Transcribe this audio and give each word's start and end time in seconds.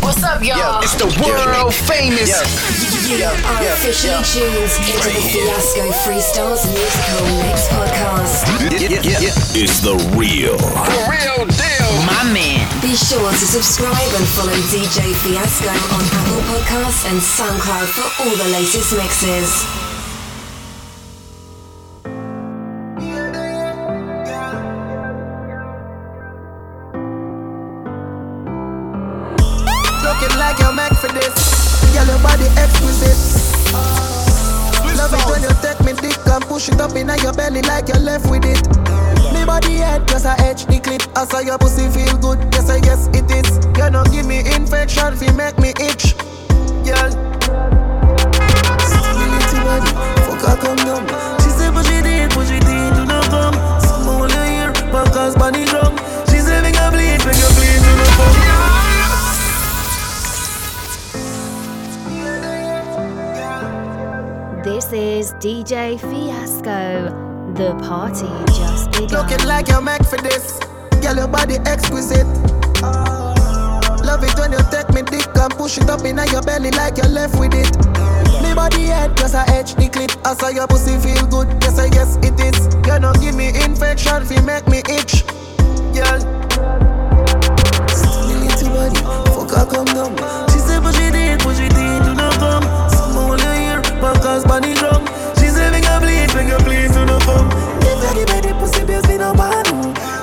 What's 0.00 0.24
up, 0.24 0.40
y'all? 0.40 0.80
It's 0.80 0.96
the 0.96 1.04
world 1.20 1.74
famous. 1.74 2.32
You 3.04 3.20
are 3.28 3.60
officially 3.76 4.16
tuned 4.24 4.56
into 4.56 5.04
the 5.04 5.20
Fiasco 5.20 5.84
Freestyles 6.00 6.64
Musical 6.64 7.28
Mix 7.44 7.68
Podcast. 7.68 8.48
It's 9.52 9.80
the 9.84 9.92
real. 10.16 10.56
The 10.56 11.02
real 11.12 11.44
deal. 11.44 11.92
My 12.08 12.24
man. 12.32 12.64
Be 12.80 12.96
sure 12.96 13.28
to 13.28 13.46
subscribe 13.46 13.92
and 13.92 14.26
follow 14.32 14.56
DJ 14.72 15.12
Fiasco 15.20 15.68
on 15.68 16.04
Apple 16.08 16.40
Podcasts 16.48 17.04
and 17.12 17.20
SoundCloud 17.20 17.88
for 17.92 18.08
all 18.24 18.34
the 18.34 18.48
latest 18.48 18.96
mixes. 18.96 19.91
Push 36.62 36.74
it 36.74 36.80
up 36.80 36.94
in 36.94 37.08
your 37.22 37.32
belly 37.32 37.60
like 37.62 37.88
you're 37.88 37.98
left 37.98 38.30
with 38.30 38.44
it. 38.44 38.62
Me 39.34 39.44
body 39.44 39.78
head 39.78 40.06
plus 40.06 40.24
I 40.24 40.36
edge 40.46 40.64
the 40.66 40.78
clip. 40.78 41.02
I 41.16 41.24
saw 41.24 41.40
your 41.40 41.58
pussy 41.58 41.88
feel 41.90 42.16
good. 42.18 42.38
Yes, 42.54 42.70
I 42.70 42.78
guess 42.78 43.08
it 43.08 43.28
is. 43.30 43.58
You 43.76 43.90
know, 43.90 44.04
give 44.04 44.26
me 44.26 44.40
infection, 44.54 45.16
feel 45.16 45.34
make 45.34 45.58
me 45.58 45.70
itch. 45.80 46.14
Girl. 46.86 47.10
Little 49.26 49.62
body, 49.66 49.90
fuck 50.22 50.42
her 50.46 50.56
come 50.62 50.78
down. 50.86 51.02
She 51.42 51.50
said, 51.50 51.74
push 51.74 51.90
it 51.90 52.06
in, 52.06 52.30
push 52.30 52.50
it 52.50 52.62
in, 52.62 52.94
do 52.94 53.06
not 53.06 53.24
come. 53.26 53.54
Someone 53.80 54.20
will 54.20 54.46
hear, 54.46 54.70
because 54.70 55.34
bunny 55.34 55.64
drum. 55.64 55.96
She 56.30 56.38
said, 56.38 56.62
make 56.62 56.76
her 56.76 56.90
bleed, 56.90 57.18
make 57.26 57.42
her 57.42 57.52
bleed, 57.58 57.80
do 57.82 57.90
not 57.98 58.12
come. 58.14 58.81
This 64.64 64.92
is 64.92 65.32
DJ 65.42 65.98
Fiasco. 65.98 67.10
The 67.54 67.74
party 67.82 68.30
just 68.54 68.92
begun. 68.92 69.08
Looking 69.08 69.44
like 69.44 69.66
you're 69.66 69.82
meant 69.82 70.06
for 70.06 70.18
this. 70.18 70.60
Girl, 71.02 71.16
your 71.16 71.26
body 71.26 71.56
exquisite. 71.66 72.28
Love 74.06 74.22
it 74.22 74.38
when 74.38 74.52
you 74.52 74.62
take 74.70 74.88
me 74.94 75.02
dick 75.02 75.26
and 75.34 75.52
push 75.54 75.78
it 75.78 75.90
up 75.90 76.04
in 76.04 76.16
your 76.30 76.42
belly 76.42 76.70
like 76.70 76.96
you're 76.96 77.08
left 77.08 77.40
with 77.40 77.54
it. 77.54 77.74
Me 78.40 78.54
body 78.54 78.84
head 78.84 79.16
plus 79.16 79.34
I 79.34 79.44
edge 79.50 79.74
the 79.74 79.88
clip. 79.88 80.12
I 80.24 80.34
saw 80.34 80.48
your 80.48 80.68
pussy 80.68 80.96
feel 80.96 81.26
good. 81.26 81.48
Yes, 81.60 81.80
I 81.80 81.88
guess 81.88 82.14
it 82.22 82.38
is. 82.38 82.72
You 82.86 83.00
know, 83.00 83.12
give 83.14 83.34
me 83.34 83.48
infection, 83.64 84.24
feel 84.24 84.42
make 84.42 84.68
me 84.68 84.78
itch. 84.86 85.26
Girl. 85.90 86.22
Me 88.30 88.34
little 88.46 88.70
body, 88.70 89.00
fuck 89.34 89.50
her 89.58 89.66
come 89.66 89.90
down. 89.90 90.14
She 90.50 90.58
said 90.60 90.84
push 90.84 91.00
it 91.00 91.16
in, 91.16 91.38
push 91.40 91.58
it 91.58 91.74
in, 91.74 92.02
do 92.04 92.14
not 92.14 92.38
come. 92.38 92.81
Because 94.22 94.44
bunny 94.44 94.72
drum. 94.74 95.04
She 95.34 95.50
her 95.50 95.68
make 95.72 95.82
her 95.82 95.98
bleed, 95.98 96.92
do 96.94 97.04
not 97.04 97.22
come. 97.22 97.50
If 97.82 97.98
you 98.06 98.24
give 98.24 98.30
me 98.30 98.38
the 98.38 98.54
pussy, 98.54 98.84
bills 98.86 99.04
me 99.08 99.18
no 99.18 99.34
man. 99.34 99.66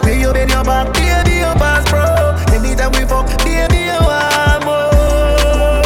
Pay 0.03 0.21
you 0.21 0.31
bend 0.31 0.51
your 0.51 0.63
back, 0.63 0.93
baby, 0.93 1.43
your 1.43 1.53
pass, 1.59 1.83
bro. 1.91 2.07
Anytime 2.55 2.95
we 2.95 3.03
fuck, 3.03 3.27
baby, 3.43 3.91
you 3.91 3.99
want 3.99 4.63
more. 4.63 5.83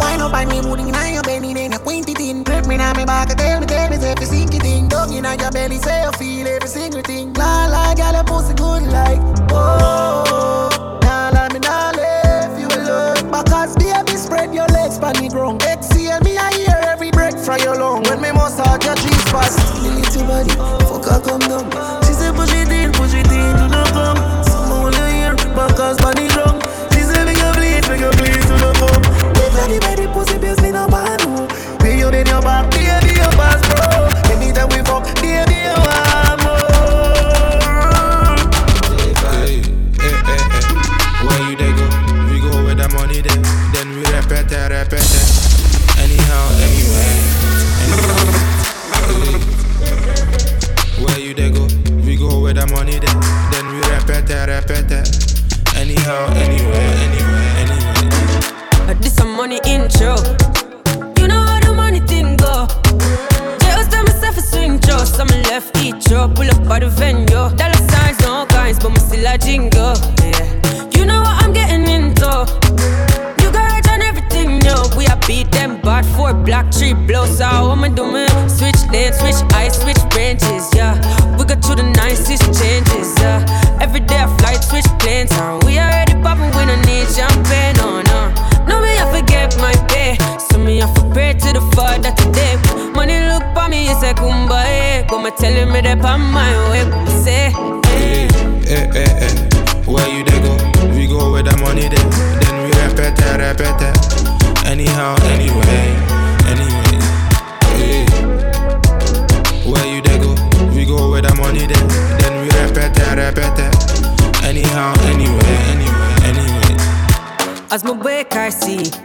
Why 0.00 0.16
not 0.16 0.32
buy 0.32 0.46
me 0.46 0.62
moving 0.62 0.88
in 0.88 1.12
your 1.12 1.22
belly, 1.22 1.52
then 1.52 1.72
you 1.72 1.78
quint 1.80 2.08
it 2.08 2.18
in. 2.18 2.42
Grip 2.42 2.64
me 2.64 2.78
now, 2.78 2.94
me 2.94 3.04
back, 3.04 3.28
tell 3.36 3.60
me, 3.60 3.66
tell 3.66 3.90
me, 3.90 3.98
say 3.98 4.12
if 4.12 4.20
you 4.20 4.26
sink 4.26 4.54
it 4.54 4.64
in. 4.64 4.88
Dog 4.88 5.12
in 5.12 5.24
your 5.24 5.50
belly, 5.50 5.76
say 5.76 6.03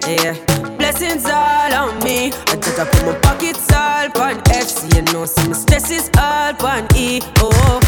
yeah. 0.08 0.34
Blessings 0.78 1.26
all 1.26 1.74
on 1.74 2.00
me. 2.04 2.32
I 2.48 2.56
just 2.56 2.80
I 2.80 2.86
put 2.86 3.06
my 3.06 3.16
pockets 3.20 3.72
all 3.74 4.06
on 4.22 4.36
FC. 4.46 4.96
You 4.96 5.02
know, 5.14 5.26
some 5.26 5.54
stress 5.54 5.92
is 5.92 6.10
all 6.18 6.56
on 6.66 6.88
E. 6.96 7.22
Oh, 7.40 7.50
oh, 7.52 7.52
oh. 7.54 7.79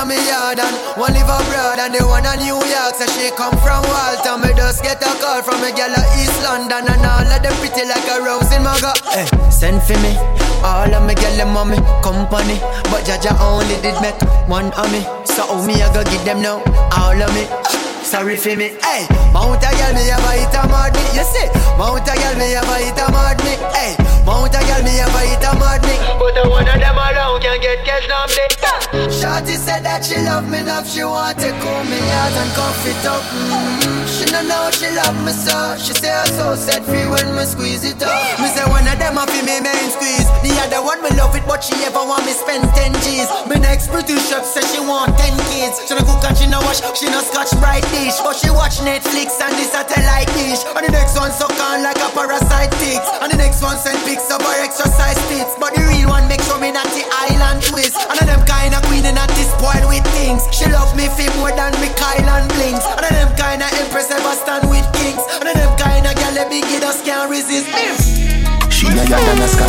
On 0.00 0.08
me 0.08 0.16
yard 0.16 0.58
and 0.58 0.76
one 0.96 1.12
live 1.12 1.28
abroad 1.28 1.76
and 1.76 1.92
the 1.92 2.00
one 2.08 2.24
in 2.24 2.40
New 2.40 2.56
York. 2.56 2.96
So 2.96 3.04
she 3.12 3.28
come 3.36 3.52
from 3.60 3.84
Walton, 3.84 4.40
me 4.40 4.48
just 4.56 4.82
get 4.82 4.96
a 4.96 5.12
call 5.20 5.42
from 5.42 5.60
a 5.60 5.68
girl 5.76 5.92
at 5.92 6.08
East 6.16 6.40
London 6.40 6.88
and 6.88 7.04
all 7.04 7.28
of 7.28 7.42
them 7.42 7.52
pretty 7.60 7.84
like 7.84 8.08
a 8.08 8.16
rose 8.24 8.48
in 8.48 8.64
my 8.64 8.80
gut. 8.80 8.96
Hey, 9.12 9.28
send 9.52 9.82
for 9.82 10.00
me, 10.00 10.16
all 10.64 10.88
of 10.88 11.04
me 11.04 11.12
girl 11.12 11.36
them 11.36 11.52
mommy 11.52 11.76
company, 12.00 12.56
but 12.88 13.04
Jah 13.04 13.20
Jah 13.20 13.36
only 13.44 13.76
did 13.84 14.00
make 14.00 14.16
one 14.48 14.72
of 14.72 14.88
me. 14.88 15.04
So 15.28 15.44
me 15.68 15.76
I 15.84 15.92
go 15.92 16.02
give 16.08 16.24
them 16.24 16.40
now, 16.40 16.64
all 16.96 17.20
of 17.20 17.28
me. 17.36 17.44
Sorry 18.10 18.36
for 18.36 18.56
me. 18.58 18.74
Hey, 18.82 19.06
Mount 19.30 19.62
a 19.62 19.70
girl 19.70 19.94
me 19.94 20.02
ever 20.10 20.34
hit 20.34 20.50
a 20.58 20.66
mad 20.66 20.90
me. 20.98 21.04
You 21.14 21.22
see, 21.22 21.46
Mount 21.78 22.02
a 22.10 22.14
girl 22.18 22.34
me 22.42 22.58
ever 22.58 22.78
hit 22.82 22.98
a 22.98 23.06
mad 23.14 23.38
me. 23.46 23.54
Hey, 23.70 23.94
Mount 24.26 24.50
a 24.50 24.58
girl 24.66 24.82
me 24.82 24.98
ever 24.98 25.22
hit 25.30 25.46
a 25.46 25.54
mad 25.54 25.78
me. 25.86 25.94
But 26.18 26.34
the 26.34 26.50
one 26.50 26.66
of 26.66 26.74
them 26.74 26.98
alone 26.98 27.38
can 27.38 27.62
get 27.62 27.86
catch 27.86 28.10
on 28.10 28.26
me. 28.34 28.50
Shorty 29.14 29.54
said 29.54 29.86
that 29.86 30.02
she 30.02 30.18
love 30.26 30.50
me 30.50 30.58
enough, 30.58 30.90
she 30.90 31.06
want 31.06 31.38
to 31.38 31.54
cool 31.62 31.82
me 31.86 32.02
out 32.18 32.34
and 32.34 32.50
cuff 32.58 32.82
it 32.82 33.06
up. 33.06 33.22
Mm-hmm. 33.30 34.02
She 34.10 34.26
don't 34.26 34.50
know 34.50 34.66
she 34.74 34.90
love 34.90 35.14
me 35.22 35.30
so. 35.30 35.78
She 35.78 35.94
say 35.94 36.10
I 36.10 36.26
so 36.34 36.58
set 36.58 36.82
free 36.82 37.06
when 37.06 37.30
me 37.38 37.46
squeeze 37.46 37.86
it 37.86 38.02
up. 38.02 38.10
Me 38.42 38.50
say 38.50 38.66
one 38.66 38.90
of 38.90 38.98
them 38.98 39.22
a 39.22 39.22
fi 39.22 39.38
me 39.46 39.62
main 39.62 39.88
squeeze. 39.94 40.26
The 40.42 40.50
other 40.66 40.82
one 40.82 40.98
me 41.06 41.14
love 41.14 41.38
it, 41.38 41.46
but 41.46 41.62
she 41.62 41.78
ever 41.86 42.02
want 42.02 42.26
me 42.26 42.34
spend 42.34 42.66
ten 42.74 42.90
G's. 43.06 43.30
Me 43.46 43.62
next 43.62 43.94
pretty 43.94 44.18
chef 44.18 44.42
say 44.42 44.66
she 44.66 44.82
want 44.82 45.14
ten 45.14 45.38
kids. 45.54 45.78
She 45.86 45.94
no 45.94 46.02
cook 46.02 46.26
and 46.26 46.34
she 46.34 46.50
no 46.50 46.58
wash, 46.66 46.82
she 46.98 47.06
no 47.06 47.22
scotch 47.22 47.54
bright 47.62 47.86
dish, 48.00 48.18
but 48.24 48.34
she 48.36 48.48
watch 48.50 48.80
Netflix 48.80 49.36
and 49.40 49.52
the 49.54 49.64
satellite 49.68 50.28
dish. 50.32 50.64
And 50.76 50.84
the 50.88 50.92
next 50.92 51.16
one 51.16 51.32
suck 51.32 51.52
on 51.60 51.84
like 51.84 52.00
a 52.00 52.08
parasite 52.16 52.72
ticks. 52.80 53.08
And 53.20 53.28
the 53.32 53.36
next 53.36 53.60
one 53.60 53.76
send 53.76 54.00
pics 54.08 54.32
of 54.32 54.40
her 54.40 54.56
exercise 54.64 55.20
fits. 55.28 55.52
But 55.60 55.76
the 55.76 55.84
real 55.84 56.08
one 56.08 56.26
make 56.28 56.40
sure 56.48 56.58
me 56.58 56.72
not 56.72 56.88
the 56.96 57.04
island 57.28 57.60
twist. 57.62 57.96
And 58.08 58.16
of 58.16 58.26
them 58.26 58.42
kind 58.48 58.72
of 58.72 58.80
queen 58.88 59.04
and 59.04 59.16
not 59.16 59.30
spoiled 59.36 59.86
with 59.92 60.04
things. 60.16 60.42
She 60.50 60.64
love 60.72 60.96
me 60.96 61.12
feel 61.12 61.32
more 61.36 61.52
than 61.52 61.76
me 61.80 61.92
Kyle 61.94 62.28
and 62.40 62.48
Blings. 62.56 62.82
And 62.96 63.04
of 63.04 63.12
them 63.12 63.30
kind 63.36 63.60
of 63.60 63.70
empress 63.76 64.08
ever 64.10 64.34
stand 64.34 64.64
with 64.72 64.86
kings. 64.96 65.22
And 65.36 65.46
of 65.52 65.56
them 65.56 65.72
kind 65.76 66.04
of 66.08 66.16
gal 66.16 66.36
big 66.48 66.64
just 66.80 67.04
can't 67.04 67.28
resist 67.28 67.68
me. 67.76 67.84
She 68.72 68.88
a 68.88 69.04
yard 69.04 69.28
and 69.28 69.44
a 69.44 69.48
sky. 69.48 69.68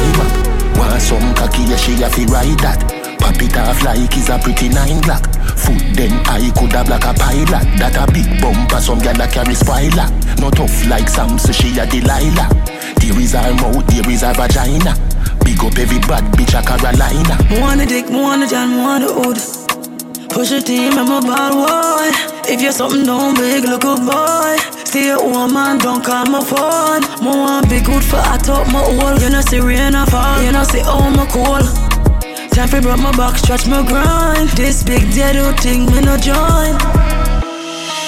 Want 0.79 1.01
some 1.01 1.35
cocky, 1.35 1.67
yeah, 1.67 1.77
she 1.77 1.93
a 2.01 2.09
fi 2.09 2.23
ride 2.31 2.59
that. 2.63 3.00
Pop 3.31 3.41
it 3.43 3.57
off 3.57 3.81
like 3.83 4.17
is 4.17 4.27
a 4.27 4.37
pretty 4.39 4.67
nine 4.67 4.99
black. 5.01 5.23
Foot 5.55 5.79
then 5.95 6.11
I 6.27 6.51
coulda 6.51 6.83
black 6.83 7.07
a 7.07 7.13
pilot. 7.15 7.63
That 7.79 7.95
a 7.95 8.03
big 8.11 8.27
bumper, 8.43 8.81
some 8.83 8.99
gal 8.99 9.19
a 9.21 9.27
carry 9.27 9.55
spoiler. 9.55 10.03
Not 10.43 10.59
tough 10.59 10.85
like 10.87 11.07
Sam, 11.07 11.39
so 11.39 11.51
she 11.55 11.71
a 11.79 11.87
Delilah. 11.87 12.51
There 12.99 13.15
is 13.15 13.31
her 13.31 13.55
mouth, 13.55 13.87
there 13.87 14.03
is 14.11 14.27
her 14.27 14.35
vagina. 14.35 14.99
Big 15.47 15.63
up 15.63 15.79
every 15.79 16.03
bad 16.03 16.27
bitch 16.35 16.51
a 16.51 16.59
Carolina. 16.59 17.39
Wanna 17.61 17.85
dick, 17.85 18.11
wanna 18.11 18.47
jam, 18.47 18.83
wanna 18.83 19.07
hood. 19.07 19.39
Push 20.27 20.51
a 20.51 20.59
team, 20.61 20.99
I'm 20.99 21.07
a 21.07 21.23
bad 21.23 21.55
boy. 21.55 22.11
If 22.51 22.59
you're 22.59 22.75
something 22.75 23.05
down 23.05 23.35
big, 23.35 23.63
look 23.63 23.87
a 23.87 23.95
boy. 23.95 24.59
Stay 24.83 25.07
at 25.07 25.23
home 25.23 25.53
man, 25.53 25.79
don't 25.79 26.03
call 26.03 26.27
my 26.27 26.43
phone. 26.43 27.07
Me 27.23 27.31
want 27.31 27.69
be 27.69 27.79
good 27.79 28.03
for 28.03 28.19
I 28.19 28.35
talk 28.43 28.67
my 28.67 28.83
hole. 28.83 29.15
You 29.23 29.29
know 29.31 29.39
see 29.39 29.63
rain 29.63 29.95
a 29.95 30.03
fall, 30.05 30.43
you 30.43 30.51
know 30.51 30.67
see 30.67 30.83
how 30.83 30.99
oh, 30.99 31.09
my 31.15 31.23
cool. 31.31 31.90
Time 32.61 32.69
for 32.69 32.81
brought 32.81 32.99
my 32.99 33.11
back, 33.17 33.39
stretch 33.39 33.65
my 33.65 33.81
grind. 33.81 34.47
This 34.49 34.83
big 34.83 35.01
dead 35.15 35.33
thing, 35.61 35.87
me 35.87 35.99
no 35.99 36.15
join. 36.15 36.77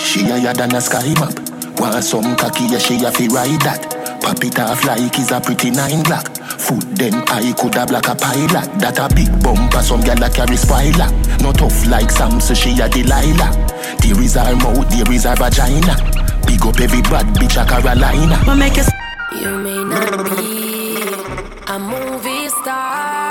She 0.06 0.30
a 0.30 0.38
yard 0.38 0.62
and 0.62 0.74
a 0.74 0.80
sky 0.80 1.10
map. 1.18 1.34
Want 1.80 2.04
some 2.04 2.36
cocky, 2.36 2.66
yeah, 2.66 2.78
she 2.78 3.04
a 3.04 3.10
fi 3.10 3.26
ride 3.34 3.60
that. 3.66 4.22
Pop 4.22 4.44
it 4.44 4.60
off 4.60 4.86
like 4.86 5.18
is 5.18 5.32
a 5.32 5.42
pretty 5.42 5.72
nine 5.72 6.04
black. 6.04 6.30
Foot 6.38 6.86
then 6.94 7.16
I 7.30 7.52
coulda 7.54 7.88
black 7.88 8.06
a 8.08 8.14
pilot. 8.14 8.70
That 8.78 9.02
a 9.02 9.10
big 9.16 9.34
bumper, 9.42 9.82
some 9.82 10.02
gal 10.02 10.22
a 10.22 10.30
carry 10.30 10.56
spoiler. 10.56 11.10
Not 11.42 11.58
tough 11.58 11.88
like 11.88 12.12
Sam, 12.12 12.40
so 12.40 12.54
she 12.54 12.78
a 12.78 12.88
Delilah. 12.88 13.58
There 14.06 14.22
is 14.22 14.36
her 14.36 14.54
mouth, 14.54 14.86
there 14.94 15.12
is 15.12 15.24
her 15.24 15.34
vagina. 15.34 15.98
Big 16.46 16.62
up 16.62 16.80
every 16.80 17.02
bad 17.02 17.26
bitch 17.42 17.58
a 17.58 17.66
Carolina. 17.66 18.38
Ma 18.46 18.54
make 18.54 18.78
you 18.78 18.86
You 19.34 19.58
may 19.58 19.84
not 19.84 20.30
be 20.38 21.02
a 21.66 21.80
movie 21.80 22.50
star. 22.62 23.23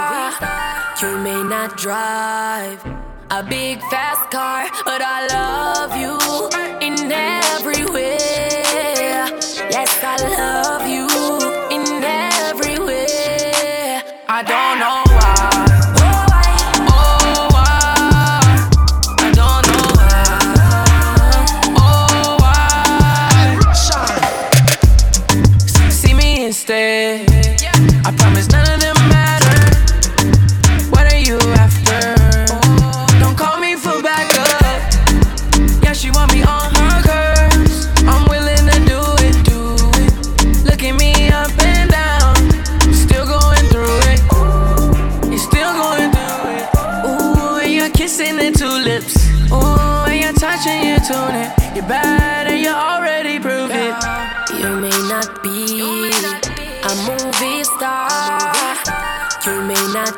You 1.02 1.18
may 1.18 1.42
not 1.42 1.76
drive 1.76 2.80
a 3.28 3.42
big 3.42 3.80
fast 3.90 4.30
car, 4.30 4.68
but 4.84 5.02
I 5.02 5.26
love 5.26 5.96
you 5.96 6.14
in 6.80 7.10
every 7.10 7.84
way. 7.92 8.18
Yes, 9.68 9.98
I 10.00 10.16
love 10.38 10.86
you 10.86 11.08
in 11.76 12.04
every 12.04 12.78
way. 12.78 14.00
I 14.28 14.44
don't 14.44 14.78
know 14.78 15.11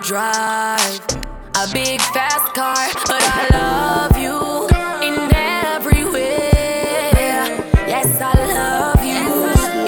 Drive 0.03 1.01
a 1.55 1.67
big 1.73 2.01
fast 2.01 2.53
car, 2.53 2.75
but 3.07 3.23
I 3.23 3.47
love 3.53 4.19
you 4.19 4.67
in 5.07 5.17
every 5.33 6.05
way. 6.05 6.51
Yes, 7.87 8.21
I 8.21 8.33
love 8.53 9.01
you 9.05 9.25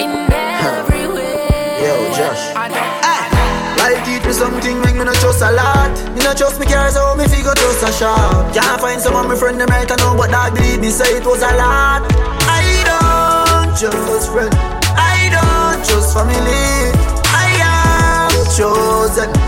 in 0.01 0.31
every 0.31 1.07
way. 1.07 1.83
Yo, 1.85 1.93
Josh. 2.15 2.55
I 2.55 2.67
don't. 2.67 2.77
Ah. 3.03 3.77
Life 3.77 4.05
teach 4.05 4.23
me 4.25 4.33
something 4.33 4.81
make 4.81 4.95
me 4.95 5.03
not 5.03 5.15
trust 5.15 5.41
a 5.41 5.51
lot. 5.51 5.91
Me 6.15 6.21
not 6.23 6.37
trust 6.37 6.59
me 6.59 6.65
cars, 6.65 6.93
so 6.93 7.15
me 7.15 7.27
figure 7.27 7.53
trust 7.53 7.83
a 7.83 7.91
shop. 7.91 8.53
Can't 8.53 8.81
find 8.81 9.01
someone 9.01 9.27
my 9.27 9.35
friend 9.35 9.59
them 9.59 9.67
right 9.69 9.91
I 9.91 9.95
know, 9.97 10.15
but 10.17 10.33
I 10.33 10.49
believe 10.49 10.79
me 10.79 10.89
say 10.89 11.17
it 11.17 11.25
was 11.25 11.43
a 11.43 11.53
lot. 11.57 12.01
I 12.47 12.63
don't 12.89 13.77
trust 13.77 14.31
friend, 14.31 14.53
I 14.97 15.29
don't 15.29 15.85
trust 15.85 16.13
family. 16.15 16.95
I 17.27 17.53
am 17.61 18.31
chosen. 18.55 19.46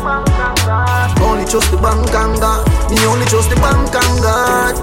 Only 1.21 1.45
trust 1.45 1.71
the 1.71 1.77
bank 1.77 2.13
and 2.13 2.39
God. 2.39 2.67
Me 2.89 3.05
only 3.05 3.25
trust 3.25 3.49
the 3.49 3.55
bank 3.55 3.93
and 3.93 4.21
God. 4.21 4.75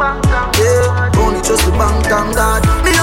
Yeah, 0.58 1.20
only 1.20 1.40
trust 1.40 1.64
the 1.64 1.72
bank 1.72 2.06
and 2.06 2.34
God. 2.34 2.62
Me 2.84 2.95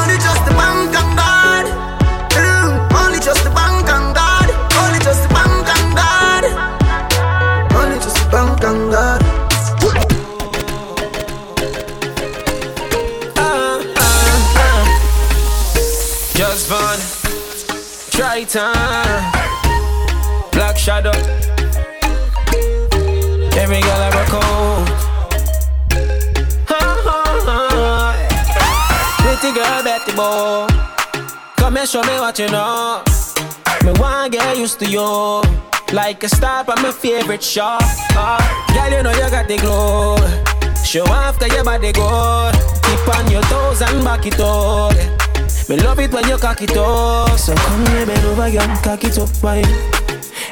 Triton. 18.34 18.74
Black 20.54 20.76
Shadow. 20.76 21.12
Every 23.62 23.80
girl 23.80 24.02
I 24.02 24.10
out. 27.48 28.16
Pretty 29.20 29.54
girl, 29.54 29.84
Betty 29.84 30.14
Boy. 30.16 30.66
Come 31.58 31.78
and 31.78 31.88
show 31.88 32.02
me 32.02 32.20
what 32.20 32.40
you 32.40 32.50
know. 32.50 33.04
Me 33.86 33.92
want 34.00 34.32
get 34.32 34.58
used 34.58 34.80
to 34.80 34.90
you. 34.90 35.44
Like 35.94 36.24
a 36.24 36.28
star 36.28 36.66
on 36.68 36.82
my 36.82 36.92
favorite 36.92 37.44
show. 37.44 37.78
Uh, 38.18 38.40
girl, 38.74 38.90
you 38.98 39.04
know 39.04 39.12
you 39.12 39.30
got 39.30 39.48
the 39.48 39.58
glow. 39.58 40.18
Show 40.84 41.06
cause 41.38 41.54
your 41.54 41.64
body 41.64 41.92
good. 41.92 42.56
Keep 42.82 43.16
on 43.16 43.30
your 43.30 43.44
toes 43.44 43.84
and 43.84 44.04
back 44.04 44.26
it 44.26 44.40
up. 44.40 45.23
Me 45.70 45.78
love 45.78 46.00
it 46.00 46.12
when 46.12 46.28
you 46.28 46.38
cock 46.38 46.62
it 46.62 46.76
up. 46.76 47.40
So 47.40 47.56
come 47.56 47.86
here, 47.88 48.06
bend 48.06 48.26
over, 48.26 48.52
girl, 48.52 48.68
cock 48.84 49.04
it 49.04 49.18
up, 49.18 49.30
wine. 49.42 49.66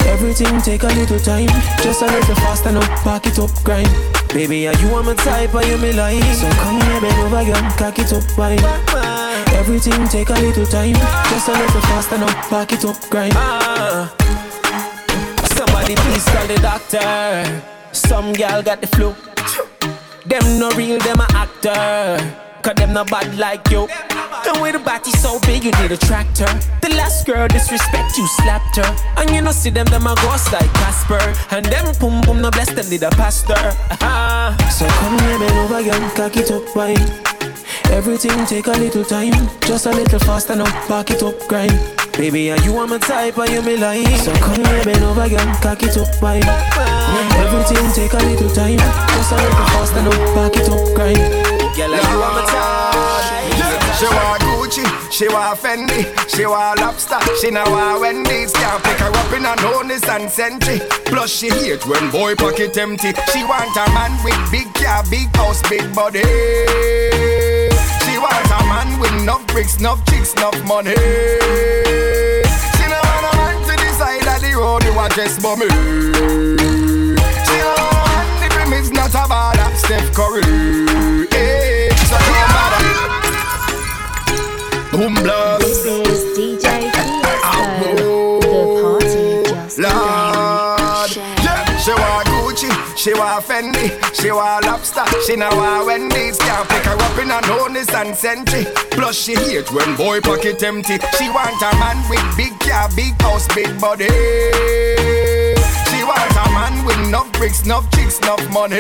Everything 0.08 0.62
take 0.62 0.84
a 0.84 0.88
little 0.88 1.20
time. 1.20 1.50
Just 1.84 2.02
a 2.02 2.06
little 2.06 2.36
faster 2.36 2.72
now, 2.72 3.04
back 3.04 3.28
it 3.28 3.38
up, 3.38 3.52
grind. 3.64 3.90
Baby, 4.30 4.70
are 4.70 4.76
you 4.76 4.88
on 4.96 5.06
my 5.06 5.14
type, 5.16 5.54
are 5.54 5.66
you 5.66 5.78
me 5.78 5.92
like? 5.92 6.24
So 6.36 6.50
come 6.64 6.80
here, 6.80 7.02
bend 7.02 7.20
over, 7.20 7.44
girl, 7.44 7.72
cock 7.78 8.00
it 8.00 8.14
up, 8.14 8.24
wine. 8.38 8.60
Everything 9.54 10.08
take 10.08 10.30
a 10.30 10.34
little 10.34 10.66
time. 10.66 10.96
Just 11.30 11.50
a 11.50 11.52
little 11.52 11.82
faster 11.82 12.18
now, 12.18 12.50
back 12.50 12.72
it 12.72 12.86
up, 12.86 12.98
grind. 13.10 13.34
Ah. 13.36 14.16
Somebody 15.56 15.96
please 15.96 16.26
call 16.26 16.48
the 16.48 16.56
doctor. 16.62 17.64
Some 17.92 18.32
gal 18.32 18.64
got 18.64 18.80
the 18.80 18.88
flu. 18.88 19.14
Them 20.26 20.58
no 20.58 20.72
real, 20.72 21.00
them 21.00 21.20
a 21.20 21.28
actor. 21.34 22.18
Cause 22.62 22.76
them 22.76 22.94
no 22.94 23.04
bad 23.04 23.38
like 23.38 23.70
you. 23.70 23.88
The 24.32 24.60
way 24.62 24.72
the 24.72 24.80
body 24.80 25.12
so 25.12 25.40
big, 25.42 25.66
you 25.66 25.72
need 25.84 25.92
a 25.92 25.98
tractor. 25.98 26.48
The 26.82 26.90
last 26.96 27.26
girl 27.28 27.48
disrespect, 27.50 28.18
you 28.18 28.26
slapped 28.40 28.78
her. 28.78 28.96
And 29.18 29.30
you 29.30 29.42
know, 29.42 29.52
see 29.52 29.70
them, 29.70 29.86
them 29.88 30.08
a 30.08 30.16
ghost 30.16 30.54
like 30.54 30.72
Casper. 30.80 31.20
And 31.52 31.66
them 31.66 31.94
pum 31.96 32.22
pum, 32.22 32.42
no 32.42 32.50
bless 32.50 32.72
them, 32.72 32.90
need 32.90 33.04
a 33.04 33.10
pastor. 33.12 33.54
Uh-huh. 33.54 34.56
so 34.70 34.88
come 34.88 35.20
here, 35.20 35.38
man, 35.38 35.58
over 35.66 35.80
again, 35.80 36.10
cock 36.16 36.38
it 36.38 36.50
up, 36.50 36.64
wine. 36.76 36.96
Everything 37.92 38.46
take 38.46 38.68
a 38.68 38.72
little 38.72 39.04
time, 39.04 39.34
just 39.68 39.86
a 39.86 39.92
little 39.92 40.20
faster 40.20 40.56
now, 40.56 40.88
back 40.88 41.12
it 41.12 41.22
up, 41.24 41.36
grind. 41.50 41.76
Baby, 42.14 42.52
are 42.52 42.62
you 42.64 42.78
on 42.78 42.90
my 42.90 43.00
type, 43.00 43.38
are 43.38 43.50
you 43.50 43.62
me 43.62 43.76
like? 43.76 44.08
So 44.24 44.32
come 44.36 44.64
here, 44.64 44.84
bend 44.86 45.04
over, 45.04 45.28
girl, 45.28 45.44
cock 45.60 45.84
it 45.84 45.98
up, 45.98 46.08
wine. 46.22 46.44
Uh-huh. 46.48 47.44
Everything 47.44 47.84
take 47.92 48.14
a 48.14 48.24
little 48.24 48.50
time, 48.56 48.80
just 48.80 49.32
a 49.32 49.36
little 49.36 49.66
faster 49.76 50.02
now, 50.04 50.36
back 50.36 50.56
it 50.56 50.70
up, 50.70 50.96
grind. 50.96 51.20
Girl, 51.76 51.92
are 51.92 52.00
you 52.00 52.24
on 52.24 52.36
my 52.36 52.46
type? 52.48 52.71
She 54.02 54.08
want 54.08 54.42
Gucci, 54.42 54.84
she 55.12 55.28
want 55.28 55.60
Fendi, 55.60 56.02
she 56.28 56.48
want 56.48 56.80
lobster, 56.80 57.20
she 57.40 57.52
now 57.52 57.70
want 57.70 58.02
Wendy's. 58.02 58.52
Can't 58.52 58.84
pick 58.84 58.98
her 58.98 59.12
up 59.14 59.32
in 59.32 59.46
a 59.46 59.54
Nonis 59.62 60.10
and 60.10 60.28
Sentry. 60.28 60.80
Plus 61.06 61.30
she 61.30 61.50
hate 61.50 61.86
when 61.86 62.10
boy 62.10 62.34
pocket 62.34 62.76
empty. 62.80 63.14
She 63.32 63.44
want 63.44 63.78
a 63.78 63.86
man 63.94 64.12
with 64.26 64.42
big 64.52 64.74
car, 64.74 65.04
big 65.12 65.30
house, 65.36 65.62
big 65.70 65.94
body. 65.94 66.24
She 68.02 68.18
want 68.18 68.50
a 68.50 68.60
man 68.66 69.00
with 69.00 69.14
enough 69.22 69.46
bricks, 69.46 69.78
enough 69.78 70.04
chicks, 70.10 70.34
enough 70.34 70.58
money. 70.66 70.96
She 70.98 72.86
no 72.90 72.98
want 73.06 73.26
a 73.30 73.38
man 73.38 73.56
to 73.70 73.74
the 73.78 73.94
side 74.02 74.26
of 74.26 74.42
the 74.42 74.52
road, 74.58 74.84
want 74.96 75.14
just 75.14 75.44
bummy. 75.44 75.70
She 77.46 77.58
no 77.62 77.76
want 77.78 78.50
if 78.50 78.82
is 78.82 78.90
not 78.92 79.14
a 79.14 79.30
baller, 79.30 79.70
Steph 79.78 80.12
Curry. 80.16 80.42
Hey, 81.30 81.61
Boom 84.92 85.14
blast. 85.16 85.62
This 85.62 85.86
is 85.86 86.38
DJ 86.38 86.92
Fiasco. 86.92 88.42
The 88.42 88.58
party 88.82 89.50
just 89.50 89.80
Lord, 89.80 91.16
yeah. 91.44 91.78
She 91.78 91.92
want 91.92 92.28
Gucci, 92.28 92.70
she 92.98 93.14
want 93.14 93.46
Fendi, 93.46 93.88
she 94.14 94.32
want 94.32 94.66
lobster, 94.66 95.06
she 95.26 95.38
now 95.38 95.56
want 95.56 95.86
Wendy's. 95.88 96.38
Can't 96.38 96.68
pick 96.68 96.84
her 96.84 96.98
up 97.00 97.18
in 97.18 97.32
a 97.32 97.40
Nonis 97.48 97.94
and 97.96 98.14
Sentry. 98.14 98.66
Plus 98.92 99.16
she 99.16 99.34
hate 99.34 99.72
when 99.72 99.96
boy 99.96 100.20
pocket 100.20 100.62
empty. 100.62 101.00
She 101.18 101.30
want 101.30 101.62
a 101.62 101.72
man 101.80 101.98
with 102.10 102.22
big 102.36 102.60
car, 102.60 102.90
big 102.94 103.20
house, 103.22 103.48
big 103.56 103.80
body. 103.80 104.10
She 105.88 106.04
want 106.04 106.36
a 106.36 106.52
man 106.52 106.86
with 106.86 107.00
enough 107.08 107.32
bricks, 107.32 107.64
enough 107.64 107.90
chicks, 107.92 108.20
enough 108.20 108.46
money. 108.52 108.76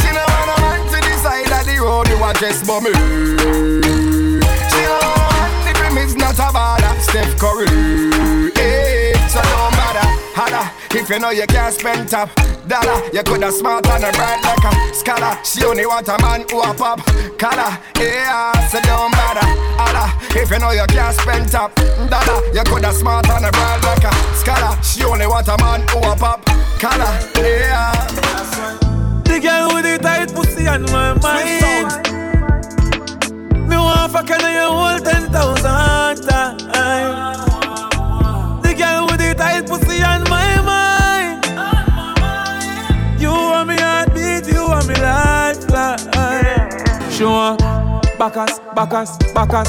She 0.00 0.10
no 0.14 0.22
want 0.22 0.50
a 0.54 0.60
man 0.62 0.80
to 0.86 1.00
the 1.02 1.18
side 1.18 1.50
of 1.50 1.66
the 1.66 1.80
road, 1.82 2.08
you 2.08 2.18
want 2.20 2.38
just 2.38 2.64
bummy. 2.64 3.99
Steph 7.10 7.36
Curry. 7.40 7.66
Hey, 8.54 9.12
so 9.26 9.42
no 9.42 9.66
matter, 9.74 10.06
holla, 10.30 10.70
if 10.94 11.10
you 11.10 11.18
know 11.18 11.30
you 11.30 11.44
can't 11.48 11.74
spend 11.74 12.08
top 12.08 12.30
dollar, 12.68 13.02
you 13.12 13.20
coulda 13.24 13.50
smart 13.50 13.84
and 13.88 14.04
a 14.04 14.12
bright 14.12 14.38
like 14.44 14.62
a 14.62 14.94
scholar. 14.94 15.36
She 15.42 15.64
only 15.64 15.86
want 15.86 16.06
a 16.06 16.16
man 16.22 16.46
who 16.48 16.60
a 16.60 16.72
pop 16.72 17.00
collar. 17.36 17.76
Yeah, 17.98 18.52
so 18.68 18.78
don't 18.82 19.10
matter, 19.10 19.42
holla, 19.74 20.06
if 20.38 20.52
you 20.52 20.58
know 20.60 20.70
you 20.70 20.86
can't 20.86 21.16
spend 21.16 21.50
top 21.50 21.74
dollar, 21.74 22.46
you 22.54 22.62
coulda 22.62 22.92
smart 22.92 23.28
and 23.28 23.46
a 23.46 23.50
bright 23.50 23.82
like 23.82 24.04
a 24.04 24.34
scholar. 24.36 24.80
She 24.80 25.02
only 25.02 25.26
want 25.26 25.48
a 25.48 25.56
man 25.58 25.82
who 25.88 25.98
a 25.98 26.14
pop 26.14 26.44
collar. 26.78 27.10
Yeah. 27.34 27.90
The 29.24 29.40
girl 29.42 29.74
with 29.74 29.82
the 29.82 29.98
tight 30.00 30.32
pussy 30.32 30.68
on 30.68 30.82
my 30.92 31.14
mind. 31.14 32.09
Backers, 48.30 48.60
backers, 48.74 49.16
backers. 49.34 49.68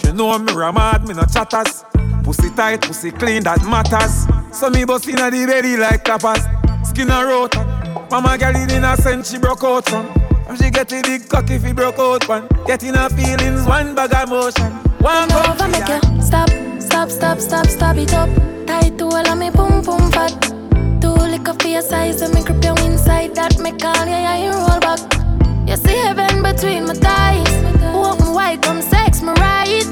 She 0.00 0.12
know 0.12 0.38
me 0.38 0.52
ramad, 0.52 1.06
me 1.06 1.14
no 1.14 1.24
chatters. 1.24 1.84
Pussy 2.22 2.50
tight, 2.50 2.82
pussy 2.82 3.10
clean, 3.10 3.42
that 3.44 3.64
matters. 3.64 4.26
So 4.56 4.70
me 4.70 4.84
bust 4.84 5.08
inna 5.08 5.30
the 5.30 5.46
belly 5.46 5.76
like 5.76 6.04
tapas. 6.04 6.44
Skin 6.86 7.10
a 7.10 7.24
rot. 7.24 7.54
Mama 8.10 8.36
girl 8.38 8.56
in 8.56 8.70
innocent, 8.70 9.26
she 9.26 9.38
broke 9.38 9.64
out 9.64 9.88
from. 9.88 10.06
And 10.48 10.58
she 10.58 10.70
get 10.70 10.92
a 10.92 11.02
big 11.02 11.28
cock 11.28 11.50
if 11.50 11.64
he 11.64 11.72
broke 11.72 11.98
out 11.98 12.28
one. 12.28 12.48
Getting 12.66 12.94
her 12.94 13.08
feelings, 13.08 13.66
one 13.66 13.94
bag 13.94 14.14
of 14.14 14.28
motion. 14.28 14.72
One 15.00 15.28
go 15.28 15.42
over, 15.48 15.68
make 15.68 15.88
you 15.88 16.22
stop, 16.22 16.50
stop, 16.80 17.10
stop, 17.10 17.38
stop, 17.38 17.66
stop 17.66 17.96
it 17.96 18.12
up. 18.12 18.28
Tight 18.66 18.98
to 18.98 19.04
all 19.04 19.28
of 19.28 19.38
me, 19.38 19.50
pum 19.50 19.82
pum 19.82 20.10
fat. 20.12 20.32
Too 21.00 21.08
lick 21.08 21.48
up 21.48 21.62
for 21.62 21.68
your 21.68 21.82
size, 21.82 22.20
and 22.20 22.34
me 22.34 22.42
grip 22.42 22.62
you 22.62 22.74
inside. 22.84 23.34
That 23.34 23.58
me 23.58 23.72
call 23.72 24.04
you, 24.04 24.12
yeah, 24.12 24.44
you 24.44 24.50
roll 24.50 24.80
back. 24.80 25.00
You 25.66 25.76
see 25.76 25.96
heaven 25.96 26.42
between 26.42 26.86
my 26.86 26.94
thighs. 26.94 27.75
Wide, 28.36 28.60
come 28.60 28.82
sex 28.82 29.22
me 29.22 29.32
right. 29.40 29.86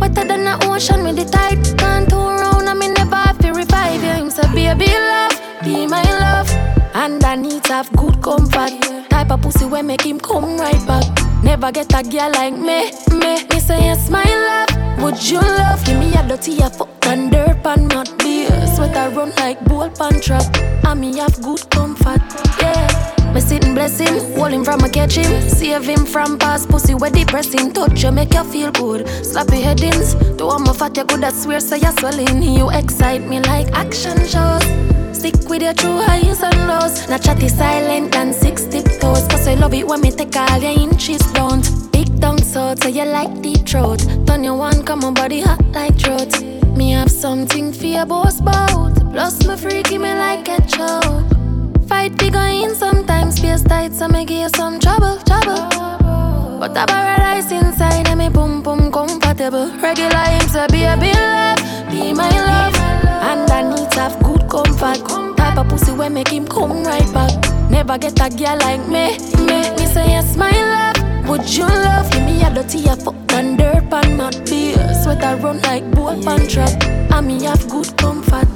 Wetter 0.00 0.24
than 0.24 0.44
the 0.44 0.56
ocean, 0.64 1.04
with 1.04 1.16
the 1.16 1.26
tide. 1.26 1.60
Can't 1.76 2.08
turn 2.08 2.40
around, 2.40 2.66
and 2.66 2.78
me 2.78 2.88
never 2.88 3.14
have 3.14 3.38
to 3.40 3.52
revive 3.52 4.02
you. 4.02 4.14
Him 4.20 4.30
say, 4.30 4.48
baby, 4.54 4.86
love, 4.86 5.38
be 5.62 5.86
my 5.86 6.02
love. 6.18 6.50
And 6.94 7.22
I 7.22 7.34
need 7.36 7.62
to 7.64 7.74
have 7.74 7.92
good 7.92 8.22
comfort. 8.22 8.72
Type 9.10 9.30
of 9.30 9.42
pussy 9.42 9.66
where 9.66 9.82
make 9.82 10.00
him 10.00 10.18
come 10.18 10.56
right 10.56 10.82
back. 10.86 11.04
Never 11.44 11.70
get 11.70 11.92
a 11.92 12.02
girl 12.02 12.32
like 12.32 12.54
me, 12.54 12.90
me. 13.20 13.44
Me 13.44 13.60
say 13.60 13.80
yes, 13.82 14.08
my 14.08 14.24
love. 14.24 15.02
Would 15.02 15.22
you 15.30 15.40
love? 15.40 15.84
Give 15.84 15.98
me 15.98 16.14
a 16.14 16.26
dirty 16.26 16.58
a 16.60 16.70
fuck 16.70 16.88
and 17.04 17.30
dirt 17.30 17.62
pan 17.62 17.86
not 17.88 18.18
beer. 18.18 18.48
Sweat 18.76 18.96
I 18.96 19.08
run 19.08 19.30
like 19.36 19.62
bull 19.66 19.90
pan 19.90 20.22
trap. 20.22 20.46
And 20.86 21.02
me 21.02 21.18
have 21.18 21.38
good 21.42 21.68
comfort, 21.68 22.22
yeah. 22.62 23.19
Me 23.34 23.40
sit 23.40 23.64
and 23.64 23.74
bless 23.74 23.98
him, 23.98 24.34
hold 24.34 24.52
him 24.52 24.64
from 24.64 24.80
a 24.80 24.88
catch 24.88 25.14
him, 25.14 25.48
save 25.48 25.84
him 25.84 26.04
from 26.04 26.38
past 26.38 26.68
pussy 26.68 26.94
where 26.94 27.10
depressing. 27.10 27.72
Touch 27.72 28.02
you 28.02 28.10
make 28.10 28.34
you 28.34 28.44
feel 28.44 28.72
good, 28.72 29.06
slappy 29.06 29.62
headings. 29.62 30.14
To 30.36 30.46
one 30.46 30.64
more 30.64 30.74
fat 30.74 30.96
you 30.96 31.04
good 31.04 31.22
have 31.22 31.34
swear 31.34 31.60
so 31.60 31.76
you 31.76 31.92
swelling. 31.98 32.42
You 32.42 32.70
excite 32.70 33.26
me 33.28 33.40
like 33.40 33.68
action 33.72 34.18
shows. 34.26 34.64
Stick 35.16 35.48
with 35.48 35.62
your 35.62 35.74
true 35.74 36.00
highs 36.00 36.42
and 36.42 36.66
lows. 36.66 37.08
Not 37.08 37.22
chatty 37.22 37.48
silent 37.48 38.16
and 38.16 38.34
six 38.34 38.64
tiptoes. 38.64 39.26
Cause 39.28 39.46
I 39.46 39.54
love 39.54 39.74
it 39.74 39.86
when 39.86 40.00
me 40.00 40.10
take 40.10 40.34
all 40.34 40.58
your 40.58 40.72
inches 40.72 41.20
down. 41.32 41.62
Big 41.92 42.20
tongue 42.20 42.42
so 42.42 42.74
so 42.74 42.88
you 42.88 43.04
like 43.04 43.42
deep 43.42 43.66
throat. 43.66 44.00
Turn 44.26 44.42
your 44.42 44.56
one, 44.56 44.82
come 44.82 45.04
on 45.04 45.14
body 45.14 45.40
hot 45.40 45.64
like 45.72 45.96
throat. 45.98 46.42
Me 46.76 46.90
have 46.92 47.10
something 47.10 47.72
for 47.72 47.86
your 47.86 48.06
boss 48.06 48.40
bout. 48.40 48.94
Plus 49.12 49.46
me 49.46 49.56
freaky 49.56 49.98
me 49.98 50.12
like 50.14 50.48
a 50.48 50.60
choke. 50.66 51.39
Fight 51.90 52.16
big 52.18 52.36
in 52.36 52.72
sometimes 52.76 53.34
space 53.34 53.62
tight 53.64 53.92
so 53.92 54.06
me 54.06 54.24
give 54.24 54.54
some 54.54 54.78
trouble, 54.78 55.18
trouble. 55.26 55.58
But 56.60 56.76
I 56.76 56.86
paradise 56.86 57.50
inside 57.50 58.06
and 58.06 58.18
me 58.20 58.28
boom 58.28 58.62
boom 58.62 58.92
comfortable. 58.92 59.66
Regular 59.82 60.26
him 60.36 60.54
a 60.54 60.68
baby 60.70 61.12
love, 61.12 61.58
be 61.90 62.12
my 62.12 62.30
love. 62.30 62.76
And 63.28 63.50
I 63.50 63.62
need 63.68 63.90
to 63.90 64.00
have 64.02 64.22
good 64.22 64.48
comfort. 64.48 65.04
Type 65.36 65.58
of 65.58 65.68
pussy 65.68 65.90
where 65.90 66.08
make 66.10 66.28
him 66.28 66.46
come 66.46 66.84
right 66.84 67.12
back. 67.12 67.32
Never 67.68 67.98
get 67.98 68.20
a 68.20 68.30
girl 68.30 68.56
like 68.58 68.86
me, 68.86 69.18
me. 69.44 69.58
Me 69.76 69.86
say 69.86 70.10
yes, 70.10 70.36
my 70.36 70.52
love. 70.52 71.28
Would 71.28 71.48
you 71.56 71.64
love 71.64 72.10
Give 72.12 72.24
me 72.24 72.42
a 72.42 72.54
dirty 72.54 72.86
a 72.86 72.94
fuck 72.94 73.14
and 73.32 73.58
dirt 73.58 73.90
pan 73.90 74.16
not 74.16 74.36
beer. 74.46 74.78
Sweat 75.02 75.24
I 75.24 75.34
run 75.34 75.60
like 75.62 75.90
bull 75.90 76.22
pan 76.22 76.46
trap. 76.46 76.70
And 77.12 77.26
me 77.26 77.44
have 77.44 77.68
good 77.68 77.96
comfort, 77.96 78.48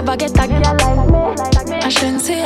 Never 0.00 0.16
get 0.16 0.30
a 0.30 0.48
girl 0.48 0.62
like 1.36 1.68
me. 1.68 1.74
I 1.76 1.88
shouldn't 1.90 2.22
say 2.22 2.40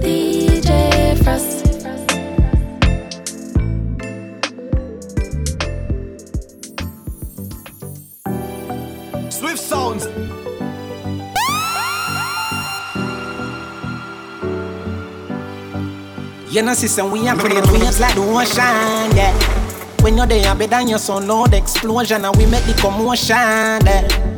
DJ 0.00 1.22
Frost. 1.22 1.66
Swift 9.30 9.58
sounds. 9.58 10.06
You 16.50 16.62
know, 16.62 16.72
sister, 16.72 17.04
we 17.04 17.28
are 17.28 17.36
clear 17.36 17.60
waves 17.70 18.00
like 18.00 18.14
the 18.14 18.22
ocean, 18.22 19.14
yeah. 19.14 19.34
When 20.00 20.16
you're 20.16 20.26
there, 20.26 20.54
better 20.54 20.70
than 20.70 20.88
your 20.88 20.98
son, 20.98 21.28
loud 21.28 21.52
explosion, 21.52 22.24
and 22.24 22.34
we 22.34 22.46
make 22.46 22.64
the 22.64 22.72
commotion, 22.80 23.36
yeah. 23.84 24.33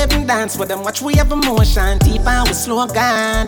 Even 0.00 0.26
dance 0.26 0.56
with 0.56 0.68
them, 0.68 0.82
watch 0.82 1.02
we 1.02 1.14
have 1.14 1.30
emotion, 1.32 1.98
deep 1.98 2.26
and 2.26 2.48
we 2.48 2.54
slow 2.54 2.86
down. 2.86 3.46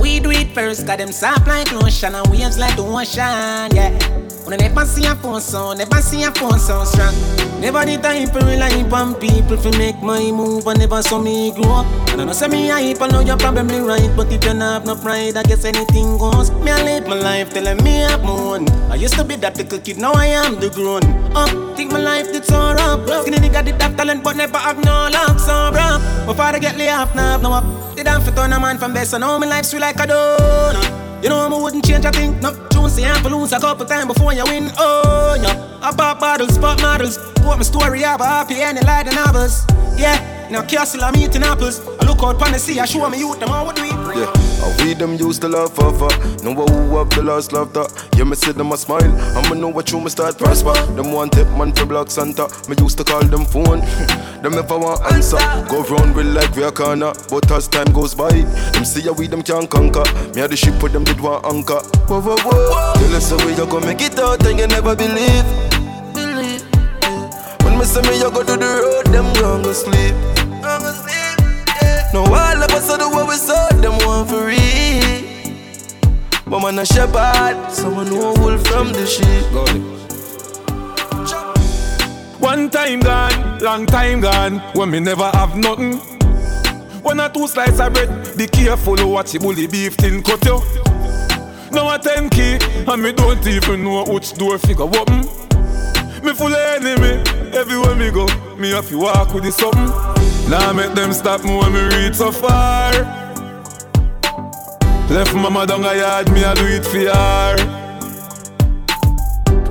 We 0.00 0.18
do 0.20 0.30
it 0.30 0.52
first, 0.54 0.86
got 0.86 0.98
them 0.98 1.12
soft 1.12 1.46
like 1.46 1.70
lotion, 1.72 2.14
and 2.14 2.26
waves 2.28 2.58
like 2.58 2.74
the 2.76 2.82
ocean, 2.82 3.76
yeah. 3.76 4.25
I 4.48 4.56
never 4.56 4.84
see 4.84 5.04
a 5.06 5.14
phone 5.16 5.40
sound, 5.40 5.78
never 5.78 6.00
see 6.00 6.22
a 6.22 6.30
phone 6.30 6.58
sound 6.58 6.86
strong. 6.86 7.12
Never 7.60 7.84
the 7.84 7.98
time 7.98 8.28
to 8.30 8.46
rely 8.46 8.70
on 8.92 9.14
people 9.16 9.56
to 9.56 9.78
make 9.78 10.00
my 10.02 10.30
move, 10.30 10.66
and 10.66 10.78
never 10.78 11.02
saw 11.02 11.18
me 11.18 11.50
grow 11.50 11.82
up. 11.82 11.86
And 12.10 12.20
I 12.20 12.24
know 12.24 12.32
say 12.32 12.46
me 12.46 12.68
hype, 12.68 13.02
I 13.02 13.08
know 13.08 13.20
you're 13.20 13.36
probably 13.36 13.80
right, 13.80 14.08
but 14.14 14.26
if 14.28 14.34
you 14.34 14.38
don't 14.38 14.60
have 14.60 14.86
no 14.86 14.94
pride, 14.94 15.36
I 15.36 15.42
guess 15.42 15.64
anything 15.64 16.18
goes. 16.18 16.52
Me 16.62 16.70
I 16.70 16.82
live 16.84 17.08
my 17.08 17.16
life 17.16 17.50
telling 17.50 17.82
me 17.82 18.04
I'm 18.04 18.22
moon. 18.22 18.68
I 18.90 18.94
used 18.94 19.14
to 19.14 19.24
be 19.24 19.34
that 19.36 19.56
little 19.56 19.80
kid, 19.80 19.98
now 19.98 20.12
I 20.12 20.26
am 20.26 20.60
the 20.60 20.70
grown 20.70 21.02
up. 21.34 21.76
Think 21.76 21.90
my 21.90 21.98
life 21.98 22.30
did 22.32 22.44
so 22.44 22.54
rough. 22.54 23.22
Skinny 23.22 23.38
nigga 23.38 23.64
did 23.64 23.82
have 23.82 23.96
talent, 23.96 24.22
but 24.22 24.36
never 24.36 24.58
have 24.58 24.78
no 24.84 25.08
luck, 25.10 25.40
so 25.40 25.72
rough. 25.74 26.26
Before 26.26 26.44
I 26.44 26.58
get 26.60 26.76
laid 26.76 26.90
off, 26.90 27.14
now 27.16 27.32
have 27.32 27.42
no 27.42 27.52
up. 27.52 27.96
Did 27.96 28.06
I 28.06 28.20
fit 28.20 28.38
on 28.38 28.52
a 28.52 28.60
man 28.60 28.78
from 28.78 28.94
best, 28.94 29.12
I 29.12 29.18
know 29.18 29.38
my 29.40 29.46
life 29.46 29.64
sweet 29.64 29.80
like 29.80 29.96
a 29.96 30.06
donut. 30.06 30.95
You 31.22 31.30
know 31.30 31.38
I 31.38 31.62
wouldn't 31.62 31.84
change 31.84 32.04
a 32.04 32.10
thing. 32.10 32.38
No, 32.40 32.54
tune 32.68 32.90
say 32.90 33.04
I'm 33.04 33.22
lose 33.24 33.52
a 33.52 33.58
couple 33.58 33.86
times 33.86 34.06
before 34.06 34.32
you 34.34 34.44
win. 34.44 34.70
Oh, 34.78 35.36
yeah. 35.40 35.78
I 35.82 35.94
pop 35.94 36.20
bottles, 36.20 36.58
pop 36.58 36.80
models. 36.80 37.18
Put 37.36 37.56
my 37.56 37.62
story 37.62 38.04
up, 38.04 38.20
happy 38.20 38.56
and 38.56 38.76
the 38.76 39.12
novels. 39.14 39.64
Yeah. 39.96 40.48
In 40.48 40.54
a 40.54 40.64
castle, 40.64 41.02
I'm 41.02 41.16
eating 41.16 41.42
apples. 41.42 41.80
I 42.06 42.08
look 42.08 42.22
out 42.22 42.40
on 42.40 42.52
the 42.52 42.58
sea, 42.58 42.78
I 42.78 42.84
show 42.84 43.10
me 43.10 43.18
youth, 43.18 43.40
them 43.40 43.50
all 43.50 43.66
what 43.66 43.74
do 43.74 43.82
it. 43.82 43.90
Yeah, 43.90 44.30
I 44.62 44.84
we 44.84 44.94
them 44.94 45.16
used 45.16 45.42
to 45.42 45.48
love 45.48 45.74
forever. 45.74 46.06
Know 46.44 46.54
who 46.54 46.98
up 46.98 47.10
the 47.10 47.22
last 47.22 47.52
love 47.52 47.74
laughter. 47.74 47.92
Yeah, 48.16 48.22
me 48.22 48.36
see 48.36 48.52
them 48.52 48.70
a 48.70 48.76
smile. 48.76 49.10
I'ma 49.36 49.54
know 49.54 49.68
what 49.68 49.90
you 49.90 50.00
me 50.00 50.08
start 50.08 50.38
prosper. 50.38 50.72
Them 50.94 51.10
one 51.10 51.30
tip 51.30 51.48
man 51.58 51.72
for 51.72 51.84
Black 51.84 52.12
Santa. 52.12 52.46
Me 52.68 52.76
used 52.78 52.96
to 52.98 53.04
call 53.04 53.24
them 53.24 53.44
phone. 53.44 53.80
them 54.42 54.52
never 54.52 54.78
want 54.78 55.02
answer. 55.12 55.38
Go 55.68 55.82
round 55.82 56.14
with 56.14 56.26
like 56.26 56.54
we 56.54 56.62
a 56.62 56.70
corner. 56.70 57.12
But 57.28 57.50
as 57.50 57.66
time 57.66 57.92
goes 57.92 58.14
by, 58.14 58.30
them 58.30 58.84
see 58.84 59.02
how 59.02 59.12
we 59.14 59.26
them 59.26 59.42
can't 59.42 59.68
conquer. 59.68 60.04
Me 60.34 60.40
had 60.42 60.50
the 60.50 60.56
ship 60.56 60.74
for 60.78 60.88
them 60.88 61.02
did 61.02 61.20
want 61.20 61.44
anchor. 61.44 61.82
Whoa, 62.06 62.20
whoa, 62.20 62.36
whoa. 62.36 62.94
Tell 62.94 63.16
us 63.16 63.30
the 63.30 63.36
way 63.38 63.56
you 63.56 63.66
gonna 63.66 63.86
make 63.86 64.00
it 64.00 64.16
out 64.20 64.46
and 64.46 64.60
you 64.60 64.68
never 64.68 64.94
believe. 64.94 65.44
Believe. 66.14 66.62
When 67.64 67.76
me 67.78 67.84
say 67.84 68.02
me 68.02 68.18
you 68.18 68.30
go 68.30 68.44
to 68.44 68.56
the 68.56 68.70
road, 68.78 69.06
them 69.12 69.26
gonna 69.34 69.74
sleep. 69.74 70.35
No 72.12 72.22
all 72.22 72.62
of 72.62 72.70
us 72.70 72.88
are 72.88 72.98
the 72.98 73.08
way 73.08 73.24
we 73.24 73.34
saw 73.34 73.68
them 73.80 73.98
want 74.06 74.30
for 74.30 74.46
real. 74.46 75.22
But 76.46 76.60
man 76.60 76.78
a 76.78 76.86
shepherd, 76.86 77.70
someone 77.72 78.06
who 78.06 78.32
wolf 78.40 78.64
from 78.68 78.92
the 78.92 79.04
sheep. 79.04 79.46
One 82.40 82.70
time 82.70 83.00
gone, 83.00 83.58
long 83.58 83.86
time 83.86 84.20
gone, 84.20 84.60
when 84.74 84.90
me 84.90 85.00
never 85.00 85.28
have 85.34 85.56
nothing. 85.56 85.98
One 87.02 87.20
or 87.20 87.28
two 87.28 87.48
slices 87.48 87.80
of 87.80 87.92
bread, 87.92 88.36
be 88.36 88.46
careful 88.46 88.96
watch 89.08 89.32
the 89.32 89.40
bully 89.40 89.66
beef 89.66 89.94
thin 89.94 90.22
cut 90.22 90.44
you. 90.44 90.60
Now 91.72 91.92
a 91.92 91.98
10 91.98 92.30
key, 92.30 92.58
and 92.86 93.02
me 93.02 93.12
don't 93.12 93.44
even 93.46 93.82
know 93.82 94.04
which 94.04 94.34
door 94.34 94.58
figure 94.58 94.84
open. 94.84 95.22
Me 96.24 96.32
full 96.32 96.54
of 96.54 96.84
enemy, 96.84 97.22
everywhere 97.52 97.96
me 97.96 98.10
go, 98.10 98.26
me 98.56 98.70
have 98.70 98.88
to 98.88 98.98
walk 98.98 99.34
with 99.34 99.44
the 99.44 99.50
something. 99.50 100.15
Now 100.48 100.72
make 100.72 100.94
them 100.94 101.12
stop 101.12 101.42
me 101.44 101.56
when 101.56 101.72
me 101.72 101.82
reach 101.96 102.14
so 102.14 102.30
far. 102.30 102.92
Left 105.10 105.34
mama 105.34 105.66
down 105.66 105.84
a 105.84 105.94
yard, 105.94 106.30
me 106.32 106.44
I 106.44 106.54
do 106.54 106.66
it 106.66 106.84
for 106.84 106.98
her. 107.10 107.56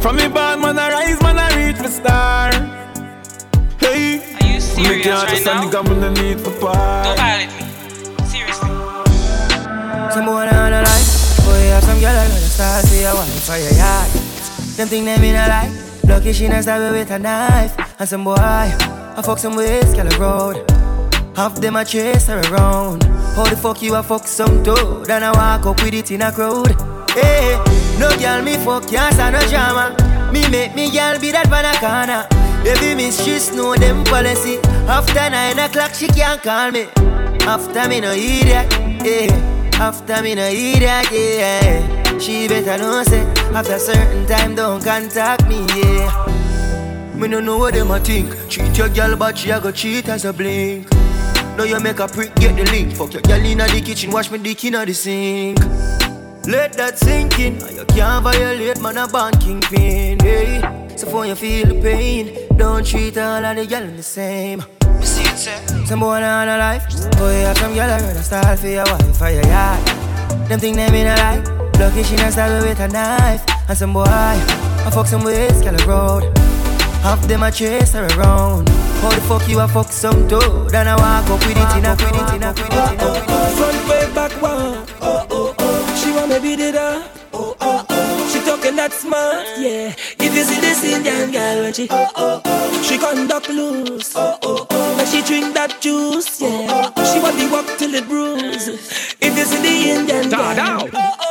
From 0.01 0.17
me 0.17 0.27
born, 0.27 0.61
man 0.61 0.77
I 0.77 0.89
rise, 0.91 1.21
man 1.21 1.39
I 1.39 1.47
reach 1.55 1.77
for 1.77 1.87
star. 1.87 2.51
Hey, 3.79 4.19
Are 4.35 4.45
you 4.47 4.59
serious 4.59 4.77
me 4.77 4.83
can't 5.03 5.23
right 5.23 5.29
just 5.29 5.45
now? 5.45 5.51
stand 5.51 5.67
the 5.67 5.71
gamble, 5.71 5.95
the 6.01 6.11
need 6.11 6.39
for 6.41 6.51
part. 6.59 7.05
Don't 7.05 7.17
violate 7.17 7.49
me. 7.55 8.25
Seriously. 8.27 8.69
Some 10.11 10.25
boy 10.25 10.43
on 10.47 10.73
a 10.73 10.81
life. 10.83 11.09
Boy, 11.45 11.67
have 11.71 11.83
some 11.83 11.99
girl 11.99 12.15
I 12.15 12.27
know 12.27 12.35
the 12.35 12.51
stars 12.51 12.89
for 12.89 12.95
your 12.99 13.15
wife 13.15 13.43
for 13.47 13.57
your 13.57 13.71
yard. 13.73 14.11
Them 14.75 14.87
think 14.87 15.05
them 15.05 15.23
in 15.23 15.35
a 15.35 15.47
life. 15.47 16.03
Lucky 16.03 16.33
she 16.33 16.47
not 16.49 16.63
stab 16.63 16.81
me 16.81 16.99
with 16.99 17.11
a 17.11 17.19
knife. 17.19 17.75
And 17.99 18.07
some 18.09 18.23
boy, 18.23 18.35
I 19.17 19.21
fuck 19.21 19.39
some 19.39 19.55
ways, 19.55 19.93
girl 19.93 20.09
road. 20.19 20.69
Half 21.37 21.55
them 21.61 21.77
a 21.77 21.85
chase 21.85 22.27
her 22.27 22.41
around. 22.51 23.03
How 23.35 23.45
the 23.45 23.55
fuck 23.55 23.81
you 23.81 23.95
a 23.95 24.03
fuck 24.03 24.27
some 24.27 24.61
toad? 24.61 25.09
And 25.09 25.23
I 25.23 25.31
walk 25.31 25.65
up 25.65 25.81
with 25.81 25.93
it 25.93 26.11
in 26.11 26.21
a 26.21 26.33
crowd. 26.33 26.75
Hey, 27.11 27.55
no 27.97 28.09
girl 28.19 28.41
me 28.41 28.57
fuck, 28.57 28.89
can't 28.89 29.13
stand 29.13 29.35
no 29.35 29.41
drama. 29.47 29.95
Me 30.33 30.49
make 30.49 30.75
me 30.75 30.91
girl 30.91 31.17
be 31.17 31.31
that 31.31 31.47
van 31.47 31.63
a 31.63 31.73
corner. 31.79 32.27
Baby 32.61 32.95
miss, 32.95 33.23
she 33.23 33.55
know 33.55 33.75
them 33.75 34.03
policy. 34.03 34.57
After 34.87 35.29
nine 35.29 35.59
o'clock, 35.59 35.93
she 35.93 36.07
can't 36.07 36.41
call 36.41 36.71
me. 36.71 36.87
After 37.47 37.87
me 37.87 38.01
no 38.01 38.11
idiot, 38.11 38.67
yeah. 39.01 39.79
After 39.79 40.21
me 40.23 40.35
no 40.35 40.45
idiot, 40.45 41.07
yeah. 41.09 42.17
She 42.19 42.49
better 42.49 42.77
know 42.77 43.03
say 43.03 43.23
after 43.53 43.79
certain 43.79 44.25
time 44.25 44.55
don't 44.55 44.83
contact 44.83 45.47
me, 45.47 45.65
yeah. 45.75 46.44
Me 47.17 47.29
no 47.29 47.39
know 47.39 47.57
what 47.57 47.73
them 47.73 47.91
a 47.91 47.99
think. 47.99 48.29
Treat 48.49 48.77
your 48.77 48.89
girl, 48.89 49.15
but 49.15 49.37
she 49.37 49.49
a 49.49 49.59
go 49.59 49.71
cheat 49.71 50.09
as 50.09 50.25
a 50.25 50.33
blink. 50.33 50.91
Now 51.57 51.63
you 51.63 51.79
make 51.79 51.99
a 51.99 52.07
prick, 52.07 52.35
get 52.35 52.55
the 52.57 52.69
link. 52.69 52.93
Fuck 52.93 53.13
your 53.13 53.21
girl 53.21 53.45
inna 53.45 53.65
the 53.67 53.81
kitchen, 53.81 54.11
wash 54.11 54.29
me 54.29 54.37
dick 54.37 54.65
inna 54.65 54.85
the 54.85 54.93
sink. 54.93 55.59
Let 56.45 56.73
that 56.73 56.99
sink 56.99 57.39
in. 57.39 57.57
Now 57.57 57.69
You 57.69 57.85
can't 57.85 58.23
violate 58.23 58.81
man 58.81 58.97
a 58.97 59.07
banking 59.07 59.61
pin. 59.61 60.19
Hey. 60.19 60.61
So 60.97 61.07
for 61.07 61.25
you 61.25 61.35
feel 61.35 61.67
the 61.67 61.81
pain, 61.81 62.49
don't 62.57 62.85
treat 62.85 63.17
all 63.17 63.43
of 63.43 63.55
the 63.55 63.65
girl 63.65 63.87
the 63.87 64.03
same. 64.03 64.63
Some 65.85 65.99
boy 66.01 66.21
on 66.21 66.49
a 66.49 66.57
life, 66.57 66.83
boy 67.17 67.33
have 67.47 67.57
some 67.57 67.73
girl 67.73 67.89
I 67.89 67.99
rather 67.99 68.21
style 68.21 68.57
for 68.57 68.67
your 68.67 68.83
wife 68.83 69.21
or 69.21 69.29
your 69.29 69.45
yard. 69.45 69.87
Them 70.49 70.59
think 70.59 70.75
them 70.75 70.93
in 70.93 71.07
a 71.07 71.15
life, 71.15 71.47
lucky 71.79 72.03
she 72.03 72.15
not 72.17 72.33
stab 72.33 72.61
with 72.61 72.79
a 72.79 72.87
knife. 72.87 73.43
And 73.69 73.77
some 73.77 73.93
boy, 73.93 74.03
I 74.05 74.91
fuck 74.93 75.07
some 75.07 75.23
ways, 75.23 75.61
girl 75.61 75.75
a 75.75 75.87
road. 75.87 76.44
Half 77.05 77.27
them 77.27 77.43
a 77.43 77.51
chase 77.51 77.93
her 77.93 78.07
around. 78.17 78.67
How 79.01 79.11
the 79.11 79.21
fuck 79.29 79.47
you 79.47 79.59
a 79.59 79.67
fuck 79.67 79.91
some 79.91 80.27
toad? 80.27 80.73
And 80.73 80.89
I 80.89 80.95
walk 80.95 81.29
up 81.29 81.39
with 81.45 81.55
it 81.55 81.77
in 81.77 81.85
a 81.85 81.91
with 81.91 82.17
it 82.17 82.33
in 82.33 82.41
a 82.41 82.49
with 82.49 82.65
it 82.65 82.93
in 82.93 82.99
a 82.99 83.07
with 83.13 83.29
it 83.29 83.57
Front 83.57 83.79
way, 83.87 84.13
back 84.15 84.31
one. 84.41 84.87
Oh, 85.01 85.27
oh, 85.29 85.55
oh. 85.59 86.01
She 86.01 86.11
want 86.11 86.31
me 86.31 86.39
beat 86.39 86.59
it 86.59 86.73
up. 86.73 87.15
Oh, 87.31 87.55
oh, 87.61 87.85
oh. 87.87 88.29
She 88.33 88.39
talking 88.43 88.75
that 88.77 88.91
smart, 88.91 89.45
yeah. 89.59 89.93
If 90.17 90.33
you 90.33 90.43
see 90.43 90.59
this 90.59 90.83
Indian 90.83 91.31
girl 91.31 91.61
when 91.61 91.73
she, 91.73 91.87
oh, 91.91 92.09
oh, 92.15 92.41
oh. 92.43 92.81
She 92.81 92.97
conduct 92.97 93.49
loose. 93.49 94.15
Oh, 94.15 94.39
oh, 94.41 94.65
oh. 94.67 94.97
When 94.97 95.05
she 95.05 95.21
drink 95.21 95.53
that 95.53 95.79
juice, 95.81 96.41
yeah. 96.41 96.91
oh 96.97 97.13
She 97.13 97.19
want 97.21 97.37
the 97.37 97.47
walk 97.51 97.77
till 97.77 97.93
it 97.93 98.07
bruise. 98.07 98.67
If 99.21 99.37
you 99.37 99.45
see 99.45 99.61
the 99.61 99.91
Indian 99.99 100.29
girl. 100.31 100.55
Oh, 100.57 100.89
oh, 100.91 101.15
oh. 101.19 101.24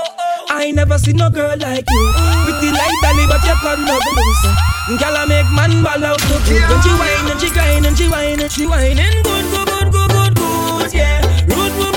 Never 0.95 1.07
see 1.07 1.13
no 1.13 1.29
girl 1.29 1.59
like 1.59 1.91
you. 1.91 2.13
The 2.61 2.71
light 2.71 2.99
belly 3.03 3.27
but 3.27 3.43
you 3.43 3.55
come 3.55 3.85
no 3.85 3.99
loose 3.99 5.01
Girl 5.01 5.17
I 5.17 5.25
make 5.27 5.51
man 5.51 5.83
ball 5.83 6.05
out 6.05 6.21
so 6.21 6.39
good 6.47 6.63
When 6.71 6.83
she 6.83 6.91
whine 6.95 7.33
and 7.33 7.41
she 7.41 7.51
grind 7.51 7.87
and 7.87 7.99
she 7.99 8.09
whine 8.09 8.41
and 8.41 8.53
she 8.53 8.65
whining 8.65 9.23
Good, 9.25 9.45
good, 9.51 9.67
good, 9.67 9.91
good, 9.91 10.11
good, 10.11 10.35
good, 10.37 10.95
yeah. 10.95 11.21
Good, 11.49 11.73
good, 11.75 11.94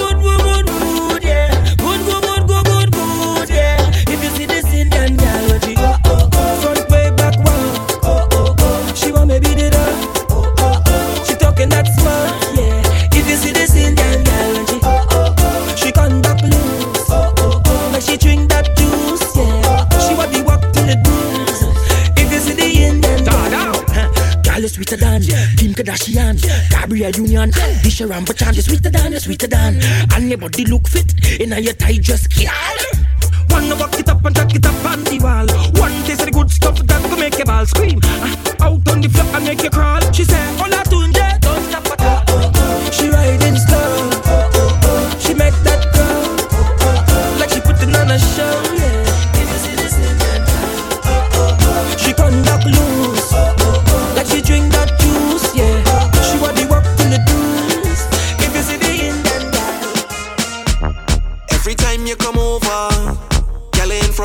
sweeter 24.87 25.05
than 25.05 25.21
Kim 25.57 25.73
Kardashian, 25.73 26.69
Gabrielle 26.69 27.11
Union, 27.17 27.51
Disha 27.51 28.07
Rambachan, 28.07 28.55
you 28.55 28.61
sweeter 28.61 28.89
than, 28.89 29.11
you 29.11 29.19
sweeter 29.19 29.47
than, 29.47 29.81
and 30.13 30.29
your 30.29 30.37
body 30.37 30.65
look 30.65 30.87
fit 30.87 31.41
in 31.41 31.51
a 31.51 31.59
your 31.59 31.73
tight 31.73 32.01
dress, 32.01 32.25
girl. 32.27 32.96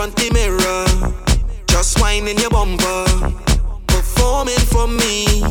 Front 0.03 0.17
the 0.17 0.31
mirror, 0.33 1.15
just 1.69 2.01
whining 2.01 2.37
your 2.39 2.51
bumper, 2.51 3.05
performing 3.87 4.59
for 4.73 4.89
me, 4.89 5.45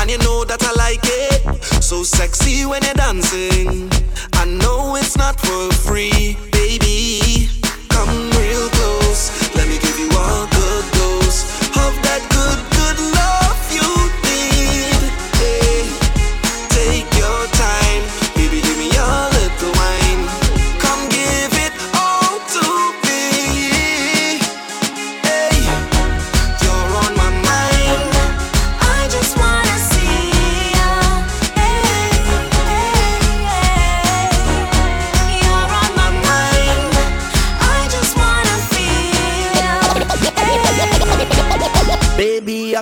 and 0.00 0.10
you 0.10 0.18
know 0.18 0.44
that 0.44 0.60
I 0.60 0.72
like 0.72 1.04
it. 1.04 1.62
So 1.84 2.02
sexy 2.02 2.66
when 2.66 2.82
you're 2.82 2.94
dancing. 2.94 3.88
I 4.32 4.44
know 4.44 4.96
it's 4.96 5.16
not 5.16 5.38
for 5.38 5.72
free, 5.72 6.36
baby. 6.50 7.25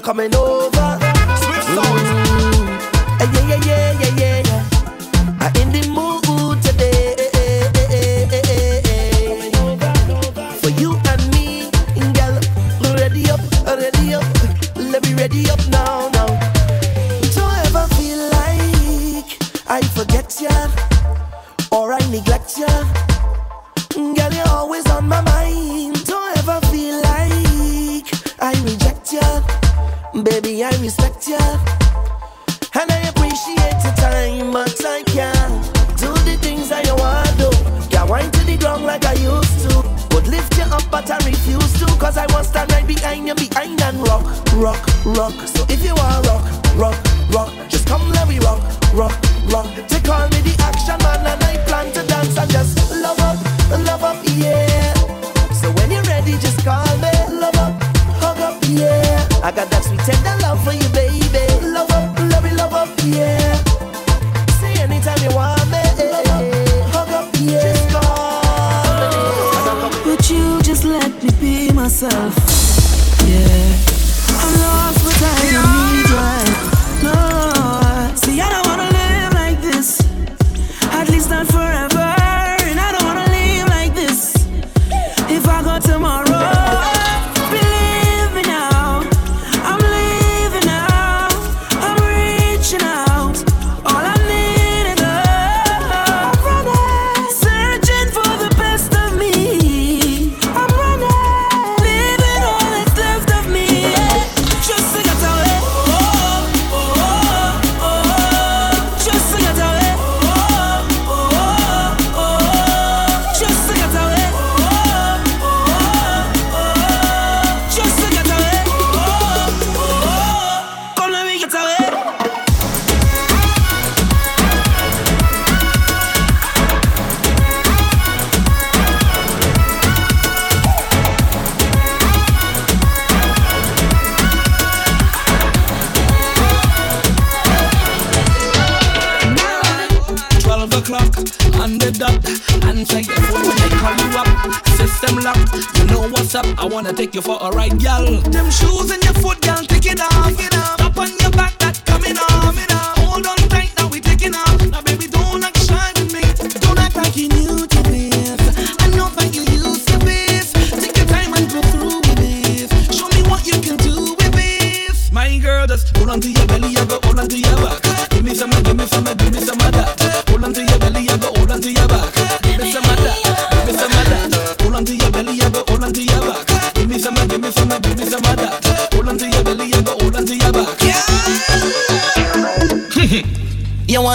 coming 0.05 0.35
over. 0.37 0.74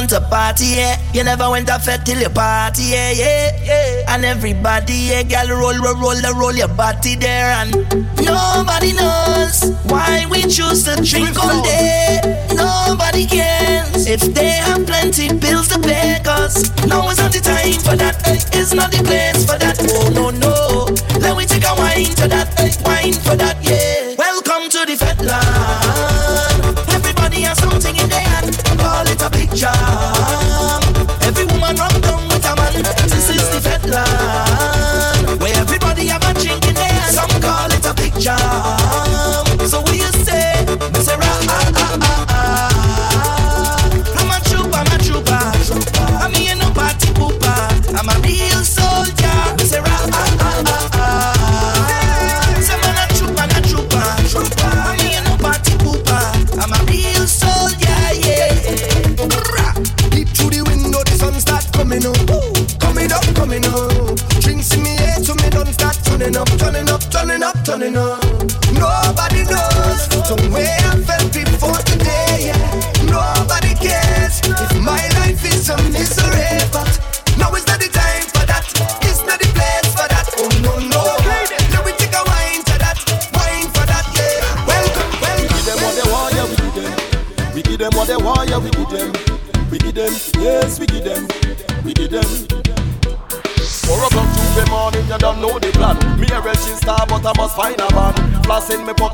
to 0.10 0.22
party, 0.22 0.66
yeah. 0.66 0.98
You 1.14 1.24
never 1.24 1.50
went 1.50 1.68
to 1.68 1.78
fed 1.78 2.06
till 2.06 2.20
you 2.20 2.30
party, 2.30 2.84
yeah, 2.84 3.12
yeah, 3.12 3.52
yeah. 3.64 4.14
And 4.16 4.26
everybody, 4.26 4.94
yeah, 4.94 5.24
girl, 5.24 5.58
roll, 5.60 5.78
roll, 5.78 5.96
roll, 5.96 6.16
roll, 6.22 6.34
roll 6.36 6.54
your 6.54 6.68
body 6.68 7.16
there. 7.16 7.52
And 7.52 7.72
nobody 8.26 8.94
knows 8.94 9.72
why 9.86 10.26
we 10.32 10.42
choose 10.44 10.84
to 10.86 10.96
drink 11.04 11.38
all 11.38 11.62
day. 11.64 12.20
Nobody 12.56 13.28
cares 13.28 14.08
if 14.08 14.22
they 14.34 14.50
have 14.66 14.86
plenty 14.88 15.32
bills 15.34 15.68
to 15.70 15.80
pay. 15.80 16.20
Cause 16.24 16.70
now 16.88 17.08
is 17.10 17.18
not 17.20 17.32
the 17.32 17.40
time 17.40 17.80
for 17.80 17.96
that. 17.96 18.18
It's 18.54 18.74
not 18.74 18.92
the 18.92 19.04
place 19.04 19.46
for 19.46 19.58
that. 19.60 19.78
Oh, 19.94 20.10
no, 20.10 20.30
no. 20.32 21.20
Let 21.20 21.38
me 21.38 21.46
take 21.46 21.64
a 21.66 21.76
wine 21.76 22.06
to 22.18 22.28
that. 22.28 22.50
Wine 22.84 23.14
for 23.14 23.36
that, 23.36 23.58
yeah. 23.62 24.16
Welcome 24.18 24.70
to 24.70 24.86
the 24.86 24.96
fed 24.98 25.22
line 25.24 26.59
danger. 29.60 30.19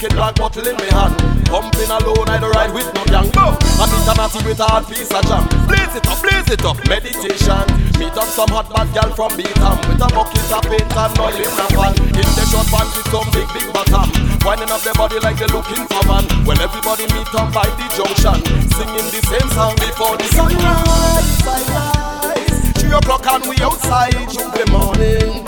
In 0.06 0.14
black 0.14 0.36
bottle 0.36 0.68
in 0.68 0.78
me 0.78 0.86
hand. 0.94 1.18
Pumping 1.50 1.90
alone, 1.90 2.30
I 2.30 2.38
don't 2.38 2.54
ride 2.54 2.70
with 2.70 2.86
no 2.94 3.02
gang. 3.10 3.26
No, 3.34 3.58
I 3.58 3.90
meet 3.90 4.06
a 4.06 4.14
natty 4.14 4.38
with 4.46 4.62
a 4.62 4.70
hard 4.70 4.86
piece 4.86 5.10
of 5.10 5.26
jam. 5.26 5.50
Blaze 5.66 5.98
it 5.98 6.06
up, 6.06 6.22
blaze 6.22 6.46
it 6.46 6.62
up, 6.62 6.78
meditation. 6.86 7.66
Meet 7.98 8.14
up 8.14 8.30
some 8.30 8.54
hot 8.54 8.70
bad 8.70 8.86
gal 8.94 9.10
from 9.18 9.34
Beetham 9.34 9.82
with 9.90 10.06
a 10.06 10.10
bucket 10.14 10.46
of 10.54 10.62
paint 10.62 10.94
and 10.94 11.18
oil 11.18 11.34
in 11.34 11.50
a 11.50 11.66
pan. 11.74 11.98
In 12.22 12.30
the 12.38 12.46
short 12.54 12.70
pants 12.70 12.94
with 12.94 13.10
some 13.10 13.26
big 13.34 13.50
big 13.58 13.66
bottom, 13.74 14.06
winding 14.46 14.70
up 14.70 14.86
their 14.86 14.94
body 14.94 15.18
like 15.26 15.42
they're 15.42 15.50
looking 15.50 15.82
for 15.90 16.04
man. 16.06 16.30
When 16.46 16.62
everybody 16.62 17.10
meet 17.10 17.34
up 17.34 17.50
by 17.50 17.66
the 17.66 17.86
junction, 17.98 18.46
singing 18.78 19.10
the 19.10 19.22
same 19.26 19.50
song 19.58 19.74
before 19.82 20.22
the 20.22 20.30
sunrise. 20.30 21.34
sunrise. 21.42 22.78
Three 22.78 22.94
o'clock 22.94 23.26
and 23.26 23.50
we 23.50 23.58
outside 23.66 24.14
in 24.14 24.54
the 24.54 24.66
morning. 24.70 25.45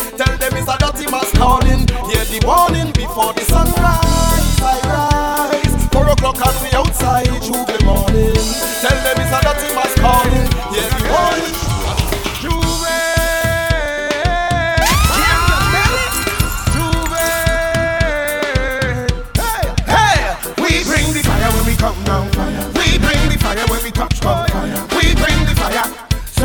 It's 0.57 0.67
a 0.67 0.77
dirty 0.79 1.05
mass 1.11 1.31
calling. 1.33 1.85
Hear 2.09 2.25
the 2.25 2.41
warning 2.43 2.91
before 2.91 3.31
the 3.33 3.41
sunrise. 3.41 4.57
I 4.59 4.81
rise. 4.89 5.85
Four 5.93 6.09
o'clock 6.09 6.37
and 6.41 6.57
we 6.63 6.69
outside 6.75 7.27
in 7.27 7.63
the 7.69 7.77
morning. 7.85 8.33
Tell 8.81 8.97
them 9.05 9.17
it's 9.21 9.31
a 9.31 9.39
dirty 9.45 9.69
mass 9.77 9.93
calling. 10.01 10.47
Hear 10.73 10.89
the 10.89 11.03
warning. 11.13 11.53
Bring 20.87 21.11
the 21.11 21.21
fire 21.21 21.51
we 21.65 21.75
come 21.75 22.03
down. 22.05 22.31
Bring 22.73 23.29
the 23.29 23.37
fire 23.39 23.65
when 23.67 23.83
we 23.83 23.91
touch 23.91 24.19
down. 24.21 24.47
Fire. 24.47 24.96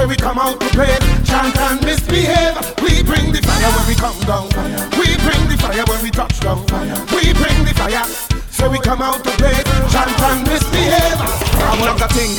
We 0.08 0.16
come 0.16 0.38
out 0.38 0.58
to 0.60 0.66
play, 0.74 0.98
chant 1.24 1.56
and 1.56 1.80
misbehave. 1.84 2.58
We 2.82 3.02
bring 3.02 3.30
the 3.32 3.40
fire 3.40 3.70
when 3.70 3.86
we 3.86 3.94
come 3.94 4.18
down. 4.26 4.50
We 4.98 5.14
bring 5.22 5.42
the 5.48 5.56
fire 5.56 5.84
when 5.86 6.02
we 6.02 6.10
touch 6.10 6.40
down. 6.40 6.58
We 7.14 7.32
bring 7.32 7.64
the 7.64 7.72
fire. 7.76 8.04
Say 8.50 8.68
we 8.68 8.78
come 8.78 9.00
out 9.00 9.22
to 9.24 9.30
play, 9.38 9.54
chant 9.90 10.20
and 10.20 10.46
misbehave. 10.46 11.18
Knock 11.86 12.02
a 12.02 12.08
ting, 12.12 12.36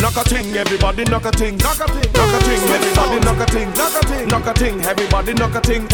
knock 0.00 0.16
a 0.16 0.24
ting, 0.28 0.56
everybody 0.56 1.04
knock 1.04 1.26
a 1.26 1.30
ting, 1.30 1.56
knock 1.58 1.80
a 1.80 1.86
ting, 1.86 2.12
knock 2.12 2.32
a 2.32 2.40
everybody 2.46 3.20
knock 3.20 3.40
a 3.40 3.46
ting, 3.46 3.70
knock 3.74 3.94
a 3.94 4.06
ting, 4.06 4.28
knock 4.28 4.46
a 4.46 4.54
ting, 4.54 4.80
everybody 4.84 5.34
knock 5.34 5.54
a 5.54 5.60
ting, 5.60 5.86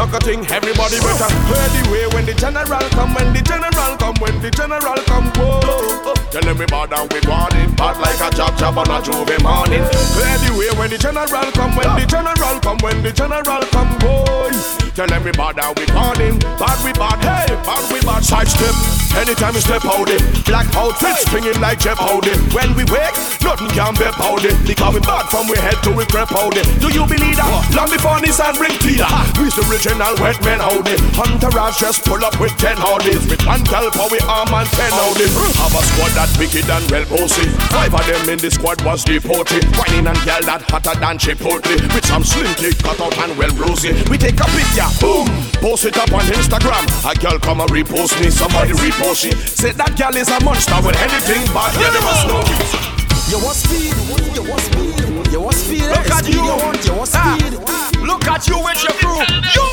knock 0.00 0.14
a 0.14 0.18
ting, 0.24 0.40
everybody 0.48 0.96
better 1.04 1.28
clear 1.44 1.68
the 1.76 1.82
way 1.92 2.06
when 2.16 2.24
the 2.24 2.32
general 2.32 2.88
come, 2.96 3.12
when 3.12 3.28
the 3.36 3.42
general 3.44 3.92
come, 4.00 4.16
when 4.16 4.32
the 4.40 4.50
general 4.50 4.96
come, 5.04 5.28
whoa. 5.36 6.14
Tell 6.32 6.40
them 6.40 6.56
we 6.56 6.64
bow 6.64 6.86
down, 6.86 7.06
we 7.12 7.20
want 7.28 7.52
it, 7.52 7.68
bad 7.76 8.00
like 8.00 8.16
a 8.16 8.34
job 8.34 8.56
job 8.56 8.78
on 8.78 8.88
a 8.88 9.04
J'ouvert 9.04 9.42
morning. 9.42 9.84
Clear 10.16 10.36
the 10.40 10.56
way 10.56 10.70
when 10.80 10.88
the 10.88 10.96
general 10.96 11.52
come, 11.52 11.76
when 11.76 11.92
the 12.00 12.06
general 12.08 12.56
come, 12.64 12.78
when 12.80 13.02
the 13.02 13.12
general 13.12 13.60
come, 13.68 13.92
boy. 14.00 14.48
Tell 14.96 15.06
them 15.06 15.22
we 15.22 15.32
bow 15.32 15.52
down, 15.52 15.74
we 15.76 15.84
want 15.92 16.16
him, 16.16 16.38
bad 16.56 16.80
we 16.80 16.92
bad, 16.96 17.20
hey, 17.20 17.54
bad 17.60 17.84
we 17.92 18.00
bad, 18.00 18.24
side 18.24 18.48
step. 18.48 18.74
Anytime 19.16 19.54
we 19.54 19.60
step 19.60 19.84
out 19.84 20.08
it, 20.08 20.22
black 20.46 20.70
outfits 20.78 21.26
springing 21.26 21.58
like 21.60 21.82
Jeff 21.82 21.98
Howdy. 21.98 22.30
When 22.54 22.74
we 22.78 22.86
wake, 22.94 23.14
nothing 23.42 23.70
can 23.74 23.94
be 23.98 24.06
powder. 24.14 24.54
Because 24.62 24.94
we 24.94 25.00
bad 25.02 25.26
from 25.26 25.50
we 25.50 25.58
head 25.58 25.82
to 25.82 25.90
we 25.90 26.06
crep 26.06 26.30
Howdy. 26.30 26.62
Do 26.78 26.94
you 26.94 27.02
believe 27.10 27.34
that? 27.34 27.50
Long 27.74 27.90
before 27.90 28.22
Nissan 28.22 28.54
bring 28.54 28.74
Peter, 28.78 29.10
we's 29.42 29.54
the 29.58 29.66
original 29.90 30.14
wet 30.22 30.38
men 30.44 30.60
Howdy. 30.60 30.96
Hunter 31.18 31.50
Rash 31.50 31.80
just 31.80 32.04
pull 32.04 32.22
up 32.24 32.38
with 32.40 32.54
ten 32.56 32.76
Howdys. 32.76 33.28
With 33.28 33.44
one 33.46 33.62
gal 33.64 33.90
for 33.90 34.08
we 34.10 34.18
arm 34.26 34.52
and 34.54 34.68
ten 34.70 34.90
Howdy. 34.90 35.26
Have 35.58 35.74
a 35.74 35.82
squad 35.82 36.12
that 36.14 36.30
wicked 36.38 36.68
and 36.70 36.84
well 36.90 37.04
posted. 37.06 37.50
Five 37.70 37.94
of 37.94 38.06
them 38.06 38.28
in 38.30 38.38
the 38.38 38.50
squad 38.50 38.82
was 38.84 39.04
deported. 39.04 39.64
Whining 39.76 40.06
and 40.06 40.20
gal 40.22 40.42
that 40.46 40.62
hotter 40.70 40.94
than 40.98 41.18
Chipotle. 41.18 41.76
With 41.94 42.06
some 42.06 42.24
slim 42.24 42.52
thick 42.54 42.78
cut 42.78 43.00
out 43.00 43.16
and 43.18 43.36
well 43.36 43.52
rosy. 43.58 43.92
We 44.10 44.18
take 44.18 44.38
a 44.38 44.48
picture, 44.54 44.90
boom, 45.00 45.26
post 45.58 45.84
it 45.84 45.96
up 45.98 46.12
on 46.12 46.24
Instagram. 46.30 46.86
A 47.04 47.14
girl 47.18 47.38
come 47.38 47.60
and 47.60 47.70
repost 47.70 48.18
me, 48.20 48.30
somebody 48.30 48.72
repost 48.72 49.26
she. 49.26 49.32
Say 49.32 49.72
that 49.72 49.96
gal 49.96 50.14
is 50.16 50.28
a 50.28 50.38
monster 50.44 50.78
with 50.84 50.96
anything 50.96 51.42
bad, 51.52 51.74
yeah, 51.80 51.90
they 51.90 52.02
must 52.04 52.26
know. 52.28 52.89
You 53.30 53.38
want 53.38 53.54
speed, 53.54 53.94
you 54.34 54.42
want 54.42 54.60
speed, 54.60 54.98
you 55.30 55.40
want 55.40 55.54
speed. 55.54 55.86
Look 55.86 56.10
at 56.10 56.26
you, 56.26 56.42
you 56.42 56.50
want, 56.50 56.84
you 56.84 56.94
want 56.94 57.08
speed. 57.08 57.54
Look 58.02 58.26
at 58.26 58.42
you 58.48 58.58
with 58.58 58.82
your 58.82 58.90
crew. 58.98 59.22
You, 59.54 59.66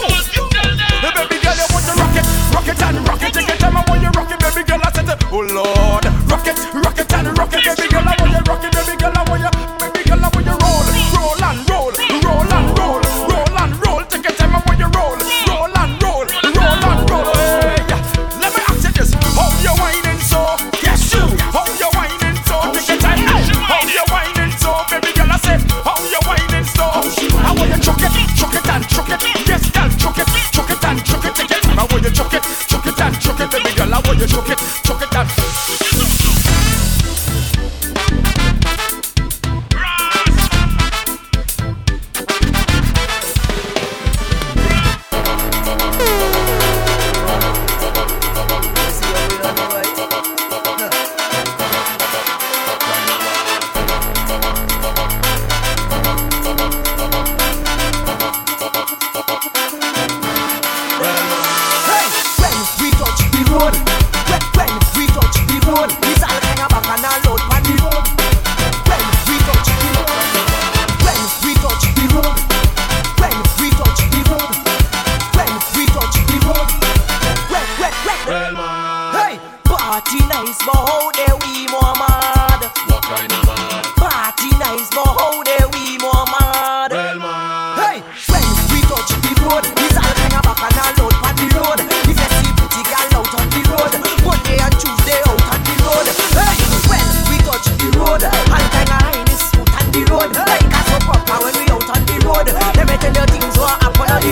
the 1.01 1.09
baby 1.17 1.41
girl, 1.41 1.57
you 1.57 1.65
want 1.73 1.85
to 1.89 1.93
rock 1.97 2.13
it, 2.13 2.25
rock 2.53 2.67
it 2.69 2.81
and 2.85 3.01
rock 3.09 3.23
it. 3.23 3.33
Your 3.33 3.57
time, 3.57 3.77
I 3.77 3.83
want 3.89 4.01
you 4.05 4.09
rock 4.13 4.29
it, 4.29 4.37
baby 4.37 4.61
girl. 4.61 4.77
I 4.85 4.91
said, 4.93 5.09
oh 5.33 5.41
Lord, 5.41 6.05
rock 6.29 6.45
it, 6.45 6.53
rock 6.85 6.99
it 7.01 7.13
and 7.13 7.33
rock 7.33 7.53
it, 7.53 7.65
baby 7.65 7.89
girl. 7.89 8.05
I 8.05 8.13
want 8.21 8.29
you 8.29 8.41
rock 8.45 8.61
it, 8.61 8.71
baby 8.77 8.93
girl. 8.93 9.17
I 9.17 9.25
want 9.25 9.41
you, 9.41 9.49
baby 9.81 10.01
girl. 10.05 10.21
I 10.21 10.29
want 10.29 10.45
you 10.45 10.53
roll, 10.61 10.66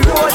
сегодня 0.06 0.35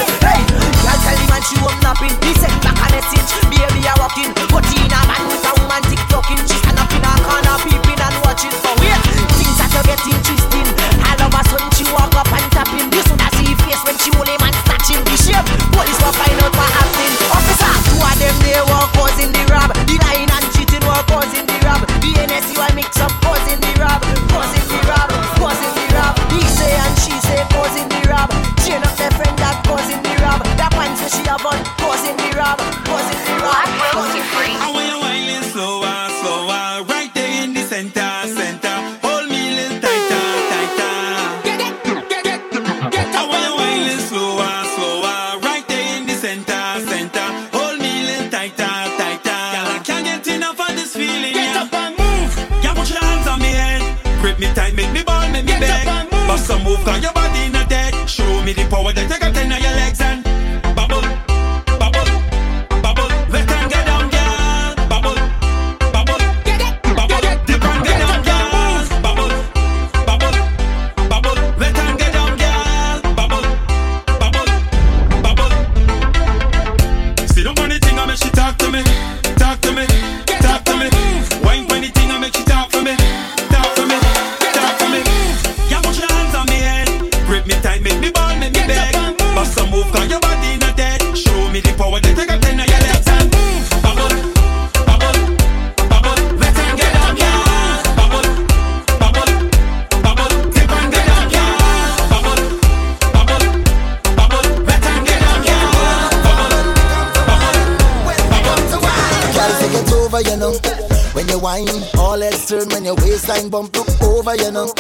waistline 113.31 113.51
bump 113.51 113.77
look 113.77 114.03
over, 114.03 114.35
you 114.37 114.51
know. 114.51 114.73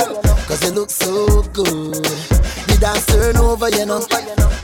Cause 0.48 0.62
you 0.64 0.70
look 0.70 0.90
so 0.90 1.42
good. 1.52 1.94
The 1.94 2.78
dance 2.80 3.06
turn 3.06 3.36
over, 3.36 3.68
you 3.70 3.86
know. 3.86 4.04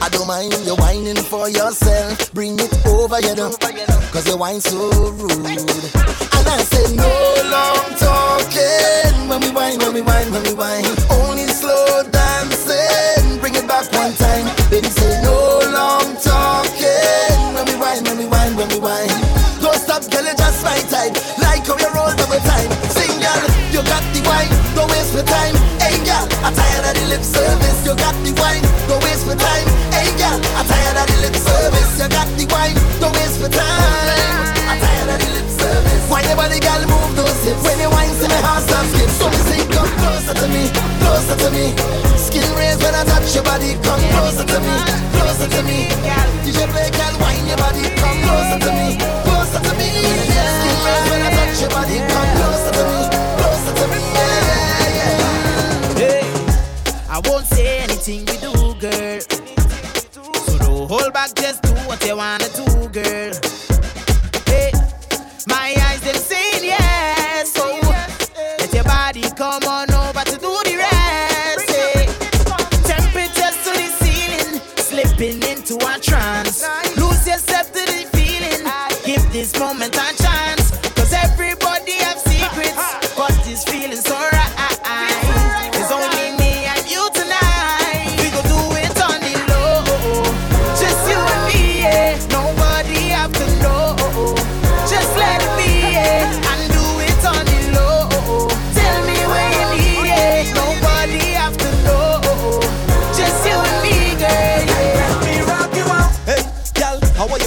I 0.01 0.09
don't 0.09 0.27
mind 0.27 0.53
you 0.65 0.75
whining 0.75 1.15
for 1.15 1.49
yourself. 1.49 2.33
Bring 2.33 2.59
it 2.59 2.85
over, 2.85 3.19
you 3.21 3.35
know. 3.35 3.51
Cause 4.11 4.27
you 4.27 4.37
whine 4.37 4.61
so 4.61 4.89
rude. 5.11 5.31
And 5.39 6.47
I 6.47 6.59
say 6.63 6.95
no 6.95 7.11
long 7.47 7.87
talking. 7.97 9.29
When 9.29 9.39
we 9.41 9.51
whine, 9.51 9.79
when 9.79 9.93
we 9.93 10.01
whine, 10.01 10.31
when 10.31 10.43
we 10.43 10.53
whine. 10.53 10.85
Only 11.23 11.47
slow 11.47 12.03
dancing. 12.11 13.39
Bring 13.39 13.55
it 13.55 13.67
back 13.67 13.91
one 13.93 14.13
time. 14.15 14.45
Baby 14.69 14.89
say 14.89 15.21
no 15.23 15.61
long 15.71 16.15
talking. 16.19 17.55
When 17.55 17.65
we 17.65 17.75
whine, 17.79 18.03
when 18.03 18.17
we 18.17 18.27
whine, 18.27 18.55
when 18.55 18.67
we 18.69 18.79
whine. 18.79 19.07
Don't 19.61 19.75
stop, 19.75 20.03
girl, 20.11 20.25
you 20.25 20.35
just 20.35 20.63
my 20.63 20.79
type. 20.91 21.36
Waste 25.17 25.29
my 25.29 25.33
time. 25.33 25.55
Hey, 25.81 25.97
girl, 26.05 26.25
I'm 26.45 26.53
tired 26.53 26.85
of 26.85 26.93
the 26.93 27.05
lip 27.09 27.23
service. 27.23 27.85
You 27.85 27.95
got 27.95 28.13
the 28.21 28.31
wine. 28.37 28.61
Don't 28.87 29.01
waste 29.03 29.25
my 29.25 29.35
time. 29.35 29.67
Hey, 29.89 30.09
girl, 30.17 30.37
I'm 30.57 30.65
tired 30.65 30.97
of 30.97 31.07
the 31.09 31.17
lip 31.21 31.35
service. 31.35 31.91
You 31.97 32.07
got 32.09 32.27
the 32.37 32.45
wine. 32.53 32.77
Don't 33.01 33.13
waste 33.17 33.41
my 33.41 33.49
time. 33.49 33.65
I'm 34.69 34.77
tired 34.79 35.09
of 35.09 35.17
the 35.17 35.29
lip 35.33 35.49
service. 35.49 36.03
Why 36.09 36.21
body, 36.35 36.59
girl, 36.59 36.81
move 36.85 37.15
those 37.15 37.39
hips? 37.45 37.63
When 37.65 37.79
you 37.79 37.89
whine, 37.89 38.13
see 38.13 38.29
my 38.29 38.41
heart 38.45 38.63
start 38.63 38.85
skip. 38.93 39.09
So 39.17 39.29
me 39.29 39.39
say, 39.49 39.61
come 39.73 39.91
closer 39.97 40.35
to 40.37 40.47
me, 40.53 40.69
closer 41.01 41.37
to 41.37 41.49
me. 41.49 41.73
Skin 42.17 42.45
raised 42.53 42.83
when 42.83 42.93
I 42.93 43.03
touch 43.05 43.33
your 43.33 43.43
body. 43.43 43.73
Come 43.81 44.03
closer 44.13 44.45
to 44.45 44.59
me, 44.61 44.75
closer 45.17 45.49
to 45.49 45.61
me. 45.65 45.89
DJ 46.45 46.69
play, 46.69 46.89
girl, 46.93 47.15
whine 47.17 47.45
your 47.47 47.57
body. 47.57 47.89
Come 47.97 48.17
closer 48.21 48.59
to 48.61 48.71
me, 48.77 48.86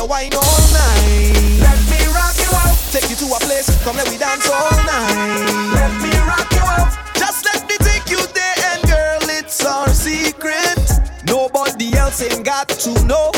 you 0.00 0.06
wine 0.06 0.32
all 0.32 0.64
night? 0.72 1.60
Let 1.60 1.78
me 1.92 2.00
rock 2.16 2.36
you 2.40 2.50
out. 2.56 2.76
Take 2.92 3.08
you 3.10 3.16
to 3.16 3.26
a 3.36 3.38
place, 3.44 3.68
come 3.84 3.96
let 3.96 4.08
we 4.08 4.16
dance 4.16 4.48
all 4.48 4.70
night. 4.88 5.44
Let 5.76 5.92
me 6.00 6.10
rock 6.24 6.48
you 6.52 6.64
out. 6.64 6.88
Just 7.16 7.44
let 7.44 7.68
me 7.68 7.76
take 7.84 8.08
you 8.08 8.20
there, 8.32 8.56
and 8.72 8.82
girl, 8.88 9.28
it's 9.28 9.64
our 9.64 9.88
secret. 9.90 10.80
Nobody 11.26 11.94
else 11.96 12.22
ain't 12.22 12.44
got 12.44 12.68
to 12.68 12.90
know. 13.04 13.30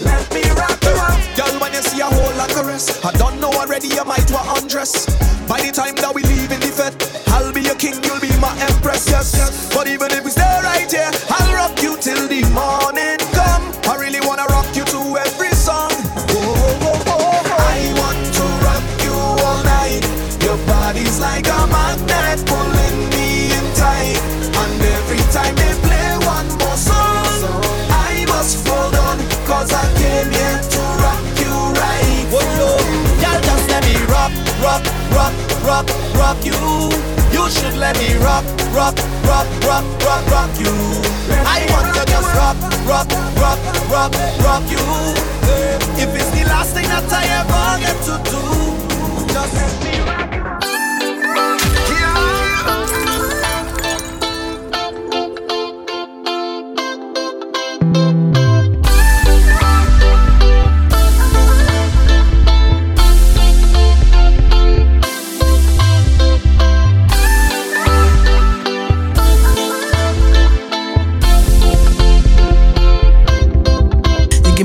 Let 0.00 0.22
me 0.32 0.42
rock 0.54 0.78
you 0.84 0.94
out. 0.94 1.18
Girl, 1.36 1.60
when 1.60 1.72
you 1.72 1.82
see 1.82 2.00
a 2.00 2.06
whole 2.06 2.34
lot 2.36 2.54
of 2.54 2.66
rest, 2.66 3.04
I 3.04 3.10
don't 3.12 3.40
know 3.40 3.50
already, 3.50 3.88
you 3.88 4.04
might 4.04 4.30
want 4.30 4.62
undress. 4.62 5.06
By 5.48 5.60
the 5.60 5.72
time 5.72 5.94
that 5.96 6.14
we 6.14 6.22
leave 6.22 6.52
in 6.52 6.60
the 6.60 6.70
fed, 6.70 6.94
I'll 7.28 7.52
be 7.52 7.62
your 7.62 7.76
king, 7.76 7.98
you'll 8.04 8.20
be 8.20 8.30
my 8.38 8.54
empress, 8.70 9.08
yes. 9.08 9.34
But 9.74 9.88
even 9.88 10.12
if 10.12 10.24
we 10.24 10.30
stay 10.30 10.60
right 10.62 10.90
here, 10.90 11.10
I'll 11.30 11.54
rock 11.54 11.82
you 11.82 11.98
till 11.98 12.28
the 12.28 12.42
morning 12.54 12.95
rock, 36.26 36.44
you. 36.44 36.90
You 37.30 37.48
should 37.50 37.76
let 37.76 37.96
me 37.98 38.14
rock, 38.18 38.44
rock, 38.74 38.96
rock, 39.30 39.46
rock, 39.68 39.86
rock, 40.06 40.24
rock 40.34 40.52
you. 40.58 40.74
I 41.54 41.62
want 41.70 41.94
to 41.94 42.02
just 42.12 42.30
rock, 42.40 42.58
rock, 42.90 43.08
rock, 43.42 43.60
rock, 43.94 44.12
rock 44.46 44.64
you. 44.74 44.84
If 46.02 46.10
it's 46.18 46.30
the 46.30 46.44
last 46.50 46.74
thing 46.74 46.88
that 46.88 47.06
I 47.12 47.24
ever 47.40 47.66
get 47.84 47.96
to 48.08 48.14
do, 48.30 48.42
just 49.32 49.54
let 49.54 49.74
me 49.84 50.00
rock. 50.00 50.25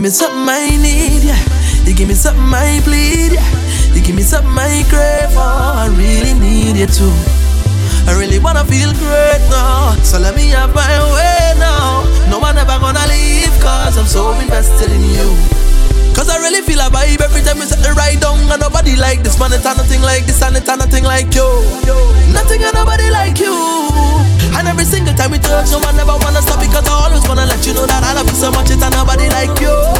Give 0.01 0.09
me 0.09 0.17
something 0.17 0.49
I 0.49 0.65
need, 0.81 1.21
yeah. 1.21 1.37
You 1.85 1.93
give 1.93 2.07
me 2.07 2.15
something 2.15 2.49
I 2.49 2.81
bleed, 2.81 3.37
yeah. 3.37 3.45
You 3.93 4.01
give 4.01 4.15
me 4.15 4.23
something 4.23 4.49
I 4.57 4.81
crave 4.89 5.29
for. 5.29 5.45
I 5.45 5.93
really 5.93 6.33
need 6.41 6.73
you 6.73 6.89
too. 6.89 7.13
I 8.09 8.17
really 8.17 8.39
wanna 8.39 8.65
feel 8.65 8.89
great 8.97 9.45
now. 9.53 9.93
So 10.01 10.17
let 10.17 10.33
me 10.33 10.49
have 10.57 10.73
my 10.73 10.89
way 11.13 11.53
now. 11.61 12.01
No 12.33 12.39
one 12.39 12.57
ever 12.57 12.81
gonna 12.81 13.05
leave, 13.13 13.53
cause 13.61 13.93
I'm 13.93 14.09
so 14.09 14.33
invested 14.41 14.89
in 14.89 15.05
you. 15.05 15.37
Cause 16.17 16.33
I 16.33 16.41
really 16.41 16.65
feel 16.65 16.81
a 16.81 16.89
vibe 16.89 17.21
every 17.21 17.45
time 17.45 17.61
we 17.61 17.69
set 17.69 17.85
the 17.85 17.93
ride 17.93 18.21
down. 18.25 18.41
And 18.49 18.57
nobody 18.57 18.97
like 18.97 19.21
this, 19.21 19.37
man. 19.37 19.53
It's 19.53 19.65
nothing 19.65 20.01
like 20.01 20.25
this, 20.25 20.41
and 20.41 20.57
it's 20.57 20.65
nothing 20.65 21.03
like 21.03 21.29
you. 21.37 21.45
Nothing 22.33 22.65
and 22.65 22.73
nobody 22.73 23.13
like 23.13 23.37
you. 23.37 23.53
And 24.57 24.67
every 24.67 24.83
single 24.83 25.13
time 25.13 25.29
we 25.29 25.37
touch, 25.37 25.69
no 25.69 25.77
one 25.79 25.93
ever 25.99 26.17
wanna 26.25 26.41
stop 26.41 26.59
because 26.59 26.89
I 26.89 27.05
always 27.05 27.21
wanna 27.29 27.45
let 27.45 27.65
you 27.67 27.73
know 27.73 27.85
that 27.85 28.03
I 28.03 28.13
love 28.13 28.27
you 28.27 28.35
so 28.35 28.49
much. 28.51 28.69
It's 28.71 28.81
nobody 28.81 29.29
like 29.29 29.59
you. 29.61 29.90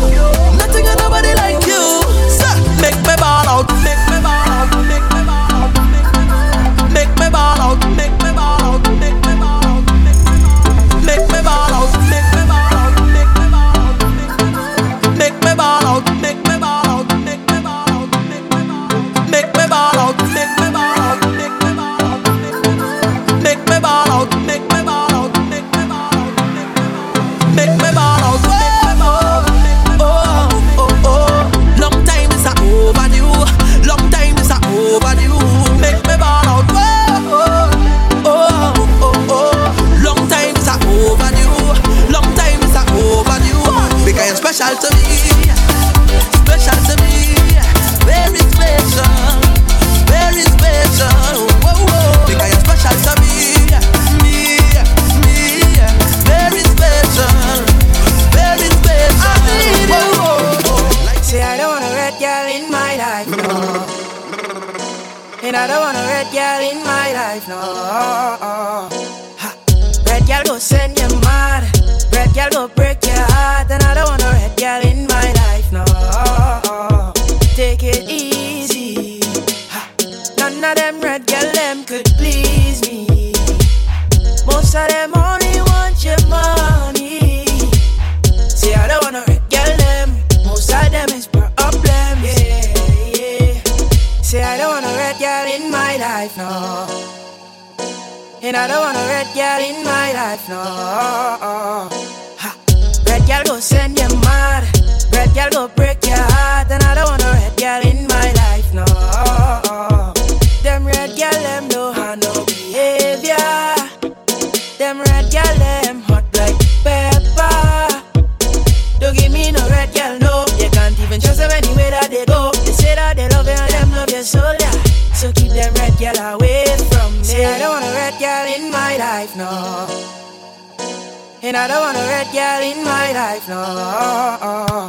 And 131.51 131.57
I 131.57 131.67
don't 131.67 131.81
want 131.81 131.97
a 131.97 132.07
red 132.07 132.31
girl 132.31 132.61
in 132.63 132.81
my 132.85 133.11
life, 133.11 133.49
no. 133.49 134.87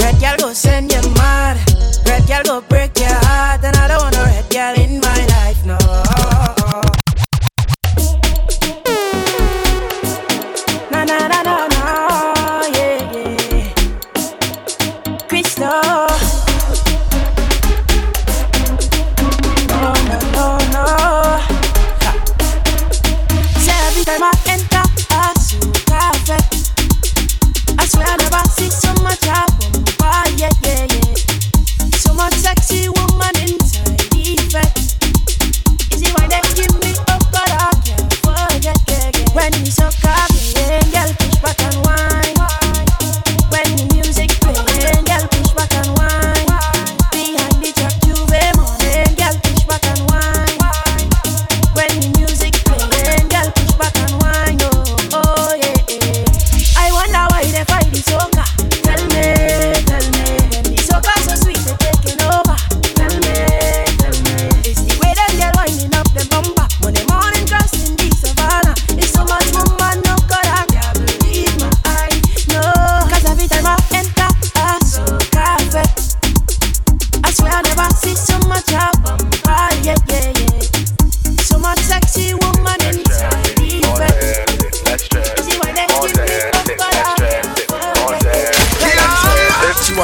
Red 0.00 0.18
girl 0.18 0.36
go 0.38 0.54
send 0.54 0.90
you 0.90 1.02
mad. 1.20 1.60
Red 2.06 2.26
girl 2.26 2.42
go 2.44 2.60
break 2.66 2.98
your 2.98 3.12
heart. 3.12 3.62
And 3.62 3.76
I 3.76 3.88
don't 3.88 4.00
want 4.00 4.16
a 4.16 4.24
red 4.24 4.48
girl 4.48 4.74
in 4.82 5.00
my 5.00 5.26
life, 5.26 5.33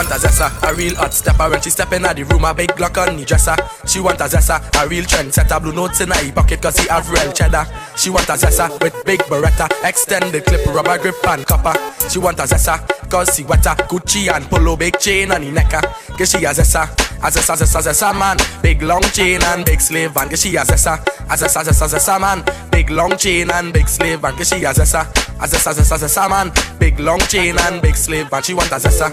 want 0.00 0.12
a 0.12 0.26
zessa, 0.26 0.48
a 0.62 0.74
real 0.74 0.94
hot 0.96 1.12
stepper. 1.12 1.50
When 1.50 1.60
she 1.60 1.70
step 1.70 1.92
in 1.92 2.02
the 2.02 2.24
room, 2.24 2.44
a 2.44 2.54
big 2.54 2.70
Glock 2.70 2.96
on 2.96 3.16
the 3.16 3.24
dresser. 3.24 3.56
She 3.86 4.00
want 4.00 4.20
a 4.20 4.24
zessa, 4.24 4.56
a 4.82 4.88
real 4.88 5.04
trendsetter. 5.04 5.60
Blue 5.60 5.72
notes 5.72 6.00
in 6.00 6.10
her 6.10 6.32
pocket 6.32 6.62
cause 6.62 6.78
he 6.78 6.88
have 6.88 7.08
real 7.10 7.32
cheddar. 7.32 7.66
She 7.96 8.08
want 8.08 8.28
a 8.28 8.32
zessa 8.32 8.70
with 8.82 8.96
big 9.04 9.20
beretta 9.20 9.68
Extended 9.84 10.44
clip, 10.44 10.64
rubber 10.66 10.96
grip 10.98 11.16
and 11.28 11.44
copper. 11.44 11.74
She 12.08 12.18
want 12.18 12.38
a 12.38 12.44
zessa 12.44 12.80
cause 13.10 13.36
she 13.36 13.44
wetter. 13.44 13.76
Gucci 13.90 14.34
and 14.34 14.44
polo, 14.48 14.76
big 14.76 14.98
chain 14.98 15.32
on 15.32 15.42
the 15.42 15.50
necker 15.50 15.80
ah. 15.82 16.14
Cause 16.16 16.30
she 16.30 16.44
a 16.44 16.50
zessa, 16.50 16.88
a 17.22 17.30
zessa, 17.30 17.56
zessa, 17.56 17.80
zessa 17.80 18.12
man. 18.12 18.36
Big 18.62 18.82
long 18.82 19.02
chain 19.12 19.42
and 19.42 19.64
big 19.64 19.80
van 19.80 20.28
Cause 20.28 20.40
she 20.40 20.56
a 20.56 20.62
zessa, 20.64 20.98
a 21.28 21.36
zessa, 21.36 21.62
zessa 21.62 22.20
man. 22.20 22.44
Big 22.70 22.90
long 22.90 23.16
chain 23.16 23.50
and 23.50 23.72
big 23.72 23.88
van 23.88 24.36
Cause 24.36 24.48
she 24.48 24.64
a 24.64 24.72
zessa, 24.72 25.06
a 25.40 25.46
zessa, 25.46 25.96
zessa 25.98 26.28
man. 26.28 26.52
Big 26.78 26.98
long 26.98 27.20
chain 27.20 27.58
and 27.58 27.82
big 27.82 27.96
slave 27.96 28.32
and 28.32 28.44
She 28.44 28.54
want 28.54 28.70
a 28.72 28.76
zessa 28.76 29.10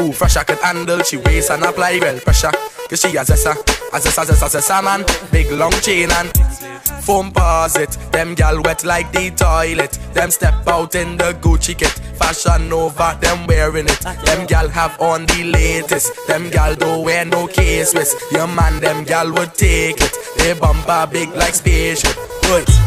Who 0.00 0.12
fresh 0.12 0.36
I 0.36 0.44
can 0.44 0.58
handle, 0.58 1.00
she 1.00 1.16
waist 1.16 1.50
and 1.50 1.64
apply 1.64 1.98
well 2.00 2.18
pressure. 2.20 2.52
Cause 2.88 3.00
she 3.00 3.16
a 3.16 3.24
zessa, 3.24 3.52
a 3.92 3.98
zessa, 3.98 4.24
zessa, 4.24 4.48
zessa 4.48 4.82
man. 4.82 5.04
Big 5.32 5.50
long 5.50 5.72
chain 5.82 6.10
and 6.12 6.30
foam 7.02 7.32
it. 7.76 7.90
Them 8.12 8.34
gal 8.34 8.62
wet 8.62 8.84
like 8.84 9.10
the 9.12 9.30
toilet. 9.30 9.98
Them 10.14 10.30
step 10.30 10.66
out 10.68 10.94
in 10.94 11.16
the 11.16 11.32
Gucci 11.40 11.76
kit. 11.76 11.90
Fashion 12.18 12.72
over, 12.72 13.18
them 13.20 13.46
wearing 13.46 13.86
it. 13.86 14.00
Them 14.24 14.46
gal 14.46 14.68
have 14.68 15.00
on 15.00 15.26
the 15.26 15.44
latest. 15.44 16.12
Them 16.28 16.48
gal 16.50 16.76
don't 16.76 17.04
wear 17.04 17.24
no 17.24 17.48
case. 17.48 17.92
Your 18.30 18.46
man, 18.46 18.80
them 18.80 19.04
gal 19.04 19.32
would 19.32 19.54
take 19.54 20.00
it. 20.00 20.16
They 20.38 20.54
bumper 20.54 21.08
big 21.10 21.30
like 21.34 21.54
spaceship. 21.54 22.16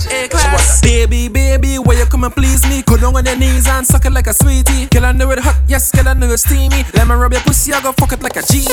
Wait. 0.09 0.31
class. 0.31 0.81
Baby, 0.81 1.27
baby, 1.27 1.77
where 1.79 1.97
you 1.97 2.05
come 2.05 2.23
and 2.23 2.33
please 2.33 2.67
me? 2.67 2.81
Go 2.83 2.97
down 2.97 3.15
on 3.15 3.25
your 3.25 3.37
knees 3.37 3.67
and 3.67 3.85
suck 3.85 4.05
it 4.05 4.11
like 4.11 4.27
a 4.27 4.33
sweetie. 4.33 4.87
Girl, 4.87 5.05
I 5.05 5.11
know 5.11 5.29
it 5.31 5.39
hot, 5.39 5.57
yes, 5.67 5.91
girl, 5.91 6.07
I 6.07 6.13
know 6.13 6.31
it 6.31 6.37
steamy. 6.39 6.83
Let 6.93 7.07
me 7.07 7.15
rub 7.15 7.31
your 7.31 7.41
pussy, 7.41 7.73
I 7.73 7.81
go 7.81 7.91
fuck 7.93 8.13
it 8.13 8.21
like 8.21 8.35
a 8.35 8.41
genie. 8.41 8.65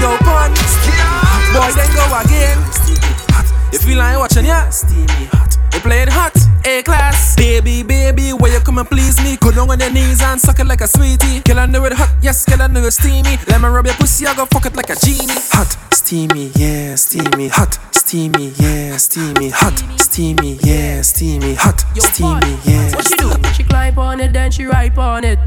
Yo, 0.00 0.16
pun, 0.26 0.52
boy, 1.54 1.70
then 1.74 1.90
go 1.94 2.04
again. 2.20 2.58
You 3.72 3.78
feel 3.78 3.98
like 3.98 4.18
watching, 4.18 4.46
yeah? 4.46 4.68
Steamy 4.70 5.26
hot. 5.32 5.45
You 5.72 5.80
play 5.80 6.02
it 6.02 6.08
hot, 6.08 6.36
A 6.64 6.82
class. 6.82 7.36
Baby, 7.36 7.82
baby, 7.82 8.32
where 8.32 8.52
you 8.52 8.60
come 8.60 8.78
and 8.78 8.88
please 8.88 9.22
me? 9.22 9.36
Go 9.36 9.50
down 9.52 9.70
on 9.70 9.78
your 9.78 9.90
knees 9.90 10.22
and 10.22 10.40
suck 10.40 10.58
it 10.58 10.66
like 10.66 10.80
a 10.80 10.88
sweetie. 10.88 11.40
Girl, 11.40 11.58
I 11.58 11.66
know 11.66 11.84
it 11.84 11.92
hot, 11.92 12.10
yes, 12.22 12.44
girl, 12.44 12.62
I 12.62 12.66
know 12.66 12.82
it 12.84 12.92
steamy. 12.92 13.36
Let 13.46 13.60
me 13.60 13.68
rub 13.68 13.86
your 13.86 13.94
pussy, 13.94 14.26
I 14.26 14.34
go 14.34 14.46
fuck 14.46 14.66
it 14.66 14.74
like 14.74 14.90
a 14.90 14.96
genie. 14.96 15.40
Hot, 15.52 15.76
steamy, 15.92 16.50
yeah, 16.56 16.94
steamy, 16.94 17.48
hot, 17.48 17.78
steamy, 17.92 18.52
yeah, 18.56 18.96
steamy, 18.96 19.50
hot, 19.50 19.78
steamy, 20.00 20.58
yeah, 20.62 21.02
steamy, 21.02 21.54
hot, 21.54 21.80
steamy, 21.94 22.58
yeah. 22.64 22.90
What 22.94 23.08
she 23.08 23.16
do? 23.16 23.30
She 23.54 23.62
climb 23.64 23.98
on 23.98 24.20
it, 24.20 24.32
then 24.32 24.50
she 24.50 24.64
ride 24.64 24.96
on 24.98 25.24
it. 25.24 25.38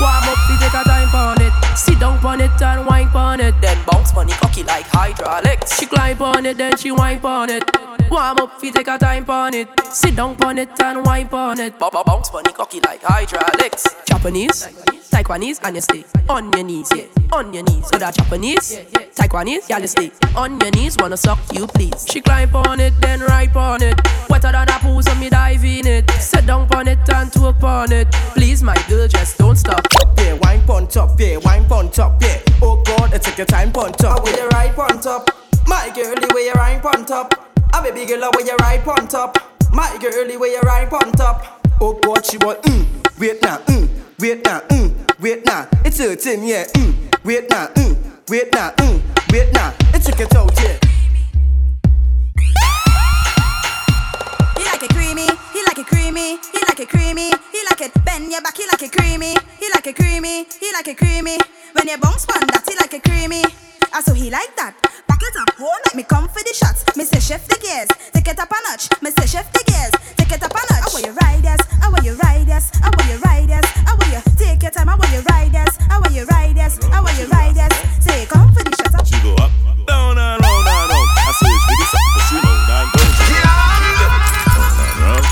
Warm 0.00 0.28
up, 0.28 0.38
she 0.46 0.56
take 0.58 0.72
her 0.72 0.84
time 0.84 1.14
on 1.14 1.40
it. 1.40 1.52
Sit 1.76 1.98
down 2.00 2.24
on 2.24 2.40
it 2.40 2.50
and 2.60 2.86
wine 2.86 3.08
on 3.08 3.40
it. 3.40 3.54
Then 3.60 3.78
bounce 3.86 4.14
on 4.14 4.28
it, 4.28 4.34
cocky 4.34 4.62
like 4.64 4.86
hydraulics. 4.86 5.78
She 5.78 5.86
climb 5.86 6.20
on 6.20 6.44
it, 6.44 6.58
then 6.58 6.76
she 6.76 6.90
wine 6.90 7.20
on 7.24 7.50
it. 7.50 7.64
Warm 8.10 8.38
up, 8.38 8.60
she 8.60 8.70
take 8.70 8.88
her 8.88 8.98
time 8.98 9.28
on 9.30 9.54
it. 9.54 9.68
Sit 9.90 10.16
down 10.16 10.36
on 10.44 10.58
it 10.58 10.80
and 10.82 11.04
wine 11.04 11.28
on 11.32 11.60
it. 11.60 11.78
Bob 11.78 11.94
bounce 12.04 12.30
on 12.30 12.46
it, 12.46 12.54
cocky 12.54 12.80
like 12.80 13.02
hydraulics. 13.02 13.86
Japanese, 14.06 14.66
Taiwanese, 15.10 15.60
and 15.64 15.76
you 15.76 15.80
stay 15.80 16.04
on 16.28 16.52
your 16.52 16.64
knees, 16.64 16.90
yeah, 16.94 17.04
on 17.32 17.52
your 17.54 17.62
knees. 17.62 17.88
So 17.88 17.98
that 17.98 18.14
Japanese, 18.14 18.78
Taiwanese, 19.14 19.68
yeah, 19.68 19.78
you 19.78 19.86
stay 19.86 20.12
on 20.36 20.60
your 20.60 20.70
knees. 20.72 20.96
Wanna 20.98 21.16
suck 21.16 21.38
you, 21.52 21.66
please. 21.66 22.06
She 22.10 22.20
climb 22.20 22.54
on 22.54 22.80
it, 22.80 22.92
then 23.00 23.20
ride 23.20 23.56
on 23.56 23.82
it. 23.82 23.98
Wetter 24.28 24.52
than 24.52 24.68
a 24.68 24.78
pool, 24.80 25.02
so 25.02 25.14
me 25.14 25.30
dive 25.30 25.64
in 25.64 25.86
it. 25.86 26.10
Sit 26.12 26.46
down 26.46 26.68
on 26.74 26.88
it 26.88 26.98
and 27.08 27.30
twerk 27.30 27.62
on 27.62 27.92
it. 27.92 28.10
Please, 28.34 28.62
my 28.62 28.76
girl, 28.88 29.08
just 29.08 29.38
don't 29.38 29.56
stop. 29.56 29.86
Yeah, 30.18 30.34
wine 30.42 30.62
on 30.68 30.86
top, 30.88 31.18
yeah, 31.20 31.38
wine 31.38 31.64
on 31.70 31.90
top, 31.90 32.20
yeah. 32.22 32.40
Oh 32.60 32.82
God, 32.84 33.14
it 33.14 33.22
take 33.22 33.38
your 33.38 33.46
time 33.46 33.72
on 33.76 33.92
top. 33.92 34.24
Where 34.24 34.36
you 34.36 34.48
ride 34.48 34.78
on 34.78 35.00
top, 35.00 35.30
my 35.66 35.90
girlie, 35.94 36.26
where 36.32 36.46
you 36.46 36.52
ride 36.52 36.84
on 36.84 37.06
top. 37.06 37.34
I'm 37.72 37.84
a 37.86 37.92
baby 37.92 38.06
girl, 38.06 38.30
where 38.34 38.46
you 38.46 38.56
ride 38.60 38.86
on 38.86 39.08
top, 39.08 39.38
my 39.76 39.94
girl, 40.00 40.26
the 40.26 40.38
way 40.38 40.52
you 40.52 40.60
ride 40.60 40.90
on 40.90 41.12
top. 41.12 41.60
Oh, 41.82 41.92
boy, 41.92 42.16
she 42.24 42.38
want, 42.38 42.62
mm, 42.62 43.20
wait 43.20 43.42
now, 43.42 43.58
mm, 43.58 43.86
wait 44.18 44.42
now, 44.42 44.60
mm, 44.60 45.20
wait 45.20 45.44
now. 45.44 45.68
It's 45.84 45.98
her 45.98 46.16
thing, 46.16 46.44
yeah, 46.44 46.64
mm, 46.64 46.94
wait 47.22 47.50
now, 47.50 47.66
mm, 47.66 47.94
wait 48.30 48.50
now, 48.54 48.70
mm, 48.70 49.02
wait 49.30 49.52
now. 49.52 49.74
It's 49.92 50.06
check 50.06 50.20
it 50.20 50.34
out, 50.34 50.50
yeah. 50.62 50.78
He 54.56 54.64
like 54.64 54.82
it 54.82 54.94
creamy, 54.94 55.28
he 55.52 55.62
like 55.66 55.78
it 55.78 55.86
creamy, 55.86 56.38
he 56.38 56.58
like 56.66 56.80
it 56.80 56.88
creamy, 56.88 57.28
he 57.52 57.60
like 57.68 57.82
it 57.82 57.92
bend 58.02 58.32
your 58.32 58.40
back, 58.40 58.56
he 58.56 58.64
like 58.66 58.82
it 58.82 58.92
creamy, 58.92 59.36
he 59.60 59.68
like 59.74 59.86
it 59.86 59.94
creamy, 59.94 60.46
he 60.58 60.72
like 60.72 60.88
it 60.88 60.96
creamy. 60.96 61.36
When 61.74 61.86
you 61.86 61.98
bounce 61.98 62.24
on 62.32 62.46
that, 62.46 62.64
he 62.66 62.74
like 62.76 62.94
it 62.94 63.04
creamy. 63.04 63.44
Ah, 63.92 64.00
so 64.04 64.12
he 64.14 64.30
like 64.30 64.54
that. 64.56 64.74
Back 65.06 65.22
it 65.22 65.36
up, 65.36 65.50
hold 65.56 65.80
like 65.86 65.94
me 65.94 66.02
come 66.02 66.28
for 66.28 66.42
the 66.42 66.52
shots. 66.54 66.84
Me 66.96 67.04
say 67.04 67.20
shift 67.20 67.48
the 67.48 67.56
gears, 67.60 67.88
take 68.12 68.28
it 68.28 68.38
up 68.38 68.50
a 68.50 68.58
notch. 68.68 68.88
Me 69.02 69.10
say 69.10 69.26
shift 69.26 69.52
the 69.52 69.62
gears, 69.64 69.92
take 70.16 70.32
it 70.32 70.42
up 70.42 70.50
a 70.52 70.60
notch. 70.72 70.84
I 70.84 70.88
want 70.92 71.06
you 71.06 71.12
ride 71.12 71.42
yes, 71.44 71.60
I 71.82 71.88
want 71.88 72.04
you 72.04 72.14
ride 72.16 72.46
yes, 72.48 72.70
I 72.82 72.90
want 72.90 73.06
you 73.08 73.18
ride 73.24 73.48
yes, 73.48 73.64
I 73.86 73.94
want 73.94 74.12
you 74.12 74.20
take 74.36 74.62
your 74.62 74.70
time. 74.72 74.88
I 74.88 74.96
want 74.96 75.10
you 75.12 75.22
ride 75.30 75.52
yes, 75.52 75.78
I 75.90 75.98
want 75.98 76.12
you 76.14 76.24
ride 76.26 76.56
yes, 76.56 76.78
I 76.92 77.00
want 77.00 77.16
you 77.18 77.26
ride 77.26 77.56
yes. 77.56 77.72
Say 78.04 78.26
come 78.26 78.52
for 78.52 78.62
the 78.64 78.72
shots. 78.76 79.08
She 79.08 79.16
go 79.22 79.34
up, 79.40 79.50
down 79.86 80.18
and 80.18 80.42
round 80.42 80.66
and 80.66 80.90
round. 80.90 81.08
I 81.16 81.32
say 81.32 81.48
it's 81.48 81.66
really 81.70 81.88
something 81.88 82.24
she 82.28 82.36
round 82.42 82.68
and 82.68 82.92
round. 85.00 85.24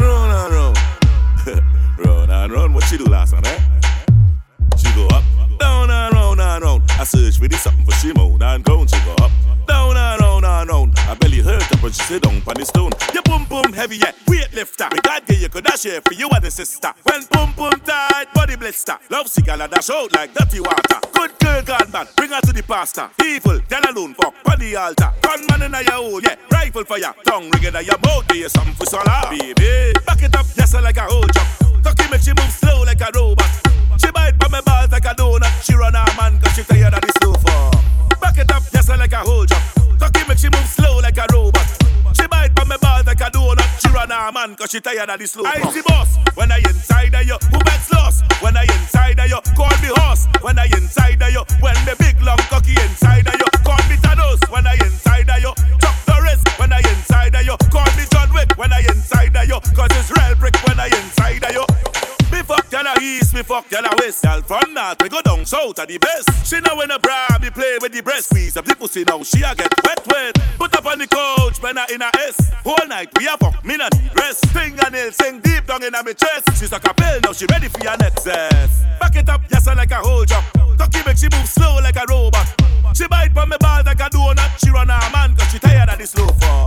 Round 0.00 0.30
and 0.32 0.50
round. 0.54 0.76
Round 1.98 2.30
and 2.30 2.52
round. 2.52 2.74
What 2.74 2.84
she 2.84 2.96
do 2.96 3.04
last 3.04 3.32
night, 3.34 3.46
eh? 3.46 3.73
Up, 5.08 5.24
down 5.58 5.90
and 5.90 6.14
round 6.14 6.40
and 6.40 6.64
round. 6.64 6.82
I 6.98 7.04
search 7.04 7.38
for 7.38 7.48
this 7.48 7.62
something 7.62 7.84
for 7.84 7.92
she 7.92 8.12
moan 8.12 8.42
and 8.42 8.64
ground. 8.64 8.90
She 8.90 8.98
go 9.04 9.12
up, 9.24 9.30
down 9.66 9.96
and 9.96 10.20
round 10.20 10.44
and 10.44 10.68
round. 10.68 10.98
I 10.98 11.14
belly 11.14 11.40
hurt 11.40 11.70
up 11.72 11.82
when 11.82 11.92
she 11.92 12.02
sit 12.02 12.22
down 12.22 12.42
on 12.46 12.54
the 12.54 12.64
stone. 12.64 12.92
You 13.12 13.22
boom 13.22 13.44
boom 13.44 13.72
heavy, 13.72 13.96
yeah, 13.98 14.12
weightlifter. 14.26 14.92
Me 14.92 14.98
God 15.02 15.26
give 15.26 15.40
you 15.40 15.48
could 15.48 15.64
dash 15.64 15.82
here 15.82 16.00
for 16.00 16.14
you 16.14 16.28
and 16.30 16.44
the 16.44 16.50
sister. 16.50 16.92
When 17.04 17.22
boom 17.30 17.52
boom 17.56 17.80
tight, 17.84 18.32
body 18.34 18.56
blister. 18.56 18.98
Love 19.10 19.28
cigar 19.28 19.60
and 19.60 19.70
dash 19.70 19.90
out 19.90 20.12
like 20.14 20.32
dirty 20.34 20.60
water. 20.60 21.00
Good 21.12 21.38
girl, 21.38 21.62
God 21.62 21.92
man, 21.92 22.06
bring 22.16 22.30
her 22.30 22.40
to 22.40 22.52
the 22.52 22.62
pastor. 22.62 23.08
Evil, 23.24 23.60
then 23.68 23.84
alone, 23.84 24.14
fuck 24.14 24.34
on 24.50 24.58
the 24.58 24.76
altar. 24.76 25.10
Gunman 25.22 25.62
in 25.62 25.72
your 25.72 25.92
hole, 25.92 26.22
yeah, 26.22 26.36
rifle 26.50 26.84
for 26.84 26.98
ya. 26.98 27.12
Tongue 27.24 27.50
ring 27.50 27.64
in 27.64 27.84
your 27.84 27.98
mouth, 28.04 28.26
do 28.28 28.38
you 28.38 28.48
something 28.48 28.74
for 28.74 28.86
swallow. 28.86 29.30
Baby, 29.30 29.92
back 30.06 30.22
it 30.22 30.34
up, 30.36 30.46
yes, 30.56 30.74
like 30.74 30.96
a 30.96 31.02
whole 31.02 31.26
jump. 31.28 31.48
Tucky 31.82 32.10
make 32.10 32.20
she 32.20 32.30
move 32.30 32.50
slow 32.50 32.82
like 32.82 33.00
a 33.00 33.10
robot. 33.14 33.63
She 33.98 34.10
bite 34.10 34.38
by 34.38 34.48
my 34.48 34.60
balls 34.60 34.90
like 34.92 35.04
a 35.04 35.14
donut. 35.14 35.50
She 35.62 35.74
run 35.74 35.94
her 35.94 36.04
man 36.16 36.38
cause 36.40 36.54
she 36.54 36.62
tired 36.62 36.94
of 36.94 37.00
the 37.00 37.12
slow 37.20 37.34
for. 37.34 38.18
Back 38.20 38.38
it 38.38 38.50
up, 38.50 38.62
yes, 38.72 38.88
like 38.88 39.12
a 39.12 39.18
whole 39.18 39.46
jump. 39.46 39.62
Tucky 39.98 40.26
make 40.28 40.38
she 40.38 40.48
move 40.50 40.66
slow 40.66 40.98
like 41.00 41.16
a 41.18 41.26
robot. 41.32 41.66
She 42.16 42.26
bite 42.26 42.54
by 42.54 42.64
my 42.64 42.76
balls 42.78 43.06
like 43.06 43.20
a 43.20 43.30
donut. 43.30 43.66
She 43.80 43.88
run 43.92 44.10
her 44.10 44.32
man 44.32 44.54
cause 44.56 44.70
she 44.70 44.80
tired 44.80 45.10
of 45.10 45.18
the 45.18 45.26
slow 45.26 45.44
I 45.44 45.60
see 45.72 45.82
boss, 45.82 46.16
when 46.34 46.50
I 46.52 46.58
inside 46.58 47.14
of 47.14 47.26
you, 47.26 47.38
who 47.50 47.58
bets 47.64 47.92
lost? 47.92 48.24
When 48.42 48.56
I 48.56 48.66
south 65.74 65.84
are 65.84 65.86
the 65.86 65.98
best. 65.98 66.46
She 66.46 66.60
know 66.60 66.76
when 66.76 66.90
a 66.90 66.98
bra, 66.98 67.26
be 67.40 67.50
play 67.50 67.78
with 67.80 67.92
the 67.92 68.02
breast. 68.02 68.30
Squeeze 68.30 68.56
up 68.56 68.64
the 68.64 68.74
pussy 68.76 69.04
now, 69.04 69.22
she 69.22 69.42
a 69.42 69.54
get 69.54 69.72
wet 69.82 70.06
wet. 70.06 70.34
Put 70.58 70.74
up 70.74 70.86
on 70.86 70.98
the 70.98 71.06
couch, 71.06 71.58
I 71.62 71.86
in 71.92 72.02
a 72.02 72.10
S. 72.26 72.52
Whole 72.62 72.88
night 72.88 73.08
we 73.18 73.26
a 73.26 73.36
fuck, 73.36 73.64
me 73.64 73.76
not 73.76 73.92
need 73.98 74.10
rest. 74.18 74.46
Fingernail 74.46 75.12
sing 75.12 75.40
deep 75.40 75.66
down 75.66 75.82
in 75.82 75.94
a 75.94 76.02
me 76.02 76.14
chest. 76.14 76.58
She's 76.58 76.72
a 76.72 76.78
capel 76.80 77.20
now, 77.22 77.32
she 77.32 77.46
ready 77.50 77.68
for 77.68 77.82
your 77.82 77.96
next. 77.96 78.24
Back 78.24 79.16
it 79.16 79.28
up, 79.28 79.42
yes 79.50 79.66
like 79.66 79.90
a 79.90 79.96
whole 79.96 80.24
jump. 80.24 80.44
Tucky 80.78 81.00
make 81.06 81.18
she 81.18 81.28
move 81.32 81.48
slow 81.48 81.78
like 81.82 81.96
a 81.96 82.04
robot. 82.08 82.46
She 82.94 83.06
bite 83.08 83.32
from 83.32 83.48
me 83.48 83.56
balls 83.58 83.86
like 83.86 84.00
a 84.00 84.08
donut. 84.10 84.50
She 84.62 84.70
run 84.70 84.88
her 84.88 85.10
man 85.10 85.34
cause 85.36 85.50
she 85.50 85.58
tired 85.58 85.88
of 85.88 85.98
the 85.98 86.06
slow 86.06 86.26
for. 86.26 86.64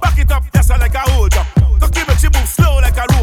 Back 0.00 0.18
it 0.18 0.30
up, 0.30 0.44
yes 0.54 0.70
like 0.70 0.94
a 0.94 1.00
whole 1.10 1.28
jump. 1.28 1.48
Tucky 1.80 2.02
make 2.06 2.18
she 2.18 2.28
move 2.28 2.48
slow 2.48 2.76
like 2.76 2.96
a 2.96 3.06
robot. 3.14 3.19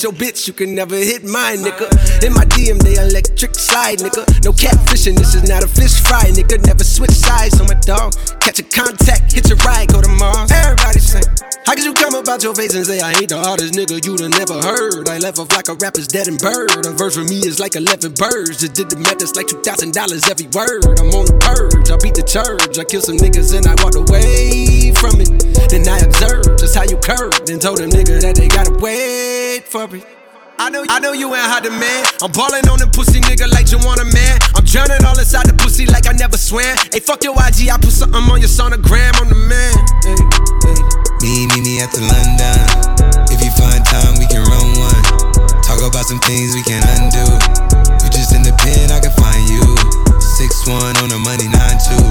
Hit 0.00 0.04
your 0.04 0.12
bitch, 0.12 0.46
you 0.46 0.54
can 0.54 0.74
never 0.74 0.96
hit 0.96 1.24
mine, 1.24 1.58
nigga. 1.58 1.84
In 2.24 2.32
my 2.32 2.44
DM, 2.56 2.78
they 2.80 2.96
electric 2.96 3.54
slide, 3.54 3.98
nigga. 3.98 4.24
No 4.44 4.52
catfishing, 4.52 5.16
this 5.16 5.34
is 5.34 5.48
not 5.48 5.62
a 5.62 5.68
fish 5.68 6.00
fry, 6.00 6.24
nigga. 6.32 6.64
Never 6.64 6.84
switch 6.84 7.12
sides 7.12 7.60
on 7.60 7.66
my 7.66 7.74
dog. 7.84 8.14
Catch 8.40 8.60
a 8.60 8.62
contact, 8.62 9.32
hit 9.32 9.48
your 9.48 9.58
ride, 9.58 9.92
go 9.92 10.00
to 10.00 10.08
Mars. 10.08 10.50
Everybody 10.52 11.00
say, 11.00 11.20
How 11.66 11.74
could 11.74 11.84
you 11.84 11.92
come 11.92 12.14
about 12.14 12.42
your 12.42 12.54
face 12.54 12.74
and 12.74 12.86
say 12.86 13.00
I 13.00 13.12
ain't 13.12 13.28
the 13.28 13.38
hardest 13.38 13.74
nigga 13.74 14.00
you'd 14.04 14.20
have 14.20 14.32
never 14.32 14.56
heard? 14.64 15.08
I 15.08 15.18
left 15.18 15.38
off 15.38 15.52
like 15.52 15.68
a 15.68 15.74
rapper's 15.74 16.08
dead 16.08 16.28
and 16.28 16.38
bird. 16.38 16.86
A 16.86 16.92
verse 16.92 17.16
for 17.16 17.24
me 17.24 17.44
is 17.44 17.60
like 17.60 17.76
11 17.76 18.14
birds. 18.16 18.60
Just 18.60 18.72
did 18.72 18.88
the 18.88 18.96
math, 18.96 19.20
it's 19.20 19.36
like 19.36 19.48
$2,000 19.52 19.92
every 20.32 20.48
word. 20.56 20.96
I'm 20.96 21.12
on 21.12 21.28
the 21.28 21.36
purge, 21.44 21.92
I 21.92 22.00
beat 22.00 22.16
the 22.16 22.24
church. 22.24 22.78
I 22.80 22.84
kill 22.88 23.02
some 23.02 23.20
niggas 23.20 23.52
and 23.52 23.68
I 23.68 23.76
walked 23.84 24.00
away 24.00 24.96
from 24.96 25.20
it. 25.20 25.28
Then 25.68 25.84
I 25.84 26.00
observed 26.00 26.56
just 26.56 26.74
how 26.74 26.84
you 26.88 26.96
curved 26.96 27.50
and 27.50 27.60
told 27.60 27.78
them 27.84 27.90
nigga 27.90 28.16
that 28.24 28.36
they 28.36 28.48
gotta 28.48 28.72
paid 29.60 29.68
for 29.68 29.96
it. 29.96 30.04
I 30.58 30.68
know, 30.68 30.84
I 30.88 31.00
know 31.00 31.12
you 31.12 31.32
ain't 31.32 31.48
hard 31.48 31.64
to 31.64 31.72
man. 31.72 32.04
I'm 32.20 32.32
ballin' 32.32 32.68
on 32.68 32.76
the 32.76 32.88
pussy 32.92 33.20
nigga 33.20 33.48
like 33.48 33.72
you 33.72 33.80
want 33.80 34.00
a 34.00 34.04
man. 34.12 34.36
I'm 34.52 34.64
drowning 34.64 35.00
all 35.08 35.16
inside 35.16 35.48
the 35.48 35.56
pussy 35.56 35.88
like 35.88 36.04
I 36.04 36.12
never 36.12 36.36
swam. 36.36 36.76
Hey, 36.92 37.00
fuck 37.00 37.24
your 37.24 37.32
IG, 37.32 37.72
I 37.72 37.80
put 37.80 37.96
something 37.96 38.20
on 38.20 38.44
your 38.44 38.52
sonogram. 38.52 39.16
I'm 39.16 39.32
the 39.32 39.40
man. 39.48 39.72
Hey, 40.04 40.20
hey. 40.68 40.80
Me, 41.24 41.48
me, 41.48 41.58
me 41.64 41.72
at 41.80 41.88
the 41.96 42.04
London. 42.04 42.60
If 43.32 43.40
you 43.40 43.48
find 43.56 43.80
time, 43.88 44.20
we 44.20 44.28
can 44.28 44.44
run 44.44 44.68
one. 44.76 45.04
Talk 45.64 45.80
about 45.80 46.04
some 46.04 46.20
things 46.28 46.52
we 46.52 46.60
can 46.60 46.84
undo. 47.00 47.24
You 48.04 48.08
just 48.12 48.36
in 48.36 48.44
the 48.44 48.52
pen, 48.60 48.92
I 48.92 49.00
can 49.00 49.16
find 49.16 49.40
you. 49.48 49.64
Six 50.20 50.68
one 50.68 50.92
on 51.00 51.08
the 51.08 51.20
money, 51.24 51.48
nine 51.48 51.80
two. 51.80 52.04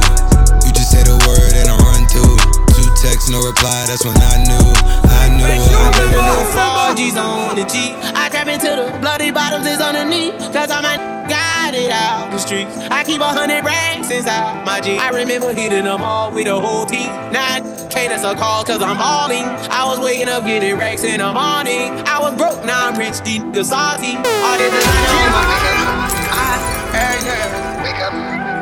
You 0.65 0.73
just 0.73 0.89
say 0.89 1.05
the 1.05 1.21
word 1.29 1.53
and 1.53 1.69
I 1.69 1.77
run 1.85 2.01
through. 2.09 2.33
Two 2.73 2.89
texts, 2.97 3.29
no 3.29 3.45
reply. 3.45 3.85
That's 3.85 4.01
when 4.01 4.17
I 4.17 4.41
knew, 4.41 4.65
I 5.05 5.23
knew, 5.37 5.45
I 5.45 6.09
knew. 6.09 6.57
I 6.57 6.73
knew 6.73 6.78
on 6.89 7.55
the 7.55 7.65
G. 7.65 7.93
I 8.17 8.29
trap 8.29 8.47
into 8.47 8.65
the 8.65 8.97
bloody 8.99 9.29
bottoms 9.29 9.67
is 9.67 9.79
underneath. 9.79 10.33
Cause 10.51 10.71
I'm 10.71 10.83
a 10.83 10.97
got 11.29 11.75
it 11.75 11.91
out 11.91 12.31
the 12.31 12.39
streets. 12.39 12.75
I 12.89 13.03
keep 13.03 13.21
a 13.21 13.29
hundred 13.29 13.63
racks 13.63 14.09
inside 14.09 14.65
my 14.65 14.81
G. 14.81 14.97
I 14.97 15.09
remember 15.09 15.53
hitting 15.53 15.83
them 15.83 16.01
all 16.01 16.31
with 16.31 16.45
the 16.45 16.59
whole 16.59 16.87
team. 16.87 17.05
Now 17.29 17.61
can't 17.93 18.11
answer 18.11 18.33
call 18.33 18.63
cause 18.63 18.81
I'm 18.81 18.97
balling. 18.97 19.45
I 19.69 19.85
was 19.85 19.99
waking 19.99 20.29
up 20.29 20.45
getting 20.45 20.77
racks 20.77 21.03
in 21.03 21.19
the 21.19 21.31
morning. 21.31 21.93
I 22.09 22.17
was 22.19 22.33
broke, 22.35 22.65
now 22.65 22.89
I'm 22.89 22.97
rich, 22.97 23.21
deep, 23.21 23.45
the 23.53 23.63
salty. 23.63 24.17
All 24.17 24.57
this 24.57 24.73
designer 24.73 25.29
on 25.29 25.45
oh 25.45 25.45
my 25.45 26.57
Hey, 26.89 27.21
yeah. 27.21 27.83
Wake 27.85 28.01
up. 28.01 28.13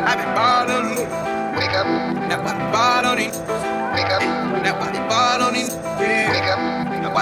I've 0.03 0.19
been 0.19 0.35
ballin'. 0.35 0.99
Wake 1.55 1.75
up. 1.79 1.87
Now 2.27 2.43
I 2.43 2.71
ball 2.75 3.05
on 3.07 3.19
it. 3.19 3.31
Wake 3.95 4.11
up. 4.11 4.21
Now 4.63 4.75
I 4.83 5.07
ball 5.07 5.47
on 5.47 5.55
it. 5.55 5.96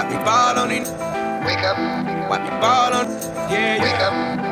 Up. 0.06 0.22
I 0.22 0.54
ball 0.54 0.62
on 0.62 0.70
it. 0.70 0.86
Wake 1.46 1.64
up. 1.64 1.76
Why 2.30 2.38
me 2.38 2.50
ball 2.60 2.94
on 2.94 3.06
Yeah, 3.50 3.76
yeah. 3.76 3.82
Wake 3.82 4.00
up. 4.00 4.46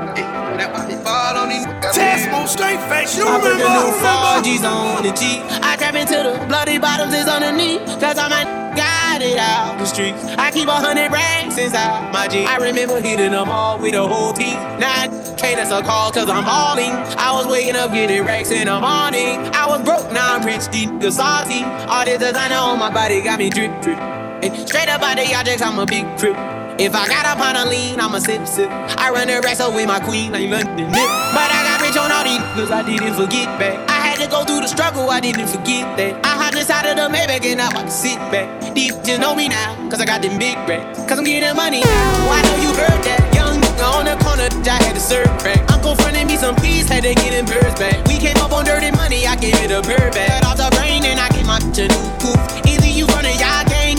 Now 0.57 0.71
I 0.75 0.95
ball 1.03 1.37
on 1.43 1.51
it. 1.51 1.65
Test 1.93 2.31
straight 2.49 2.81
face. 2.89 3.17
You 3.17 3.27
I 3.27 3.41
put 3.41 3.59
the 3.59 3.69
new 3.69 3.91
4G's 4.03 4.65
on 4.65 5.03
the 5.03 5.13
G. 5.13 5.43
I 5.63 5.77
trap 5.77 5.95
into 5.95 6.15
the 6.15 6.47
bloody 6.47 6.79
bottoms 6.79 7.15
is 7.15 7.27
underneath. 7.27 7.83
Cause 8.01 8.19
I'm 8.19 8.33
a 8.33 8.65
got 8.77 9.23
it 9.23 9.39
out 9.39 9.79
the 9.79 9.87
streets. 9.87 10.25
I 10.39 10.51
keep 10.51 10.69
a 10.69 10.73
hundred 10.73 11.13
racks 11.13 11.59
inside 11.59 12.13
my 12.13 12.29
G. 12.29 12.45
I 12.45 12.57
remember 12.57 13.01
hitting 13.01 13.33
them 13.33 13.49
all 13.49 13.79
with 13.79 13.95
a 13.95 14.07
whole 14.07 14.33
team. 14.33 14.55
Now 14.79 15.07
can't 15.37 15.61
a 15.61 15.83
call 15.83 16.11
cause 16.11 16.29
I'm 16.29 16.45
balling. 16.45 16.91
I 17.19 17.33
was 17.33 17.47
waking 17.47 17.77
up 17.77 17.93
getting 17.93 18.25
racks 18.25 18.51
in 18.51 18.67
the 18.67 18.81
morning. 18.81 19.39
I 19.55 19.67
was 19.67 19.83
broke, 19.83 20.13
now 20.13 20.35
I'm 20.35 20.45
rich, 20.45 20.69
deep, 20.71 21.01
the 21.01 21.11
salty. 21.11 21.63
All 21.63 22.05
this 22.05 22.19
designer 22.19 22.57
on 22.57 22.79
my 22.79 22.91
body 22.91 23.23
got 23.23 23.39
me 23.39 23.51
drip, 23.51 23.83
drip. 23.83 24.24
Hey, 24.43 24.51
straight 24.67 24.89
up 24.89 25.03
out 25.03 25.17
the 25.17 25.35
objects, 25.35 25.63
I'm 25.63 25.79
a 25.79 25.87
big 25.87 26.05
trip. 26.19 26.37
If 26.77 26.95
I 26.95 27.07
got 27.07 27.25
up 27.25 27.39
on 27.39 27.55
a 27.55 27.71
lean, 27.71 28.01
I'm 28.01 28.15
a 28.15 28.21
sip 28.21 28.47
sip. 28.47 28.69
I 28.99 29.11
run 29.11 29.29
the 29.29 29.41
racks 29.41 29.63
with 29.63 29.87
my 29.87 30.01
queen 30.01 30.33
like 30.33 30.51
London 30.51 30.91
Nip. 30.91 31.11
But 31.31 31.49
I 31.55 31.63
got 31.63 31.79
rich 31.81 31.95
on 31.95 32.11
all 32.11 32.25
these 32.27 32.43
cause 32.59 32.71
I 32.75 32.83
didn't 32.83 33.15
forget 33.15 33.47
back. 33.63 33.79
I 33.89 34.03
had 34.03 34.19
to 34.19 34.27
go 34.27 34.43
through 34.43 34.61
the 34.61 34.67
struggle, 34.67 35.09
I 35.09 35.21
didn't 35.21 35.47
forget 35.47 35.97
that. 35.97 36.19
I 36.27 36.35
hopped 36.35 36.57
inside 36.59 36.91
of 36.91 36.97
the 36.99 37.07
Maybach 37.07 37.47
and 37.47 37.59
now 37.59 37.71
I 37.71 37.87
can 37.87 37.91
sit 37.91 38.19
back. 38.35 38.75
These 38.75 38.99
just 39.07 39.21
know 39.21 39.37
me 39.37 39.49
now, 39.49 39.79
cause 39.89 40.01
I 40.01 40.05
got 40.05 40.23
them 40.23 40.37
big 40.37 40.59
racks. 40.67 40.99
Cause 41.07 41.19
I'm 41.19 41.25
getting 41.25 41.55
money 41.55 41.81
now. 41.87 42.35
I 42.35 42.43
know 42.43 42.57
you 42.59 42.71
heard 42.75 43.01
that. 43.07 43.23
Young 43.39 43.61
nigga 43.63 43.87
on 43.95 44.05
the 44.11 44.19
corner, 44.25 44.51
I 44.51 44.83
had 44.83 44.95
to 44.95 45.01
serve 45.01 45.31
back. 45.47 45.63
Uncle 45.71 45.95
fronted 45.95 46.27
me 46.27 46.37
some 46.37 46.57
peas, 46.57 46.89
had 46.89 47.05
to 47.05 47.15
get 47.15 47.39
them 47.39 47.47
birds 47.47 47.79
back. 47.79 48.03
We 48.09 48.19
came 48.19 48.37
up 48.39 48.51
on 48.51 48.65
dirty 48.65 48.91
money, 48.91 49.27
I 49.27 49.37
gave 49.37 49.55
it 49.63 49.71
a 49.71 49.79
bird 49.81 50.11
back. 50.11 50.43
Cut 50.43 50.47
off 50.51 50.59
the 50.59 50.75
brain 50.75 51.05
and 51.07 51.21
I 51.21 51.29
gave 51.31 51.47
my 51.47 51.63
new 51.63 51.87
coupe. 52.19 52.64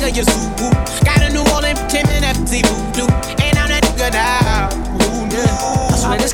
Got 0.05 1.23
a 1.23 1.33
New 1.33 1.41
Orleans 1.51 1.79
Tim 1.91 2.05
and 2.09 2.37
FC 2.37 2.61
voodoo. 2.61 3.07
And 3.41 3.57
I'm 3.57 3.69
that 3.69 3.81
nigga 3.97 4.13
now. 4.13 4.44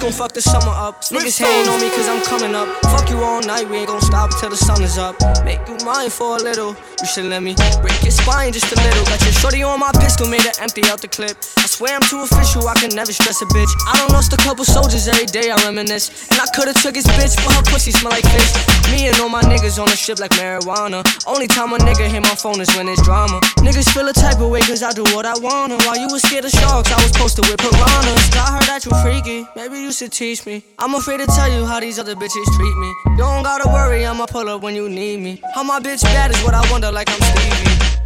Gon' 0.01 0.11
fuck 0.11 0.33
the 0.33 0.41
summer 0.41 0.73
up. 0.73 1.01
Niggas 1.13 1.37
hating 1.37 1.69
on 1.69 1.79
me 1.79 1.89
cause 1.93 2.09
I'm 2.09 2.25
coming 2.25 2.55
up. 2.55 2.67
Fuck 2.89 3.09
you 3.09 3.21
all 3.21 3.39
night, 3.41 3.69
we 3.69 3.77
ain't 3.77 3.87
gon' 3.87 4.01
stop 4.01 4.31
till 4.39 4.49
the 4.49 4.57
sun 4.57 4.81
is 4.81 4.97
up. 4.97 5.15
Make 5.45 5.61
you 5.69 5.77
mine 5.85 6.09
for 6.09 6.37
a 6.37 6.41
little. 6.41 6.75
You 6.99 7.05
should 7.05 7.25
let 7.25 7.43
me 7.43 7.53
break 7.81 8.01
your 8.01 8.11
spine 8.11 8.51
just 8.51 8.65
a 8.73 8.77
little. 8.81 9.05
Got 9.05 9.21
your 9.21 9.33
shorty 9.33 9.61
on 9.61 9.79
my 9.79 9.91
pistol, 10.01 10.27
made 10.27 10.41
her 10.41 10.57
empty 10.59 10.81
out 10.89 11.01
the 11.01 11.07
clip. 11.07 11.37
I 11.57 11.69
swear 11.69 11.93
I'm 11.93 12.01
too 12.01 12.21
official, 12.25 12.67
I 12.67 12.73
can 12.81 12.89
never 12.95 13.13
stress 13.13 13.41
a 13.41 13.45
bitch. 13.53 13.69
I 13.87 13.97
don't 14.01 14.11
lost 14.11 14.33
a 14.33 14.37
couple 14.37 14.65
soldiers 14.65 15.07
every 15.07 15.29
day, 15.29 15.51
I 15.51 15.57
reminisce. 15.69 16.09
And 16.31 16.41
I 16.41 16.49
could've 16.49 16.81
took 16.81 16.95
his 16.95 17.05
bitch, 17.13 17.37
but 17.45 17.53
her 17.53 17.65
pussy 17.69 17.91
smell 17.91 18.11
like 18.11 18.25
fish. 18.25 18.51
Me 18.89 19.07
and 19.07 19.17
all 19.21 19.29
my 19.29 19.41
niggas 19.45 19.77
on 19.77 19.85
the 19.85 19.95
ship 19.95 20.17
like 20.17 20.31
marijuana. 20.31 21.05
Only 21.27 21.45
time 21.45 21.73
a 21.73 21.77
nigga 21.77 22.09
hit 22.09 22.21
my 22.21 22.35
phone 22.35 22.59
is 22.59 22.73
when 22.75 22.89
it's 22.89 23.01
drama. 23.03 23.39
Niggas 23.61 23.93
feel 23.93 24.07
a 24.09 24.13
type 24.13 24.41
of 24.41 24.49
way 24.49 24.61
cause 24.61 24.81
I 24.81 24.91
do 24.93 25.03
what 25.13 25.25
I 25.25 25.37
wanna. 25.37 25.77
While 25.85 25.97
you 25.97 26.07
was 26.09 26.23
scared 26.23 26.45
of 26.45 26.51
sharks, 26.51 26.91
I 26.91 26.97
was 27.01 27.11
posted 27.13 27.45
with 27.45 27.57
piranhas. 27.61 28.33
I 28.33 28.57
heard 28.57 28.65
that 28.65 28.81
you 28.85 28.91
freaky, 29.05 29.47
maybe 29.55 29.77
you 29.79 29.90
should 29.91 30.11
teach 30.11 30.45
me. 30.45 30.63
I'm 30.79 30.95
afraid 30.95 31.19
to 31.19 31.25
tell 31.27 31.51
you 31.51 31.65
how 31.65 31.79
these 31.79 31.99
other 31.99 32.15
bitches 32.15 32.45
treat 32.55 32.77
me. 32.77 32.87
You 33.11 33.17
don't 33.17 33.43
gotta 33.43 33.67
worry, 33.67 34.05
I'ma 34.05 34.25
pull 34.25 34.47
up 34.49 34.61
when 34.61 34.75
you 34.75 34.89
need 34.89 35.19
me. 35.19 35.41
How 35.53 35.63
my 35.63 35.79
bitch 35.79 36.03
bad 36.03 36.31
is 36.31 36.41
what 36.43 36.53
I 36.53 36.71
wonder, 36.71 36.91
like 36.91 37.09
I'm 37.09 37.19
Stevie. 37.21 37.90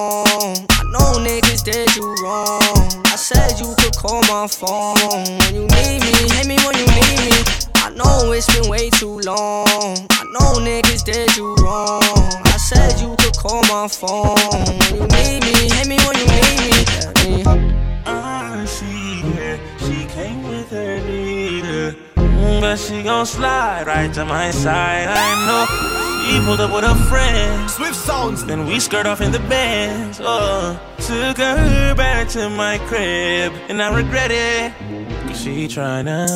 I 0.00 0.82
know 0.92 1.18
niggas 1.18 1.64
did 1.64 1.96
you 1.96 2.14
wrong. 2.22 2.60
I 3.06 3.16
said 3.16 3.58
you 3.58 3.74
could 3.78 3.96
call 3.96 4.20
my 4.28 4.46
phone 4.46 4.94
when 5.10 5.54
you 5.54 5.62
need 5.62 6.00
me. 6.06 6.12
Hit 6.34 6.46
me 6.46 6.56
when 6.64 6.78
you 6.78 6.86
need 6.86 7.18
me. 7.18 7.42
I 7.74 7.90
know 7.96 8.30
it's 8.30 8.46
been 8.54 8.70
way 8.70 8.90
too 8.90 9.18
long. 9.20 9.66
I 10.10 10.22
know 10.32 10.60
niggas 10.62 11.02
did 11.04 11.36
you 11.36 11.52
wrong. 11.56 12.02
I 12.44 12.56
said 12.58 13.00
you 13.00 13.16
could 13.18 13.36
call 13.36 13.62
my 13.62 13.88
phone 13.88 14.36
when 14.78 14.94
you 14.94 15.06
need 15.18 15.42
me. 15.42 15.68
Hit 15.74 15.88
me 15.88 15.98
when 16.06 16.16
you 16.16 16.26
need 16.30 16.62
me. 17.26 18.02
Ah, 18.06 18.64
she 18.66 18.86
here, 19.26 19.58
she 19.80 20.06
came 20.14 20.44
with 20.44 20.70
her 20.70 21.00
leader. 21.00 21.27
Mm, 22.58 22.60
But 22.60 22.76
she 22.78 23.02
gon' 23.02 23.26
slide 23.26 23.86
right 23.86 24.12
to 24.14 24.24
my 24.24 24.50
side. 24.50 25.06
I 25.08 25.30
know. 25.46 25.66
She 26.28 26.40
pulled 26.44 26.60
up 26.60 26.72
with 26.74 26.84
her 26.84 26.94
friends. 27.08 27.74
Swift 27.74 27.94
sounds. 27.94 28.44
Then 28.44 28.66
we 28.66 28.80
skirt 28.80 29.06
off 29.06 29.20
in 29.20 29.30
the 29.32 29.38
bands. 29.48 30.20
Oh, 30.22 30.78
took 30.98 31.38
her 31.38 31.94
back 31.94 32.28
to 32.30 32.50
my 32.50 32.78
crib, 32.88 33.52
and 33.68 33.80
I 33.82 33.94
regret 33.94 34.30
it. 34.30 34.72
She 35.34 35.66
tryna 35.66 36.26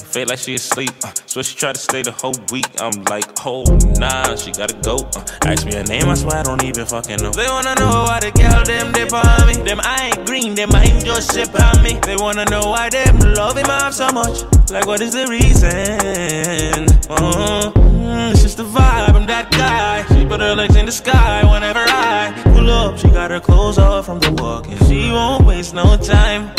feel 0.00 0.26
like 0.28 0.38
she 0.38 0.54
asleep. 0.54 0.90
Uh, 1.02 1.12
so 1.26 1.42
she 1.42 1.56
tried 1.56 1.74
to 1.74 1.80
stay 1.80 2.02
the 2.02 2.12
whole 2.12 2.34
week. 2.50 2.66
I'm 2.80 3.04
like, 3.04 3.24
oh 3.44 3.64
nah, 3.98 4.34
she 4.36 4.52
gotta 4.52 4.74
go. 4.82 4.96
Uh, 5.14 5.24
ask 5.46 5.66
me 5.66 5.74
her 5.74 5.84
name, 5.84 6.08
I 6.08 6.14
swear 6.14 6.36
I 6.38 6.42
don't 6.42 6.62
even 6.64 6.86
fucking 6.86 7.18
know. 7.18 7.30
They 7.30 7.46
wanna 7.46 7.74
know 7.74 8.04
why 8.08 8.20
the 8.20 8.30
girl 8.32 8.64
them 8.64 8.92
dip 8.92 9.12
on 9.12 9.46
me. 9.46 9.54
Them 9.68 9.80
I 9.82 10.12
ain't 10.12 10.26
green, 10.26 10.54
them 10.54 10.70
I 10.74 10.84
ain't 10.84 11.04
just 11.04 11.34
ship 11.34 11.50
on 11.60 11.82
me. 11.82 11.98
They 12.00 12.16
wanna 12.16 12.44
know 12.46 12.70
why 12.70 12.88
them 12.88 13.18
love 13.34 13.56
him 13.56 13.66
off 13.66 13.92
so 13.92 14.08
much. 14.12 14.44
Like 14.70 14.86
what 14.86 15.00
is 15.00 15.12
the 15.12 15.26
reason? 15.26 16.86
Mm, 17.08 18.30
it's 18.32 18.42
just 18.42 18.56
the 18.56 18.64
vibe. 18.64 19.14
I'm 19.14 19.26
that 19.26 19.50
guy. 19.50 20.04
She 20.14 20.24
put 20.24 20.40
her 20.40 20.54
legs 20.54 20.76
in 20.76 20.86
the 20.86 20.92
sky 20.92 21.44
whenever 21.52 21.84
I 21.86 22.32
pull 22.44 22.70
up. 22.70 22.98
She 22.98 23.08
got 23.08 23.30
her 23.30 23.40
clothes 23.40 23.78
off 23.78 24.06
from 24.06 24.20
the 24.20 24.32
walk, 24.42 24.68
and 24.68 24.78
she 24.86 25.10
won't 25.10 25.44
waste 25.44 25.74
no 25.74 25.96
time. 25.96 26.55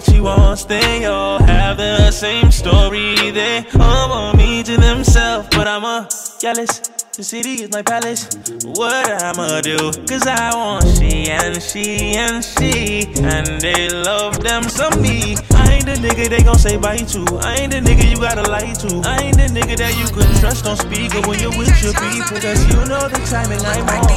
What 0.00 0.14
she 0.14 0.20
wants. 0.20 0.64
They 0.64 1.04
all 1.04 1.42
have 1.42 1.76
the 1.76 2.10
same 2.10 2.50
story. 2.50 3.14
They 3.32 3.64
all 3.78 4.08
want 4.08 4.38
me 4.38 4.62
to 4.62 4.76
themselves. 4.76 5.48
But 5.50 5.66
I'm 5.66 5.84
a 5.84 6.08
jealous. 6.40 6.78
The 7.16 7.22
city 7.22 7.62
is 7.64 7.70
my 7.70 7.82
palace. 7.82 8.28
What 8.64 9.10
I'ma 9.22 9.60
do? 9.60 9.76
Cause 10.08 10.26
I 10.26 10.54
want 10.54 10.86
she 10.96 11.28
and 11.28 11.62
she 11.62 12.14
and 12.16 12.42
she. 12.42 13.12
And 13.22 13.60
they 13.60 13.88
love 13.90 14.40
them 14.40 14.62
some 14.64 15.02
me. 15.02 15.36
I 15.70 15.78
ain't 15.78 15.86
the 15.86 15.94
nigga 16.02 16.26
they 16.26 16.42
gon' 16.42 16.58
say 16.58 16.74
bye 16.76 16.98
to. 16.98 17.22
I 17.46 17.62
ain't 17.62 17.70
the 17.70 17.78
nigga 17.78 18.02
you 18.10 18.18
gotta 18.18 18.42
lie 18.50 18.74
to. 18.82 18.90
I 19.06 19.30
ain't 19.30 19.38
the 19.38 19.46
nigga 19.54 19.78
that 19.78 19.94
you 19.94 20.02
could 20.10 20.26
trust 20.42 20.66
on 20.66 20.74
speaker 20.74 21.22
when 21.30 21.38
you're 21.38 21.54
with 21.54 21.70
your 21.78 21.94
people. 21.94 22.42
Cause 22.42 22.58
you 22.66 22.74
know 22.90 23.06
the 23.06 23.22
timing 23.30 23.62
I'm 23.62 23.86
on. 23.86 24.10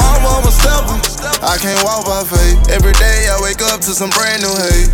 My 0.00 0.16
one 0.24 0.40
was 0.40 0.56
stubborn. 0.56 0.96
I 1.44 1.60
can't 1.60 1.84
walk 1.84 2.08
by 2.08 2.24
faith. 2.24 2.72
Every 2.72 2.96
day 2.96 3.28
I 3.28 3.36
wake 3.44 3.60
up 3.60 3.84
to 3.84 3.92
some 3.92 4.08
brand 4.16 4.40
new 4.40 4.56
hate. 4.56 4.88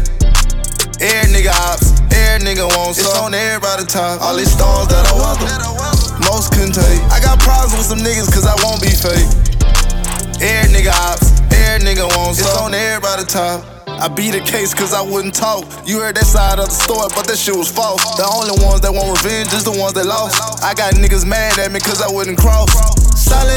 Air 0.98 1.22
nigga 1.30 1.54
ops, 1.70 1.94
air 2.10 2.42
nigga 2.42 2.66
wants 2.74 2.98
It's 2.98 3.06
on 3.22 3.30
everybody 3.30 3.86
top. 3.86 4.26
All 4.26 4.34
these 4.34 4.50
stars 4.50 4.90
that 4.90 5.06
I 5.06 5.14
welcome, 5.14 5.46
most 6.26 6.50
couldn't 6.50 6.74
take. 6.74 6.98
I 7.14 7.22
got 7.22 7.38
problems 7.38 7.78
with 7.78 7.86
some 7.86 8.02
niggas 8.02 8.26
cause 8.34 8.42
I 8.42 8.58
won't 8.66 8.82
be 8.82 8.90
fake. 8.90 9.30
Air 10.42 10.66
nigga 10.66 10.90
ops, 11.14 11.30
air 11.54 11.78
nigga 11.78 12.10
wants 12.18 12.42
It's 12.42 12.50
on 12.58 12.74
everybody 12.74 13.22
top. 13.22 13.75
I 13.96 14.08
beat 14.08 14.36
the 14.36 14.44
case 14.44 14.74
cause 14.74 14.92
I 14.92 15.00
wouldn't 15.00 15.32
talk. 15.32 15.64
You 15.88 16.04
heard 16.04 16.16
that 16.20 16.28
side 16.28 16.60
of 16.60 16.68
the 16.68 16.76
story, 16.76 17.08
but 17.16 17.24
that 17.32 17.40
shit 17.40 17.56
was 17.56 17.72
false. 17.72 18.04
The 18.20 18.28
only 18.28 18.52
ones 18.60 18.84
that 18.84 18.92
want 18.92 19.08
revenge 19.08 19.56
is 19.56 19.64
the 19.64 19.72
ones 19.72 19.96
that 19.96 20.04
lost. 20.04 20.36
I 20.60 20.76
got 20.76 20.92
niggas 21.00 21.24
mad 21.24 21.56
at 21.56 21.72
me 21.72 21.80
cause 21.80 22.04
I 22.04 22.08
wouldn't 22.12 22.36
cross. 22.36 22.68
Solid 23.16 23.48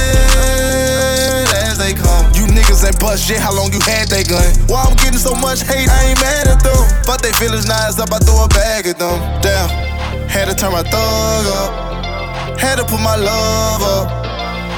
as 1.68 1.76
they 1.76 1.92
come. 1.92 2.24
You 2.40 2.48
niggas 2.48 2.88
ain't 2.88 2.96
bust 3.04 3.28
shit, 3.28 3.44
how 3.44 3.52
long 3.52 3.76
you 3.76 3.84
had 3.84 4.08
that 4.16 4.32
gun? 4.32 4.48
Why 4.72 4.80
I'm 4.88 4.96
getting 4.96 5.20
so 5.20 5.36
much 5.36 5.68
hate, 5.68 5.92
I 5.92 6.16
ain't 6.16 6.20
mad 6.24 6.48
at 6.48 6.64
them. 6.64 6.88
But 7.04 7.20
they 7.20 7.36
feelings 7.36 7.68
nice 7.68 8.00
up, 8.00 8.08
I 8.16 8.24
throw 8.24 8.48
a 8.48 8.48
bag 8.48 8.88
at 8.88 8.96
them. 8.96 9.20
Damn, 9.44 9.68
had 10.32 10.48
to 10.48 10.56
turn 10.56 10.72
my 10.72 10.88
thug 10.88 11.46
up. 11.52 11.72
Had 12.56 12.80
to 12.80 12.88
put 12.88 13.04
my 13.04 13.20
love 13.20 13.84
up. 13.84 14.08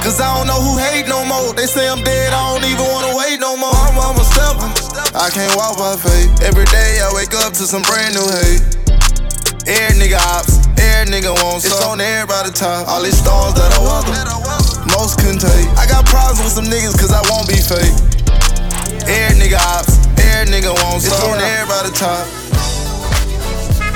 Cause 0.02 0.18
I 0.18 0.26
don't 0.34 0.50
know 0.50 0.58
who 0.58 0.74
hate 0.82 1.06
no 1.06 1.22
more. 1.22 1.54
They 1.54 1.70
say 1.70 1.86
I'm 1.86 2.02
dead, 2.02 2.34
I 2.34 2.50
don't 2.50 2.66
even 2.66 2.82
wanna 2.82 3.14
wait 3.14 3.38
no 3.38 3.54
more. 3.54 3.70
I'm 3.70 3.94
my 3.94 4.26
stepper. 4.26 4.41
I 5.12 5.28
can't 5.28 5.52
walk 5.60 5.76
by 5.76 5.92
faith. 6.00 6.40
Every 6.40 6.64
day 6.72 6.96
I 7.04 7.12
wake 7.12 7.36
up 7.44 7.52
to 7.60 7.68
some 7.68 7.84
brand 7.84 8.16
new 8.16 8.24
hate. 8.32 8.64
Air 9.68 9.92
nigga 10.00 10.16
ops, 10.32 10.56
air 10.80 11.04
nigga 11.04 11.36
wants 11.44 11.68
It's 11.68 11.84
on 11.84 12.00
everybody 12.00 12.48
top. 12.48 12.88
All 12.88 13.04
these 13.04 13.20
stars 13.20 13.52
that 13.60 13.76
I 13.76 13.80
welcome, 13.84 14.16
most 14.88 15.20
couldn't 15.20 15.44
take. 15.44 15.68
I 15.76 15.84
got 15.84 16.08
problems 16.08 16.40
with 16.40 16.56
some 16.56 16.64
niggas 16.64 16.96
cause 16.96 17.12
I 17.12 17.20
won't 17.28 17.44
be 17.44 17.60
fake. 17.60 17.92
Air 19.04 19.36
nigga 19.36 19.60
ops, 19.76 20.00
air 20.16 20.48
nigga 20.48 20.72
wants 20.80 21.04
It's 21.04 21.20
on 21.20 21.36
everybody 21.36 21.92
top. 21.92 22.24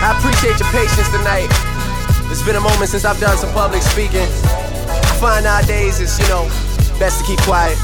I 0.04 0.20
appreciate 0.20 0.60
your 0.60 0.68
patience 0.68 1.08
tonight. 1.08 1.48
It's 2.28 2.44
been 2.44 2.60
a 2.60 2.64
moment 2.64 2.92
since 2.92 3.08
I've 3.08 3.18
done 3.18 3.40
some 3.40 3.56
public 3.56 3.80
speaking. 3.80 4.28
I 4.28 5.16
find 5.16 5.48
nowadays 5.48 5.96
it's, 5.96 6.20
you 6.20 6.28
know, 6.28 6.44
best 7.00 7.24
to 7.24 7.24
keep 7.24 7.40
quiet. 7.40 7.80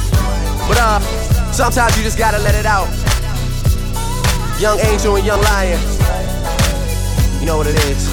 But 0.69 0.77
uh, 0.77 1.01
sometimes 1.49 1.97
you 1.97 2.05
just 2.05 2.21
gotta 2.21 2.39
let 2.45 2.55
it 2.55 2.69
out. 2.69 2.93
Young 4.63 4.79
Angel 4.79 5.17
and 5.17 5.27
Young 5.27 5.43
Lion. 5.43 5.81
You 7.41 7.47
know 7.47 7.57
what 7.57 7.67
it 7.67 7.75
is. 7.87 8.09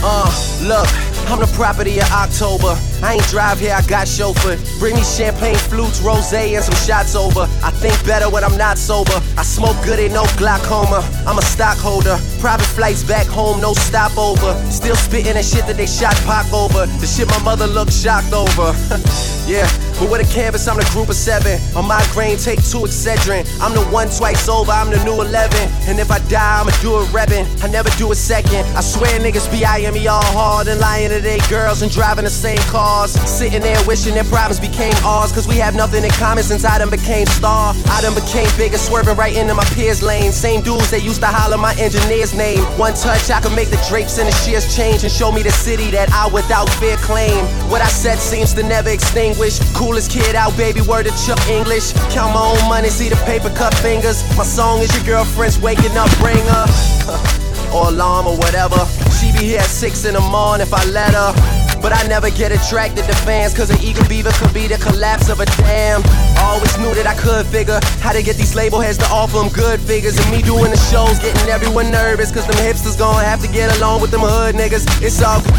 Uh, 0.00 0.30
look, 0.62 0.86
I'm 1.28 1.40
the 1.40 1.52
property 1.56 1.98
of 1.98 2.08
October. 2.12 2.78
I 3.02 3.14
ain't 3.14 3.28
drive 3.28 3.60
here, 3.60 3.74
I 3.74 3.82
got 3.86 4.06
chauffeur. 4.08 4.56
Bring 4.78 4.94
me 4.94 5.02
champagne 5.02 5.56
flutes, 5.56 6.00
rose, 6.00 6.32
and 6.32 6.64
some 6.64 6.74
shots 6.86 7.14
over. 7.14 7.48
I 7.62 7.70
think 7.70 7.94
better 8.06 8.28
when 8.30 8.44
I'm 8.44 8.56
not 8.56 8.78
sober. 8.78 9.16
I 9.36 9.42
smoke 9.42 9.76
good, 9.84 9.98
ain't 9.98 10.14
no 10.14 10.24
glaucoma. 10.36 11.00
I'm 11.26 11.38
a 11.38 11.42
stockholder. 11.42 12.18
Private 12.40 12.66
flights 12.66 13.02
back 13.02 13.26
home, 13.26 13.60
no 13.60 13.72
stopover. 13.74 14.54
Still 14.70 14.96
spitting 14.96 15.34
that 15.34 15.44
shit 15.44 15.66
that 15.66 15.76
they 15.76 15.86
shot 15.86 16.14
Pac 16.26 16.52
over. 16.52 16.86
The 17.00 17.06
shit 17.06 17.28
my 17.28 17.42
mother 17.42 17.66
looked 17.66 17.92
shocked 17.92 18.32
over. 18.32 18.72
yeah, 19.46 19.68
but 19.98 20.10
with 20.10 20.20
a 20.20 20.28
canvas, 20.32 20.66
I'm 20.68 20.76
the 20.76 20.88
group 20.92 21.08
of 21.08 21.16
seven. 21.16 21.60
On 21.76 21.86
my 21.86 22.04
grain, 22.12 22.36
take 22.36 22.62
two 22.64 22.84
Excedrin. 22.84 23.44
I'm 23.60 23.74
the 23.74 23.84
one 23.92 24.08
twice 24.08 24.48
over, 24.48 24.72
I'm 24.72 24.90
the 24.90 25.02
new 25.04 25.20
11. 25.20 25.56
And 25.88 25.98
if 25.98 26.10
I 26.10 26.18
die, 26.28 26.60
I'ma 26.60 26.72
do 26.80 27.00
it 27.00 27.06
reppin'. 27.12 27.44
I 27.64 27.68
never 27.68 27.90
do 27.96 28.12
a 28.12 28.14
second. 28.14 28.64
I 28.76 28.80
swear 28.80 29.20
niggas 29.20 29.50
be 29.50 29.64
eyeing 29.64 29.94
me 29.94 30.06
all 30.06 30.24
hard 30.36 30.68
and 30.68 30.80
lying 30.80 31.10
to 31.10 31.20
their 31.20 31.40
girls 31.48 31.82
and 31.82 31.90
driving 31.90 32.24
the 32.24 32.30
same 32.30 32.58
cars. 32.84 33.12
Sitting 33.38 33.62
there 33.62 33.80
wishing 33.86 34.14
their 34.14 34.28
problems 34.28 34.60
became 34.60 34.94
ours. 35.04 35.32
Cause 35.32 35.48
we 35.48 35.56
have 35.56 35.74
nothing 35.74 36.04
in 36.04 36.10
common 36.10 36.44
since 36.44 36.64
I 36.64 36.78
done 36.78 36.90
became 36.90 37.26
star. 37.26 37.74
I 37.88 38.00
done 38.02 38.14
became 38.14 38.50
bigger, 38.56 38.78
swerving 38.78 39.16
right 39.16 39.34
into 39.34 39.54
my 39.54 39.64
peers' 39.76 40.02
lane. 40.02 40.32
Same 40.32 40.60
dudes 40.60 40.90
that 40.90 41.02
used 41.02 41.20
to 41.20 41.26
holler 41.26 41.56
my 41.56 41.74
engineer's 41.80 42.34
name. 42.34 42.60
One 42.78 42.94
touch, 42.94 43.30
I 43.30 43.40
could 43.40 43.56
make 43.56 43.70
the 43.70 43.80
drapes 43.88 44.18
and 44.18 44.28
the 44.28 44.36
shears 44.42 44.66
change 44.76 45.02
and 45.02 45.12
show 45.12 45.32
me 45.32 45.42
the 45.42 45.52
city 45.66 45.90
that 45.96 46.12
I 46.12 46.28
without 46.28 46.68
fear 46.80 46.96
claim. 46.98 47.40
What 47.72 47.80
I 47.80 47.88
said 47.88 48.18
seems 48.18 48.52
to 48.54 48.62
never 48.62 48.90
extinguish. 48.90 49.58
Coolest 49.72 50.10
kid 50.10 50.36
out, 50.36 50.54
baby, 50.56 50.82
word 50.82 51.06
of 51.06 51.16
Chuck 51.24 51.40
English. 51.48 51.92
Count 52.12 52.34
my 52.34 52.44
own 52.52 52.68
money, 52.68 52.88
see 52.88 53.08
the 53.08 53.20
paper 53.24 53.50
cut 53.50 53.74
fingers. 53.86 54.22
My 54.36 54.44
song 54.44 54.80
is 54.80 54.92
your 54.94 55.04
girlfriend's 55.04 55.58
waking 55.58 55.96
up 55.96 56.10
ringer. 56.20 56.64
or 57.74 57.88
alarm 57.88 58.26
or 58.26 58.36
whatever. 58.36 58.78
She 59.18 59.32
be 59.32 59.56
here 59.56 59.60
at 59.60 59.72
six 59.82 60.04
in 60.04 60.14
the 60.14 60.20
morning 60.20 60.66
if 60.66 60.72
I 60.72 60.84
let 60.90 61.14
her. 61.14 61.63
But 61.84 61.92
I 61.92 62.08
never 62.08 62.30
get 62.30 62.50
attracted 62.50 63.04
to 63.04 63.14
fans, 63.28 63.52
cause 63.52 63.68
an 63.68 63.78
eagle 63.84 64.08
beaver 64.08 64.30
could 64.32 64.54
be 64.54 64.66
the 64.66 64.78
collapse 64.78 65.28
of 65.28 65.40
a 65.40 65.44
dam. 65.44 66.00
Always 66.38 66.72
knew 66.78 66.94
that 66.94 67.06
I 67.06 67.12
could 67.12 67.44
figure 67.44 67.78
how 68.00 68.12
to 68.12 68.22
get 68.22 68.36
these 68.36 68.54
label 68.54 68.80
heads 68.80 68.96
to 69.04 69.06
offer 69.12 69.36
them 69.36 69.50
good 69.50 69.80
figures. 69.80 70.16
And 70.16 70.30
me 70.30 70.40
doing 70.40 70.70
the 70.70 70.80
shows, 70.88 71.18
getting 71.18 71.46
everyone 71.50 71.90
nervous, 71.90 72.32
cause 72.32 72.46
them 72.46 72.56
hipsters 72.56 72.98
gonna 72.98 73.22
have 73.22 73.42
to 73.42 73.48
get 73.48 73.68
along 73.76 74.00
with 74.00 74.10
them 74.12 74.22
hood 74.22 74.54
niggas. 74.54 74.88
It's 75.02 75.20
all 75.20 75.42
good. 75.42 75.52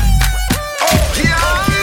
Man, 1.24 1.75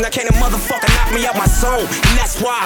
Now 0.00 0.08
can't 0.08 0.30
a 0.30 0.32
motherfucker 0.32 0.88
knock 0.96 1.12
me 1.12 1.26
out 1.26 1.36
my 1.36 1.44
zone. 1.44 1.84
And 1.84 2.16
that's 2.16 2.40
why 2.40 2.56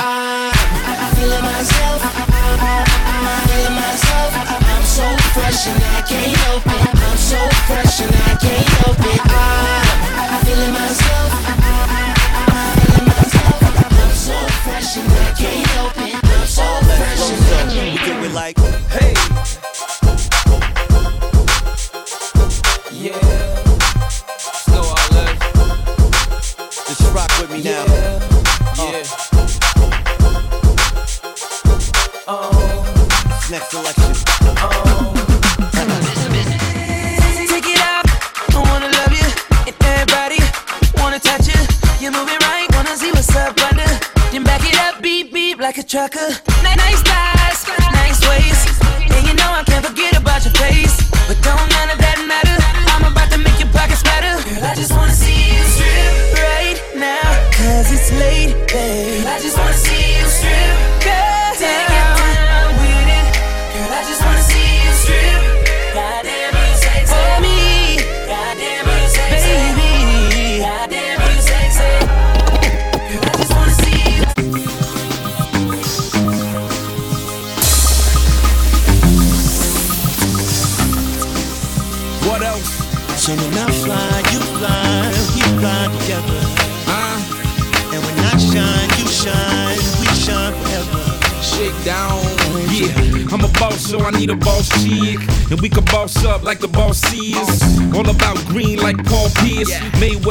like 96.55 96.61
the 96.61 96.79
boss 96.79 97.03
is. 97.13 97.63
All 97.97 98.09
about 98.09 98.37
green 98.47 98.79
like 98.79 98.97
Paul 99.07 99.29
Pierce. 99.37 99.73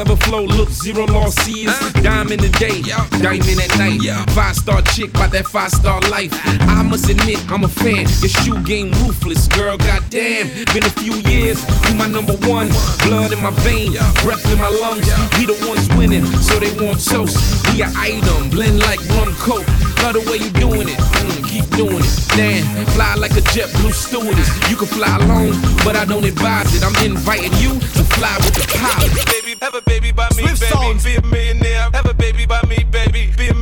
Mayweather 0.03 0.23
flow, 0.23 0.43
look, 0.45 0.69
zero 0.69 1.05
losses. 1.05 1.71
Diamond 2.01 2.43
a 2.43 2.49
day, 2.49 2.81
diamond 3.21 3.59
at 3.59 3.77
night. 3.77 4.01
Five 4.31 4.55
star 4.55 4.81
chick 4.81 5.13
by 5.13 5.27
that 5.27 5.47
five 5.47 5.71
star 5.71 6.01
life. 6.11 6.31
I 6.61 6.83
must 6.83 7.09
admit, 7.09 7.39
I'm 7.49 7.63
a 7.63 7.67
fan. 7.67 8.05
Your 8.19 8.29
shoe 8.29 8.61
game 8.63 8.91
ruthless, 9.03 9.47
girl, 9.47 9.77
goddamn. 9.77 10.47
Been 10.73 10.83
a 10.83 10.89
few 10.89 11.13
years, 11.31 11.63
you 11.87 11.95
my 11.95 12.07
number 12.07 12.33
one. 12.47 12.67
Blood 13.07 13.31
in 13.31 13.41
my 13.41 13.51
vein, 13.63 13.93
breath 14.23 14.45
in 14.51 14.59
my 14.59 14.69
lungs. 14.69 15.07
We 15.37 15.45
the 15.45 15.57
ones 15.67 15.87
winning, 15.95 16.25
so 16.41 16.59
they 16.59 16.71
want 16.83 17.03
toast. 17.03 17.37
We 17.71 17.81
a 17.81 17.91
item, 17.95 18.49
blend 18.49 18.79
like 18.79 18.99
rum 19.09 19.33
coke. 19.39 19.67
Love 20.03 20.19
the 20.19 20.23
way 20.27 20.35
you 20.35 20.51
doing 20.59 20.89
it, 20.89 20.99
mm, 20.99 21.47
keep 21.47 21.63
doing 21.77 22.03
it. 22.03 22.13
Damn, 22.35 22.85
fly 22.87 23.15
like 23.15 23.31
a 23.37 23.41
jet 23.55 23.71
blue 23.79 23.93
stewardess. 23.93 24.49
You 24.69 24.75
can 24.75 24.87
fly 24.87 25.15
alone, 25.15 25.55
but 25.85 25.95
I 25.95 26.03
don't 26.03 26.25
advise 26.25 26.75
it. 26.75 26.83
I'm 26.83 26.95
inviting 27.05 27.53
you 27.63 27.79
to 27.79 28.03
fly 28.19 28.35
with 28.43 28.51
the 28.51 28.67
pilot. 28.67 29.15
Baby, 29.31 29.52
have 29.61 29.75
a 29.75 29.81
baby 29.81 30.11
by 30.11 30.27
me, 30.35 30.43
baby. 30.43 30.99
Be 31.03 31.15
a 31.15 31.21
millionaire. 31.21 31.89
Have 31.93 32.09
a 32.09 32.13
baby 32.13 32.45
by 32.45 32.61
me, 32.67 32.83
baby. 32.89 33.31
Be 33.37 33.52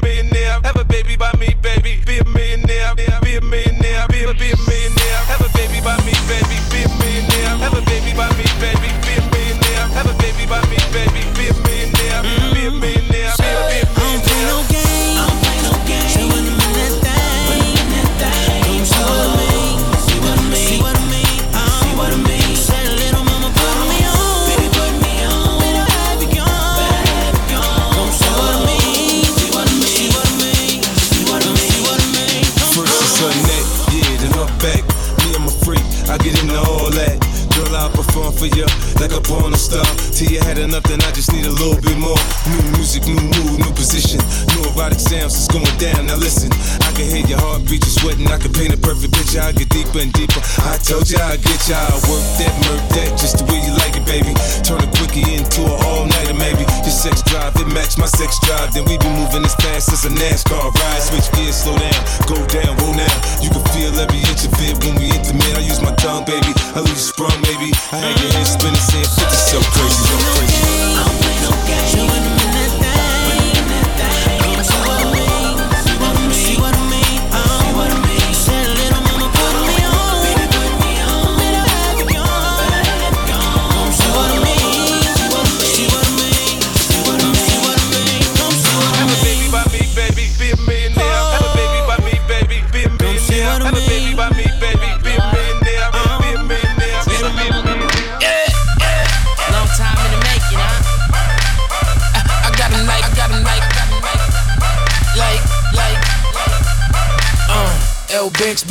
for 38.42 38.50
you 38.58 38.66
like 38.98 39.14
a 39.14 39.22
porn 39.22 39.54
star. 39.54 39.86
Till 40.18 40.26
you 40.34 40.42
had 40.42 40.58
enough, 40.58 40.82
then 40.89 40.98
I 41.06 41.14
just 41.14 41.30
need 41.30 41.46
a 41.46 41.54
little 41.62 41.78
bit 41.78 41.94
more. 42.02 42.18
New 42.50 42.62
music, 42.74 43.06
new 43.06 43.22
mood, 43.22 43.62
new 43.62 43.74
position. 43.78 44.18
New 44.58 44.66
erotic 44.74 44.98
sounds, 44.98 45.38
it's 45.38 45.46
going 45.46 45.70
down. 45.78 46.10
Now 46.10 46.18
listen, 46.18 46.50
I 46.82 46.89
can 46.98 47.06
hear 47.06 47.22
your 47.22 47.38
heartbeat, 47.38 47.86
you 47.86 47.94
sweating. 47.94 48.26
I 48.34 48.42
can 48.42 48.50
paint 48.50 48.74
a 48.74 48.82
perfect 48.82 49.14
picture. 49.14 49.46
I 49.46 49.54
get 49.54 49.70
deeper 49.70 50.02
and 50.02 50.10
deeper. 50.18 50.42
I 50.66 50.82
told 50.82 51.06
you 51.06 51.22
I'd 51.22 51.38
get 51.46 51.62
you. 51.70 51.78
I 51.78 51.94
work 52.10 52.26
that, 52.42 52.54
murk 52.66 52.84
that, 52.98 53.14
just 53.14 53.38
the 53.38 53.46
way 53.46 53.62
you 53.62 53.78
like 53.78 53.94
it, 53.94 54.06
baby. 54.10 54.34
Turn 54.66 54.82
a 54.82 54.89
quickie 54.98 55.38
into 55.38 55.62
an 55.62 55.78
all 55.86 56.10
nighter, 56.10 56.34
maybe. 56.34 56.66
Your 56.82 56.96
sex 56.98 57.22
drive, 57.22 57.54
it 57.62 57.70
match 57.70 58.02
my 58.02 58.10
sex 58.10 58.42
drive. 58.42 58.74
Then 58.74 58.89
we 58.89 58.98
be 58.98 59.10
moving 59.22 59.46
as 59.46 59.54
fast 59.62 59.94
as 59.94 60.02
a 60.10 60.12
NASCAR 60.18 60.74
ride. 60.74 61.02
Switch 61.06 61.30
gears, 61.38 61.62
slow 61.62 61.78
down, 61.78 62.02
go 62.26 62.42
down, 62.50 62.74
roll 62.82 62.98
now. 62.98 63.18
You 63.38 63.54
can 63.54 63.62
feel 63.70 63.94
every 64.02 64.26
inch 64.26 64.50
of 64.50 64.58
it 64.66 64.82
when 64.82 64.98
we 64.98 65.14
intimate. 65.14 65.54
I 65.54 65.62
use 65.62 65.82
my 65.86 65.94
tongue, 66.02 66.26
baby. 66.26 66.50
I 66.74 66.82
you 66.82 66.98
sprung, 66.98 67.38
baby. 67.46 67.70
I 67.94 68.00
had 68.02 68.16
your 68.18 68.31
head 68.34 68.46
spinning, 68.46 68.76
saying 68.76 69.06
50 69.06 69.36
so 69.36 69.60
crazy, 69.72 70.04
so 70.04 70.18
crazy. 70.34 71.20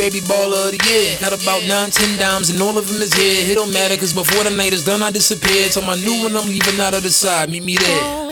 Baby 0.00 0.20
baller 0.24 0.64
of 0.64 0.72
the 0.72 0.80
year. 0.88 1.18
Got 1.20 1.36
about 1.36 1.60
nine, 1.68 1.90
ten 1.90 2.18
dimes, 2.18 2.48
and 2.48 2.62
all 2.62 2.78
of 2.78 2.88
them 2.88 3.02
is 3.02 3.12
here. 3.12 3.52
It 3.52 3.54
don't 3.54 3.70
matter, 3.70 3.98
cause 3.98 4.14
before 4.14 4.44
the 4.44 4.50
night 4.50 4.72
is 4.72 4.82
done, 4.82 5.02
I 5.02 5.10
disappear. 5.10 5.68
Till 5.68 5.82
my 5.82 5.94
new 5.96 6.24
one, 6.24 6.34
I'm 6.34 6.48
leaving 6.48 6.80
out 6.80 6.94
of 6.94 7.02
the 7.02 7.10
side. 7.10 7.50
Meet 7.50 7.64
me 7.64 7.76
there. 7.76 8.29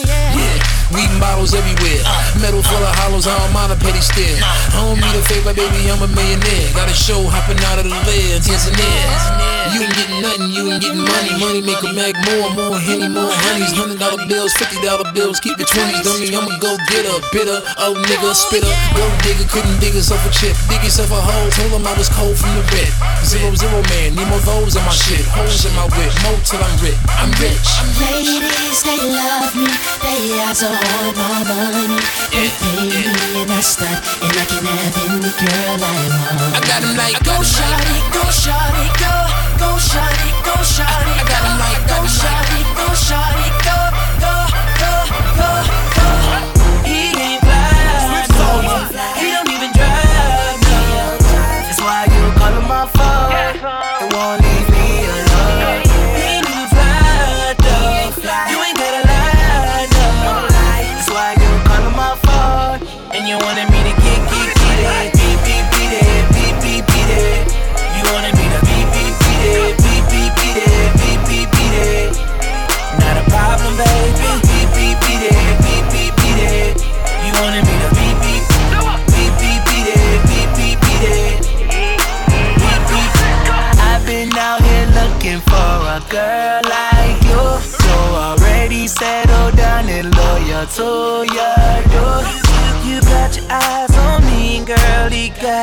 Weeding 0.89 1.20
bottles 1.20 1.53
everywhere. 1.53 2.01
Metal 2.41 2.64
full 2.64 2.80
of 2.80 2.95
hollows, 2.97 3.28
I 3.28 3.36
don't 3.36 3.53
mind 3.53 3.72
a 3.72 3.76
petty 3.76 4.01
stare. 4.01 4.41
I 4.41 4.80
don't 4.80 4.97
need 4.97 5.12
a 5.12 5.22
favor, 5.28 5.53
baby, 5.53 5.84
I'm 5.93 6.01
a 6.01 6.09
millionaire. 6.09 6.72
Got 6.72 6.89
a 6.89 6.97
show 6.97 7.20
hopping 7.28 7.61
out 7.68 7.76
of 7.76 7.84
the 7.84 7.93
lid, 8.09 8.41
Tanzania. 8.41 9.68
You 9.68 9.84
ain't 9.84 9.93
getting 9.93 10.20
nothing, 10.24 10.49
you 10.49 10.62
ain't 10.72 10.80
getting 10.80 11.05
money. 11.05 11.32
Money 11.36 11.61
make 11.61 11.82
a 11.84 11.93
mag 11.93 12.16
more, 12.24 12.49
more 12.57 12.80
henny, 12.80 13.05
more 13.05 13.28
honeys. 13.28 13.76
Hundred 13.76 14.01
dollar 14.01 14.24
bills, 14.24 14.57
fifty 14.57 14.80
dollar 14.80 15.05
bills, 15.12 15.36
keep 15.45 15.61
the 15.61 15.68
twenties. 15.68 16.09
Dummy, 16.09 16.32
I'ma 16.32 16.57
go 16.57 16.72
get 16.89 17.05
a 17.05 17.20
bitter, 17.36 17.61
oh 17.84 17.93
nigga, 18.09 18.32
spitter. 18.32 18.72
Gold 18.97 19.12
digger 19.20 19.45
couldn't 19.53 19.76
dig 19.84 19.93
himself 19.93 20.24
a 20.24 20.32
chip. 20.32 20.57
Dig 20.72 20.80
yourself 20.80 21.12
a 21.12 21.20
hole, 21.20 21.53
told 21.53 21.68
him 21.76 21.84
I 21.84 21.93
was 22.01 22.09
cold 22.09 22.32
from 22.41 22.57
the 22.57 22.64
red. 22.72 22.89
Zero, 23.28 23.53
zero 23.53 23.84
man, 23.93 24.16
need 24.16 24.28
more 24.32 24.41
those 24.49 24.72
in 24.72 24.82
my 24.89 24.95
shit. 24.97 25.20
Holes 25.36 25.68
in 25.68 25.72
my 25.76 25.84
whip, 25.93 26.16
more 26.24 26.41
till 26.49 26.64
I'm 26.64 26.72
rich. 26.80 26.97
I'm 27.20 27.28
rich. 27.36 27.68
Ladies, 28.01 28.80
they 28.89 28.97
love 29.05 29.53
me. 29.53 29.67
They 30.09 30.40
ask 30.40 30.64
all 30.64 31.12
my 31.12 31.44
money. 31.44 32.00
They 32.32 32.48
pay 32.48 32.80
me 32.88 33.42
and 33.44 33.50
I 33.52 33.61
and 34.24 34.36
I 34.40 34.44
can 34.48 34.64
have 34.64 34.96
any 35.04 35.30
girl 35.36 35.84
I 35.84 36.00
want. 36.16 36.56
I 36.56 36.61
got 36.66 36.82
'em 36.82 36.96
like, 36.96 37.20
go 37.28 37.36
shawty, 37.44 37.98
go 38.16 38.24
shawty, 38.42 38.86
go, 39.04 39.14
go 39.61 39.70
shawty, 39.76 40.30
go 40.48 40.54
shawty. 40.74 41.12
I 41.12 41.24
got 41.28 41.44
'em 41.44 41.59
like, 41.61 41.82
go 41.92 41.98
shawty, 42.18 42.61
go 42.78 42.86
shawty, 43.06 43.48
go, 43.68 43.78
go, 44.24 44.34
go, 44.80 44.92
go, 45.36 45.50
go. 46.54 46.57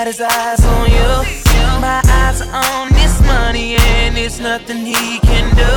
Got 0.05 0.13
his 0.13 0.21
eyes 0.21 0.63
on 0.65 0.91
you. 0.91 1.81
My 1.81 2.01
eyes 2.05 2.41
are 2.41 2.49
on 2.53 2.93
this 2.93 3.19
money, 3.21 3.75
and 3.75 4.17
it's 4.17 4.39
nothing 4.39 4.85
he 4.85 5.19
can 5.19 5.49
do. 5.55 5.71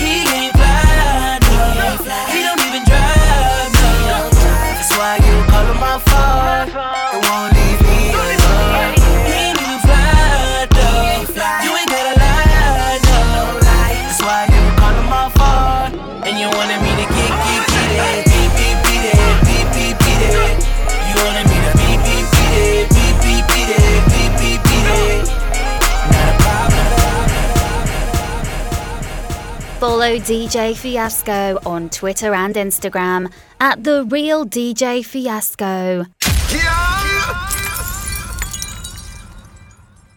He 0.00 0.24
ain't 0.34 0.52
fly, 0.54 1.38
no. 1.42 2.04
He 2.32 2.42
don't 2.42 2.60
even 2.60 2.84
drive, 2.84 3.72
no. 3.74 4.30
That's 4.32 4.96
why 4.96 5.16
you 5.16 5.44
call 5.50 5.66
him 5.66 5.80
my 5.80 5.98
phone. 5.98 7.03
follow 30.04 30.18
DJ 30.18 30.76
Fiasco 30.76 31.58
on 31.64 31.88
Twitter 31.88 32.34
and 32.34 32.56
Instagram 32.56 33.32
at 33.58 33.84
The 33.84 34.04
Real 34.04 34.44
DJ 34.44 35.02
Fiasco. 35.02 36.04
Yeah! 36.52 36.93